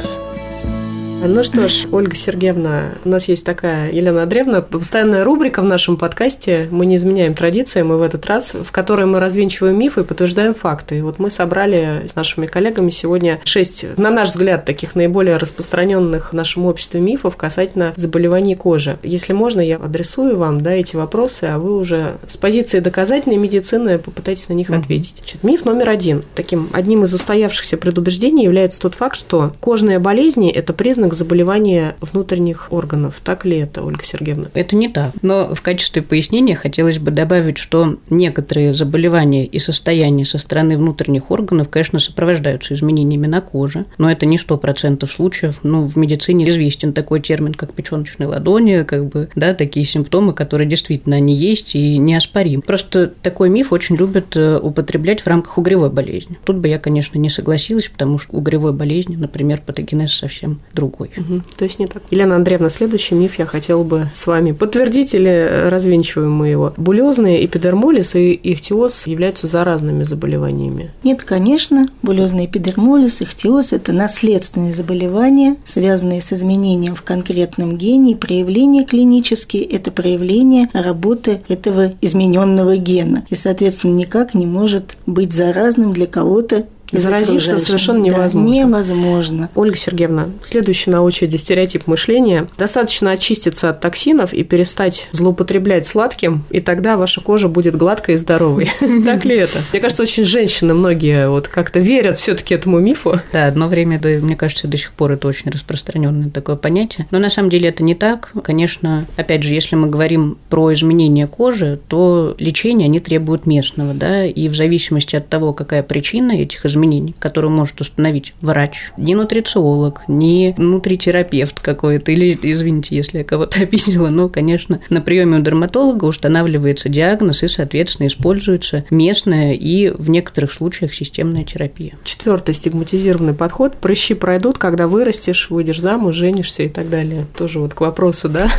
Ну 1.26 1.42
что 1.46 1.70
ж, 1.70 1.88
Ольга 1.90 2.18
Сергеевна, 2.18 2.96
у 3.06 3.10
нас 3.10 3.30
есть 3.30 3.46
такая, 3.46 3.90
Елена 3.94 4.24
Андреевна, 4.24 4.62
постоянная 4.62 5.24
рубрика 5.24 5.62
в 5.62 5.64
нашем 5.64 5.96
подкасте 5.96 6.68
«Мы 6.70 6.86
не 6.86 6.98
изменяем 6.98 7.34
традициям», 7.34 7.94
и 7.94 7.96
в 7.96 8.02
этот 8.02 8.26
раз, 8.26 8.54
в 8.54 8.74
которой 8.74 9.06
мы 9.06 9.22
развенчиваем 9.22 9.80
мифы 9.80 10.02
и 10.02 10.04
подтверждаем 10.04 10.54
факты. 10.54 10.98
И 10.98 11.02
вот 11.02 11.20
мы 11.20 11.32
собрали 11.32 12.08
с 12.12 12.16
нашими 12.16 12.46
коллегами 12.46 12.90
сегодня 12.90 13.40
шесть, 13.46 13.86
на 13.96 14.12
наш 14.12 14.30
взгляд, 14.30 14.66
таких 14.66 14.96
наиболее 14.96 15.38
распространенных 15.38 16.34
в 16.34 16.36
нашем 16.36 16.66
обществе 16.66 17.00
мифов 17.00 17.38
касательно 17.38 17.94
заболеваний 17.96 18.56
кожи. 18.56 19.00
Если 19.02 19.32
можно, 19.32 19.62
я 19.62 19.78
адресую 19.78 20.38
вам 20.38 20.60
да, 20.60 20.72
эти 20.72 20.98
вопросы, 20.98 21.46
а 21.46 21.58
вы 21.58 21.78
уже 21.78 22.18
с 22.28 22.36
позиции 22.36 22.82
доказательной 22.82 23.38
медицины 23.38 23.98
попытайтесь 23.98 24.50
на 24.50 24.54
них 24.54 24.70
mm-hmm. 24.70 24.80
ответить. 24.80 25.16
Значит, 25.20 25.44
миф 25.44 25.64
номер 25.64 25.90
один. 25.90 26.24
Таким 26.36 26.70
одним 26.74 27.06
из 27.06 27.14
устоявшихся 27.14 27.78
предубеждений 27.78 28.44
является 28.44 28.82
тот 28.82 28.96
факт, 28.96 29.16
что 29.16 29.54
кожные 29.62 30.00
болезни– 30.00 30.52
это 30.52 30.74
признак 30.74 31.13
как 31.14 31.20
заболевание 31.20 31.96
внутренних 32.02 32.68
органов. 32.72 33.22
Так 33.24 33.46
ли 33.46 33.58
это, 33.58 33.84
Ольга 33.84 34.04
Сергеевна? 34.04 34.48
Это 34.54 34.76
не 34.76 34.90
так. 34.90 35.12
Но 35.22 35.54
в 35.54 35.62
качестве 35.62 36.02
пояснения 36.02 36.56
хотелось 36.56 36.98
бы 36.98 37.12
добавить, 37.12 37.58
что 37.58 37.98
некоторые 38.10 38.74
заболевания 38.74 39.46
и 39.46 39.60
состояния 39.60 40.26
со 40.26 40.38
стороны 40.38 40.78
внутренних 40.78 41.30
органов, 41.32 41.70
конечно, 41.70 42.00
сопровождаются 42.00 42.74
изменениями 42.74 43.28
на 43.28 43.42
коже, 43.42 43.86
но 43.98 44.12
это 44.12 44.26
не 44.26 44.38
сто 44.38 44.58
процентов 44.58 45.12
случаев. 45.12 45.60
Ну, 45.64 45.86
в 45.86 45.96
медицине 45.96 46.50
известен 46.50 46.94
такой 46.94 47.20
термин, 47.20 47.54
как 47.54 47.74
печеночные 47.74 48.28
ладони, 48.28 48.84
как 48.84 49.06
бы, 49.06 49.30
да, 49.36 49.54
такие 49.54 49.86
симптомы, 49.86 50.34
которые 50.34 50.68
действительно 50.68 51.18
они 51.18 51.36
есть 51.36 51.76
и 51.76 51.98
неоспорим. 51.98 52.62
Просто 52.62 53.08
такой 53.22 53.50
миф 53.50 53.72
очень 53.72 53.96
любят 53.96 54.36
э, 54.36 54.58
употреблять 54.58 55.22
в 55.22 55.28
рамках 55.28 55.58
угревой 55.58 55.90
болезни. 55.90 56.40
Тут 56.44 56.58
бы 56.58 56.68
я, 56.68 56.80
конечно, 56.80 57.18
не 57.20 57.30
согласилась, 57.30 57.88
потому 57.88 58.18
что 58.18 58.36
угревой 58.36 58.74
болезни, 58.74 59.16
например, 59.16 59.62
патогенез 59.66 60.14
совсем 60.14 60.60
другой. 60.74 61.03
Угу, 61.18 61.42
то 61.58 61.64
есть 61.64 61.80
не 61.80 61.88
так. 61.88 62.04
Елена 62.12 62.36
Андреевна, 62.36 62.70
следующий 62.70 63.16
миф 63.16 63.40
я 63.40 63.46
хотела 63.46 63.84
бы 63.84 64.10
с 64.14 64.28
вами 64.28 64.52
подтвердить 64.52 65.14
или 65.14 65.68
развенчиваем 65.70 66.32
мы 66.32 66.48
его. 66.48 66.74
Булезные 66.78 67.46
эпидермолиз 67.46 68.16
и 68.16 68.34
ихтиоз 68.34 69.08
являются 69.08 69.48
заразными 69.48 70.04
заболеваниями? 70.04 70.92
Нет, 71.04 71.24
конечно. 71.24 71.88
Булезный 72.02 72.46
эпидермолиз, 72.46 73.22
ихтиоз– 73.22 73.72
это 73.74 73.94
наследственные 73.94 74.74
заболевания, 74.74 75.58
связанные 75.66 76.22
с 76.22 76.34
изменением 76.34 76.96
в 76.96 77.02
конкретном 77.02 77.78
гене. 77.78 78.16
Проявление 78.16 78.86
клинические– 78.86 79.64
это 79.64 79.92
проявление 79.92 80.70
работы 80.74 81.42
этого 81.48 81.94
измененного 82.02 82.78
гена. 82.78 83.26
И, 83.30 83.36
соответственно, 83.36 83.94
никак 83.94 84.34
не 84.34 84.46
может 84.46 84.98
быть 85.06 85.34
заразным 85.34 85.94
для 85.94 86.08
кого-то 86.08 86.66
Заразиться 86.92 87.58
совершенно 87.58 87.98
невозможно. 87.98 88.50
Да, 88.50 88.58
невозможно. 88.58 89.50
Ольга 89.56 89.78
Сергеевна, 89.78 90.30
следующий 90.44 90.92
на 90.92 91.02
очереди 91.02 91.38
стереотип 91.38 91.88
мышления. 91.88 92.48
Достаточно 92.58 93.12
очиститься 93.12 93.70
от 93.70 93.80
токсинов 93.80 94.34
и 94.34 94.44
перестать 94.44 95.08
злоупотреблять 95.12 95.88
сладким, 95.88 96.46
и 96.50 96.60
тогда 96.60 96.98
ваша 96.98 97.22
кожа 97.22 97.48
будет 97.48 97.76
гладкой 97.76 98.16
и 98.16 98.18
здоровой. 98.18 98.72
Так 99.04 99.26
ли 99.26 99.36
это? 99.36 99.60
Мне 99.72 99.82
кажется, 99.82 100.04
очень 100.04 100.24
женщины 100.24 100.74
многие 100.74 101.30
вот 101.30 101.48
как-то 101.48 101.80
верят 101.80 102.18
все 102.18 102.36
таки 102.36 102.56
этому 102.56 102.80
мифу. 102.80 103.20
Да, 103.34 103.48
одно 103.48 103.68
время, 103.68 104.00
мне 104.22 104.36
кажется, 104.36 104.68
до 104.68 104.78
сих 104.78 104.92
пор 104.94 105.14
это 105.14 105.28
очень 105.28 105.52
распространенное 105.52 106.30
такое 106.30 106.56
понятие. 106.56 107.08
Но 107.12 107.20
на 107.20 107.30
самом 107.30 107.50
деле 107.50 107.70
это 107.70 107.84
не 107.84 107.96
так. 107.96 108.32
Конечно, 108.44 109.06
опять 109.18 109.44
же, 109.44 109.54
если 109.54 109.76
мы 109.76 109.88
говорим 109.88 110.38
про 110.50 110.74
изменение 110.74 111.28
кожи, 111.28 111.80
то 111.88 112.36
лечение 112.38 112.86
они 112.86 113.00
требуют 113.00 113.46
местного, 113.46 113.94
да, 113.94 114.26
и 114.26 114.48
в 114.48 114.56
зависимости 114.56 115.16
от 115.16 115.28
того, 115.28 115.54
какая 115.54 115.84
причина 115.84 116.32
этих 116.32 116.66
изменений, 116.66 116.83
изменений, 116.94 117.16
которые 117.20 117.52
может 117.52 117.80
установить 117.82 118.34
врач, 118.42 118.92
не 118.98 119.16
нутрициолог, 119.16 120.02
не 120.08 120.54
нутритерапевт 120.58 121.60
какой-то, 121.60 122.12
или, 122.12 122.38
извините, 122.42 122.96
если 122.96 123.20
я 123.20 123.24
кого-то 123.24 123.62
обидела, 123.64 124.10
но, 124.10 124.30
конечно, 124.30 124.80
на 124.90 125.02
приеме 125.02 125.38
у 125.38 125.42
дерматолога 125.42 126.06
устанавливается 126.06 126.90
диагноз 126.90 127.44
и, 127.44 127.48
соответственно, 127.48 128.08
используется 128.08 128.86
местная 128.90 129.54
и 129.54 129.90
в 129.90 130.10
некоторых 130.10 130.52
случаях 130.52 130.94
системная 130.94 131.44
терапия. 131.44 131.94
Четвертый 132.04 132.54
стигматизированный 132.54 133.34
подход. 133.34 133.76
Прыщи 133.78 134.14
пройдут, 134.14 134.58
когда 134.58 134.88
вырастешь, 134.88 135.50
выйдешь 135.50 135.80
замуж, 135.80 136.16
женишься 136.16 136.64
и 136.64 136.70
так 136.70 136.90
далее. 136.90 137.26
Тоже 137.38 137.60
вот 137.60 137.74
к 137.74 137.82
вопросу, 137.82 138.30
да, 138.30 138.52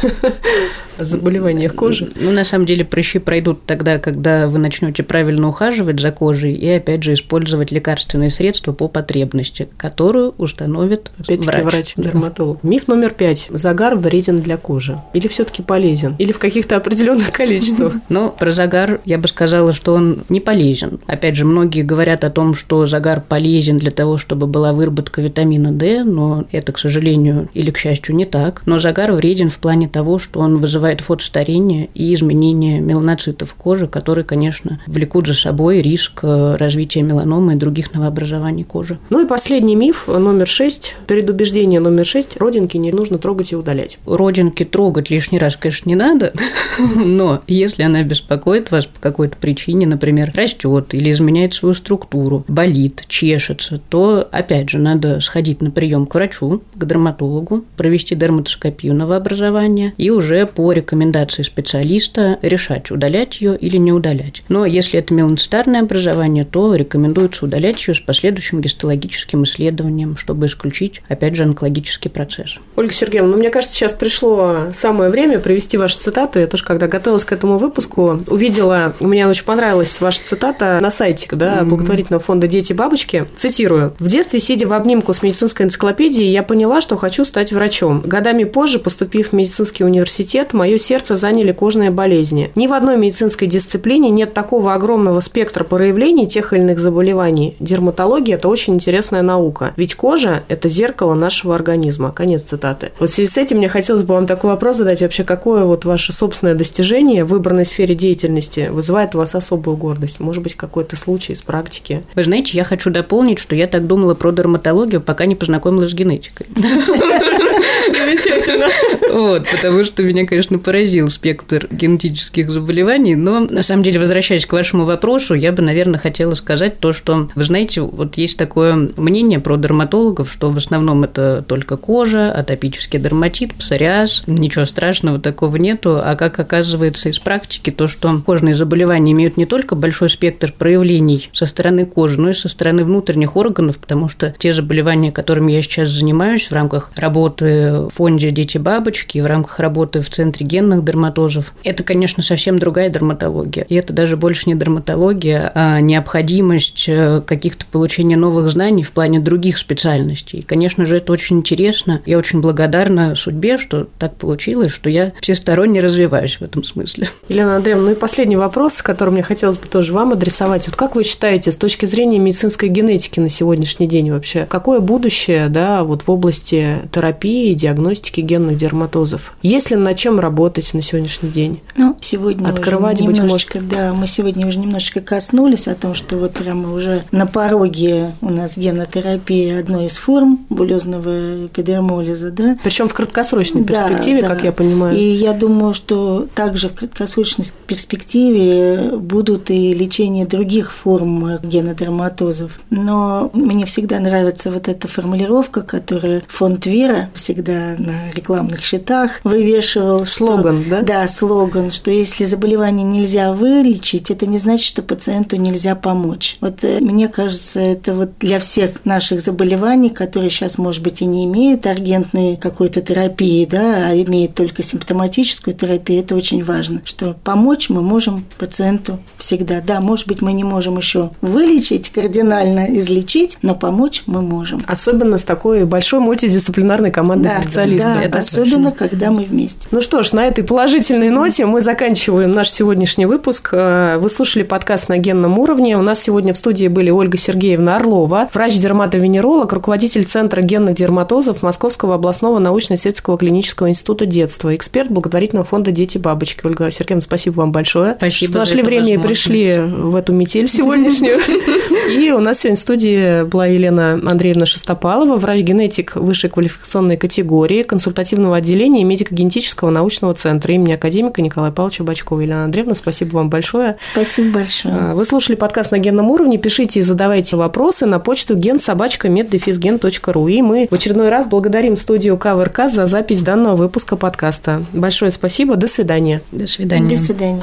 о 0.99 1.05
заболеваниях 1.05 1.75
кожи. 1.75 2.11
Ну, 2.15 2.31
на 2.33 2.45
самом 2.45 2.67
деле, 2.67 2.85
прыщи 2.85 3.19
пройдут 3.19 3.65
тогда, 3.67 3.99
когда 3.99 4.49
вы 4.49 4.59
начнете 4.59 5.03
правильно 5.03 5.49
ухаживать 5.49 6.01
за 6.01 6.11
кожей 6.11 6.55
и, 6.55 6.69
опять 6.69 7.03
же, 7.03 7.15
использовать 7.15 7.71
лекарства 7.71 8.04
лекарственные 8.05 8.31
средства 8.31 8.73
по 8.73 8.89
потребности, 8.89 9.69
которую 9.77 10.35
установит 10.39 11.11
врач. 11.19 11.65
врач-дерматолог. 11.65 12.59
Да. 12.63 12.69
Миф 12.69 12.89
номер 12.89 13.11
пять. 13.11 13.49
Загар 13.51 13.97
вреден 13.97 14.39
для 14.39 14.57
кожи. 14.57 14.99
Или 15.15 15.29
все 15.29 15.45
таки 15.45 15.63
полезен? 15.63 16.15
Или 16.19 16.33
в 16.33 16.39
каких-то 16.39 16.77
определенных 16.77 17.31
количествах? 17.33 17.95
Ну, 18.09 18.31
про 18.31 18.51
загар 18.51 19.01
я 19.05 19.19
бы 19.19 19.29
сказала, 19.29 19.73
что 19.73 19.95
он 19.95 20.25
не 20.29 20.41
полезен. 20.41 21.01
Опять 21.07 21.37
же, 21.37 21.45
многие 21.45 21.83
говорят 21.83 22.25
о 22.25 22.31
том, 22.31 22.55
что 22.55 22.87
загар 22.87 23.21
полезен 23.21 23.79
для 23.79 23.91
того, 23.91 24.19
чтобы 24.19 24.47
была 24.47 24.73
выработка 24.73 25.21
витамина 25.21 25.73
D, 25.73 26.05
но 26.05 26.45
это, 26.53 26.73
к 26.73 26.79
сожалению, 26.79 27.49
или 27.55 27.71
к 27.71 27.79
счастью, 27.79 28.15
не 28.15 28.25
так. 28.25 28.63
Но 28.67 28.79
загар 28.79 29.13
вреден 29.13 29.49
в 29.49 29.59
плане 29.59 29.89
того, 29.89 30.19
что 30.19 30.41
он 30.41 30.59
вызывает 30.59 31.01
фотостарение 31.01 31.89
и 31.95 32.13
изменение 32.15 32.81
меланоцитов 32.81 33.55
кожи, 33.55 33.87
которые, 33.87 34.25
конечно, 34.25 34.81
влекут 34.87 35.27
за 35.27 35.35
собой 35.35 35.81
риск 35.81 36.21
э, 36.23 36.57
развития 36.57 37.03
меланомы 37.03 37.55
и 37.55 37.57
других 37.57 37.94
новостей 37.95 38.15
образования 38.15 38.65
кожи. 38.65 38.99
Ну 39.11 39.25
и 39.25 39.27
последний 39.27 39.77
миф, 39.77 40.07
номер 40.07 40.47
шесть, 40.47 40.95
предубеждение 41.07 41.81
номер 41.81 42.07
шесть, 42.07 42.37
родинки 42.37 42.77
не 42.77 42.93
нужно 42.93 43.19
трогать 43.19 43.53
и 43.53 43.57
удалять. 43.57 43.99
Родинки 44.07 44.65
трогать 44.65 45.11
лишний 45.11 45.39
раз, 45.39 45.57
конечно, 45.57 45.89
не 45.89 45.95
надо, 45.95 46.33
но 46.97 47.43
если 47.47 47.83
она 47.83 48.03
беспокоит 48.03 48.71
вас 48.71 48.87
по 48.87 49.01
какой-то 49.01 49.37
причине, 49.37 49.87
например, 49.87 50.33
растет 50.35 50.95
или 50.95 51.11
изменяет 51.11 51.55
свою 51.55 51.75
структуру, 51.75 52.45
болит, 52.49 53.05
чешется, 53.09 53.81
то, 53.89 54.29
опять 54.31 54.71
же, 54.71 54.79
надо 54.79 55.21
сходить 55.21 55.61
на 55.61 55.71
прием 55.71 56.07
к 56.07 56.15
врачу, 56.15 56.63
к 56.75 56.85
дерматологу, 56.85 57.65
провести 57.77 58.15
дерматоскопию 58.15 58.95
новообразования 58.95 59.93
и 59.97 60.11
уже 60.11 60.47
по 60.47 60.73
рекомендации 60.73 61.43
специалиста 61.43 62.39
решать, 62.43 62.91
удалять 62.91 63.41
ее 63.41 63.57
или 63.57 63.77
не 63.77 63.93
удалять. 63.93 64.43
Но 64.49 64.67
если 64.67 64.99
это 64.99 65.15
меланоцитарное 65.15 65.81
образование, 65.81 66.45
то 66.45 66.75
рекомендуется 66.75 67.45
удалять 67.45 67.79
ее 67.89 67.95
с 67.95 68.01
последующим 68.01 68.61
гистологическим 68.61 69.45
исследованием, 69.45 70.17
чтобы 70.17 70.47
исключить, 70.47 71.03
опять 71.09 71.37
же, 71.37 71.45
онкологический 71.45 72.11
процесс. 72.11 72.57
Ольга 72.77 72.93
Сергеевна, 72.93 73.31
ну, 73.31 73.39
мне 73.39 73.51
кажется, 73.51 73.75
сейчас 73.75 73.95
пришло 73.95 74.67
самое 74.73 75.11
время 75.11 75.39
привести 75.39 75.77
ваши 75.77 75.99
цитаты. 75.99 76.41
Я 76.41 76.47
тоже, 76.47 76.65
когда 76.65 76.87
готовилась 76.87 77.25
к 77.25 77.33
этому 77.33 77.59
выпуску, 77.59 78.21
увидела, 78.29 78.95
мне 79.01 79.27
очень 79.27 79.45
понравилась 79.45 80.01
ваша 80.01 80.23
цитата 80.23 80.79
на 80.81 80.91
сайте 80.91 81.29
да, 81.33 81.59
mm-hmm. 81.61 81.65
благотворительного 81.65 82.23
фонда 82.23 82.49
«Дети-бабочки». 82.49 83.27
Цитирую. 83.37 83.95
«В 83.99 84.09
детстве, 84.09 84.41
сидя 84.41 84.67
в 84.67 84.73
обнимку 84.73 85.13
с 85.13 85.23
медицинской 85.23 85.67
энциклопедией, 85.67 86.31
я 86.31 86.43
поняла, 86.43 86.81
что 86.81 86.97
хочу 86.97 87.25
стать 87.25 87.53
врачом. 87.53 88.03
Годами 88.03 88.45
позже, 88.45 88.79
поступив 88.79 89.31
в 89.31 89.33
медицинский 89.33 89.85
университет, 89.85 90.53
мое 90.53 90.79
сердце 90.79 91.17
заняли 91.17 91.53
кожные 91.53 91.91
болезни. 91.91 92.51
Ни 92.55 92.67
в 92.67 92.73
одной 92.73 92.97
медицинской 92.97 93.49
дисциплине 93.49 94.11
нет 94.11 94.35
такого 94.35 94.75
огромного 94.75 95.21
спектра 95.21 95.65
проявлений 95.65 96.29
тех 96.29 96.53
или 96.53 96.61
иных 96.61 96.79
заболеваний, 96.79 97.57
дерматология– 97.75 98.35
это 98.37 98.49
очень 98.49 98.75
интересная 98.75 99.23
наука. 99.23 99.73
Ведь 99.77 99.97
кожа– 99.97 100.45
это 100.49 100.69
зеркало 100.69 101.15
нашего 101.15 101.55
организма. 101.55 102.13
Конец 102.13 102.43
цитаты. 102.43 102.93
Вот 103.01 103.11
в 103.11 103.13
связи 103.13 103.29
с 103.29 103.37
этим 103.37 103.59
мне 103.59 103.69
хотелось 103.69 104.05
бы 104.05 104.15
вам 104.15 104.27
такой 104.27 104.51
вопрос 104.51 104.77
задать. 104.77 105.03
Вообще, 105.03 105.25
какое 105.25 105.65
вот 105.65 105.85
ваше 105.85 106.13
собственное 106.13 106.55
достижение 106.55 107.25
в 107.25 107.29
выбранной 107.29 107.67
сфере 107.67 107.97
деятельности 107.97 108.69
вызывает 108.71 109.15
у 109.15 109.19
вас 109.19 109.35
особую 109.35 109.77
гордость? 109.77 110.21
Может 110.21 110.43
быть, 110.43 110.55
какой-то 110.55 110.97
случай 110.97 111.33
из 111.33 111.43
практики? 111.43 112.03
Вы 112.15 112.23
знаете, 112.23 112.57
я 112.57 112.65
хочу 112.65 112.91
дополнить, 112.91 113.41
что 113.41 113.57
я 113.57 113.67
так 113.67 113.87
думала 113.87 114.15
про 114.15 114.31
дерматологию, 114.31 115.01
пока 115.01 115.27
не 115.27 115.35
познакомилась 115.35 115.91
с 115.91 115.95
генетикой. 115.95 116.47
Замечательно. 116.55 118.69
Вот, 119.15 119.47
потому 119.49 119.85
что 119.85 120.03
меня, 120.03 120.27
конечно, 120.27 120.59
поразил 120.59 121.09
спектр 121.09 121.69
генетических 121.71 122.51
заболеваний, 122.51 123.15
но 123.15 123.39
на 123.39 123.63
самом 123.63 123.85
деле, 123.85 124.01
возвращаясь 124.01 124.45
к 124.45 124.53
вашему 124.53 124.87
вопросу, 124.87 125.35
я 125.35 125.53
бы, 125.53 125.63
наверное, 125.63 126.01
хотела 126.01 126.35
сказать 126.35 126.81
то, 126.81 126.93
что, 126.93 127.31
вы 127.37 127.45
знаете, 127.45 127.81
вот 127.81 128.17
есть 128.17 128.37
такое 128.37 128.91
мнение 128.97 129.39
про 129.39 129.57
дерматологов, 129.57 130.33
что 130.33 130.51
в 130.51 130.57
основном 130.57 131.05
это 131.05 131.45
только 131.47 131.77
кожа, 131.77 132.33
атопический 132.33 132.99
дерматит, 132.99 133.55
псориаз, 133.55 134.25
ничего 134.27 134.67
страшного 134.67 135.21
такого 135.21 135.55
нету, 135.59 136.01
а 136.03 136.17
как 136.17 136.41
оказывается 136.41 137.09
из 137.09 137.21
практики, 137.21 137.71
то, 137.71 137.87
что 137.87 138.21
кожные 138.27 138.57
заболевания 138.57 139.13
имеют 139.13 139.37
не 139.37 139.47
только 139.47 139.77
большой 139.77 140.11
спектр 140.11 140.53
проявлений 140.53 141.31
со 141.33 141.47
стороны 141.47 141.87
кожи, 141.87 142.21
но 142.21 142.31
и 142.31 142.35
со 142.35 142.49
стороны 142.49 142.83
внутренних 142.83 143.37
органов, 143.37 143.79
потому 143.79 144.09
что 144.09 144.35
те 144.41 144.53
заболевания, 144.53 145.13
которыми 145.13 145.53
я 145.53 145.63
сейчас 145.63 145.91
занимаюсь 145.91 146.51
в 146.51 146.53
рамках 146.53 146.91
работы 146.97 147.75
в 147.75 147.91
фонде 147.91 148.33
«Дети-бабочки» 148.33 149.04
и 149.13 149.21
в 149.21 149.27
рамках 149.27 149.61
работы 149.61 150.01
в 150.01 150.11
Центре 150.11 150.47
генных 150.47 150.85
дерматозов, 150.85 151.53
это, 151.63 151.83
конечно, 151.83 152.23
совсем 152.23 152.59
другая 152.59 152.89
дерматология. 152.89 153.65
И 153.69 153.75
это 153.75 153.93
даже 153.93 154.17
больше 154.17 154.49
не 154.49 154.55
дерматология, 154.55 155.51
а 155.55 155.81
необходимость 155.81 156.85
э, 156.89 157.23
каких-то 157.25 157.67
получения 157.67 158.17
новых 158.17 158.49
знаний 158.49 158.83
в 158.83 158.93
плане 158.93 159.21
других 159.21 159.59
специальностей. 159.59 160.41
И, 160.41 160.43
конечно 160.43 160.85
же, 160.87 160.97
это 160.97 161.13
очень 161.13 161.39
интересно. 161.39 162.01
Я 162.07 162.19
очень 162.19 162.41
благодарна 162.41 163.15
судьбе, 163.15 163.59
что 163.59 163.89
так 163.99 164.17
получилось, 164.17 164.73
что 164.73 164.89
я 164.89 165.13
всесторонне 165.21 165.81
развиваюсь 165.81 166.37
в 166.37 166.43
этом 166.43 166.65
смысле. 166.65 167.09
Елена 167.29 167.57
Андреевна, 167.57 167.85
ну 167.85 167.91
и 167.93 167.95
последний 167.95 168.37
вопрос, 168.37 168.83
который 168.83 169.11
мне 169.11 169.23
хотелось 169.23 169.59
бы 169.59 169.67
тоже 169.67 169.93
вам 169.93 170.13
адресовать. 170.13 170.67
Вот 170.67 170.77
как 170.77 170.97
вы 170.97 171.05
считаете, 171.05 171.53
с 171.53 171.57
точки 171.57 171.87
зрения 171.87 172.19
медицинской 172.19 172.69
генетики 172.69 173.21
на 173.21 173.29
сегодняшний 173.29 173.87
день 173.87 174.11
вообще, 174.11 174.47
какое 174.49 174.81
будущее 174.81 175.49
да, 175.49 175.85
вот 175.85 176.03
в 176.03 176.11
области 176.11 176.81
терапии, 176.93 177.55
диагностики, 177.55 178.05
диагностики 178.15 178.21
генных 178.21 178.57
дерматозов. 178.59 178.94
Есть 179.43 179.71
ли 179.71 179.77
над 179.77 179.97
чем 179.97 180.21
работать 180.21 180.73
на 180.75 180.83
сегодняшний 180.83 181.31
день? 181.31 181.61
Ну, 181.77 181.97
сегодня 182.01 182.49
Открывать, 182.49 183.01
уже 183.01 183.05
быть 183.05 183.17
немножечко, 183.19 183.61
да, 183.61 183.93
мы 183.93 184.07
сегодня 184.07 184.47
уже 184.47 184.59
немножечко 184.59 185.01
коснулись 185.01 185.69
о 185.69 185.75
том, 185.75 185.95
что 185.95 186.17
вот 186.17 186.33
прямо 186.33 186.73
уже 186.73 187.03
на 187.11 187.27
пороге 187.27 188.11
у 188.21 188.31
нас 188.31 188.57
генотерапия 188.57 189.61
одной 189.61 189.87
из 189.87 189.97
форм 189.97 190.47
булезного 190.49 191.47
эпидермолиза, 191.47 192.31
да. 192.31 192.59
Причем 192.63 192.89
в 192.89 192.95
краткосрочной 192.95 193.65
перспективе, 193.65 194.21
да, 194.23 194.29
как 194.29 194.39
да. 194.41 194.47
я 194.47 194.53
понимаю. 194.53 194.97
И 194.97 195.03
я 195.03 195.33
думаю, 195.33 195.75
что 195.75 196.27
также 196.35 196.69
в 196.69 196.75
краткосрочной 196.75 197.47
перспективе 197.67 198.93
будут 198.97 199.51
и 199.51 199.73
лечение 199.73 200.27
других 200.27 200.73
форм 200.73 201.39
генодерматозов. 201.43 202.59
Но 202.71 203.31
мне 203.33 203.67
всегда 203.67 204.01
нравится 204.01 204.51
вот 204.51 204.69
эта 204.69 204.89
формулировка, 204.89 205.63
которую 205.63 206.23
фонд 206.29 206.63
Твера 206.65 207.11
всегда 207.15 207.75
на 207.79 208.11
рекламных 208.15 208.65
счетах 208.75 209.21
вывешивал. 209.25 210.07
Слоган, 210.07 210.61
что, 210.63 210.71
да? 210.71 210.83
Да, 210.83 211.09
слоган, 211.09 211.71
что 211.71 211.91
если 211.91 212.25
заболевание 212.25 212.85
нельзя 212.85 213.33
вылечить, 213.33 214.11
это 214.11 214.27
не 214.27 214.39
значит, 214.39 214.67
что 214.67 214.83
пациенту 214.83 215.37
нельзя 215.37 215.75
помочь. 215.75 216.37
Вот 216.41 216.65
э, 216.65 216.81
мне 216.81 217.09
кажется, 217.09 217.61
это 217.61 217.95
вот 217.95 218.11
для 218.19 218.39
всех 218.39 218.85
наших 218.85 219.21
заболеваний, 219.21 219.91
которые 219.91 220.31
сейчас, 220.31 220.59
может 220.59 220.83
быть, 220.83 221.03
и 221.03 221.07
не 221.07 221.25
имеют 221.25 221.67
аргентной 221.67 222.37
какой-то 222.37 222.81
терапии, 222.81 223.47
да, 223.47 223.89
а 223.89 223.95
имеют 223.95 224.35
только 224.35 224.63
симптоматическую 224.63 225.55
терапию, 225.55 226.01
это 226.01 226.17
очень 226.17 226.45
важно, 226.45 226.81
что 226.85 227.17
помочь 227.25 227.69
мы 227.69 227.83
можем 227.83 228.27
пациенту 228.39 228.99
всегда. 229.19 229.61
Да, 229.61 229.81
может 229.81 230.07
быть, 230.09 230.21
мы 230.23 230.33
не 230.33 230.45
можем 230.45 230.77
еще 230.77 231.11
вылечить, 231.21 231.91
кардинально 231.91 232.77
излечить, 232.79 233.39
но 233.43 233.55
помочь 233.55 234.03
мы 234.07 234.23
можем. 234.23 234.65
Особенно 234.67 235.19
с 235.19 235.25
такой 235.25 235.65
большой 235.65 236.01
мультидисциплинарной 236.01 236.91
командой 236.91 237.29
да, 237.29 237.43
специалистов. 237.43 237.95
Да, 237.95 238.03
это 238.03 238.19
особенно, 238.19 238.64
точно. 238.71 238.89
когда 238.89 239.11
мы 239.11 239.25
вместе. 239.25 239.69
Ну 239.71 239.81
что 239.81 240.03
ж, 240.03 240.13
на 240.13 240.27
этой 240.27 240.45
положительной 240.45 241.11
ноте 241.11 241.47
мы 241.47 241.61
заканчиваем 241.61 242.33
наш 242.33 242.51
сегодняшний 242.51 243.07
выпуск. 243.07 243.51
Э, 243.53 243.99
вы 243.99 244.11
слушали 244.11 244.43
подкаст 244.43 244.89
на 244.89 244.99
генном 244.99 245.39
уровне. 245.39 245.77
У 245.77 245.83
нас 245.83 246.01
сегодня 246.03 246.35
в 246.35 246.39
студии 246.39 246.69
были 246.69 246.91
Ольга 246.91 247.19
Сергеевна 247.19 247.77
Орлова, 247.77 248.29
врач-дерматовенеролог, 248.33 249.53
руководитель 249.53 250.05
Центра 250.05 250.43
генных 250.43 250.75
дерматозов 250.75 251.43
Московского 251.43 251.95
областного 251.95 252.39
научно-исследовательского 252.39 253.19
клинического 253.19 253.69
института 253.69 254.07
детства, 254.07 254.55
эксперт 254.55 254.91
благотворительного 254.91 255.47
фонда 255.47 255.71
«Дети-бабочки». 255.71 256.41
Ольга 256.45 256.71
Сергеевна, 256.71 257.01
спасибо 257.01 257.37
вам 257.37 257.53
большое. 257.53 257.95
Спасибо 257.97 258.31
что 258.31 258.39
нашли 258.39 258.63
время 258.63 258.95
и 258.95 258.99
пришли 258.99 259.55
в 259.59 259.95
эту 259.97 260.13
метель 260.13 260.49
сегодняшнюю. 260.49 261.21
И 261.91 262.11
у 262.11 262.21
нас 262.21 262.41
сегодня 262.41 262.57
в 262.57 262.61
студии 262.61 263.23
была 263.25 263.47
Елена 263.47 263.95
Андреевна 263.95 264.47
Шестопалова, 264.47 265.17
врач-генетик 265.17 265.97
высшей 265.97 266.31
квалификационной 266.31 266.97
категории 266.97 267.63
консультативного 267.63 268.37
отделения 268.55 268.85
медико-генетического 268.85 269.71
научного 269.71 270.15
центра 270.15 270.55
имени 270.55 270.73
академика 270.73 271.21
Николая 271.21 271.51
Павловича 271.51 271.83
Бачкова. 271.85 272.21
Елена 272.21 272.45
Андреевна, 272.45 272.75
спасибо 272.75 273.17
вам 273.17 273.29
большое. 273.29 273.77
Спасибо 273.93 274.39
большое. 274.39 274.95
Вы 274.95 275.05
слушали 275.05 275.35
подкаст 275.35 275.73
на 275.73 275.79
генном 275.79 276.11
уровне. 276.11 276.39
Пишите 276.39 276.81
и 276.81 276.83
задавайте 276.83 277.37
вопросы 277.37 277.87
на 277.87 277.99
почту 277.99 278.37
генсобачка.меддефизген.ру. 278.37 280.29
И 280.29 280.43
мы 280.43 280.69
в 280.71 280.75
очередной 280.75 281.09
раз 281.09 281.27
благодарим 281.27 281.77
студию 281.77 282.17
КВРК 282.17 282.69
за 282.73 282.87
запись 282.87 283.23
данного 283.23 283.57
выпуска 283.57 283.97
подкаста. 283.97 284.65
Большое 284.73 285.11
спасибо. 285.11 285.57
До 285.57 285.67
свидания. 285.67 286.23
До 286.31 286.47
свидания. 286.47 286.97
До 286.97 287.03
свидания. 287.03 287.43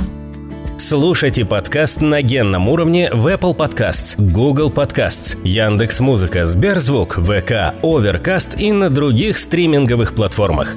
Слушайте 0.77 1.45
подкаст 1.45 2.01
на 2.01 2.21
генном 2.23 2.67
уровне 2.67 3.11
в 3.13 3.27
Apple 3.27 3.55
Podcasts, 3.55 4.15
Google 4.17 4.71
Podcasts, 4.71 5.37
Яндекс.Музыка, 5.43 6.47
Сберзвук, 6.47 7.19
ВК, 7.19 7.75
Overcast 7.83 8.57
и 8.57 8.71
на 8.71 8.89
других 8.89 9.37
стриминговых 9.37 10.15
платформах. 10.15 10.75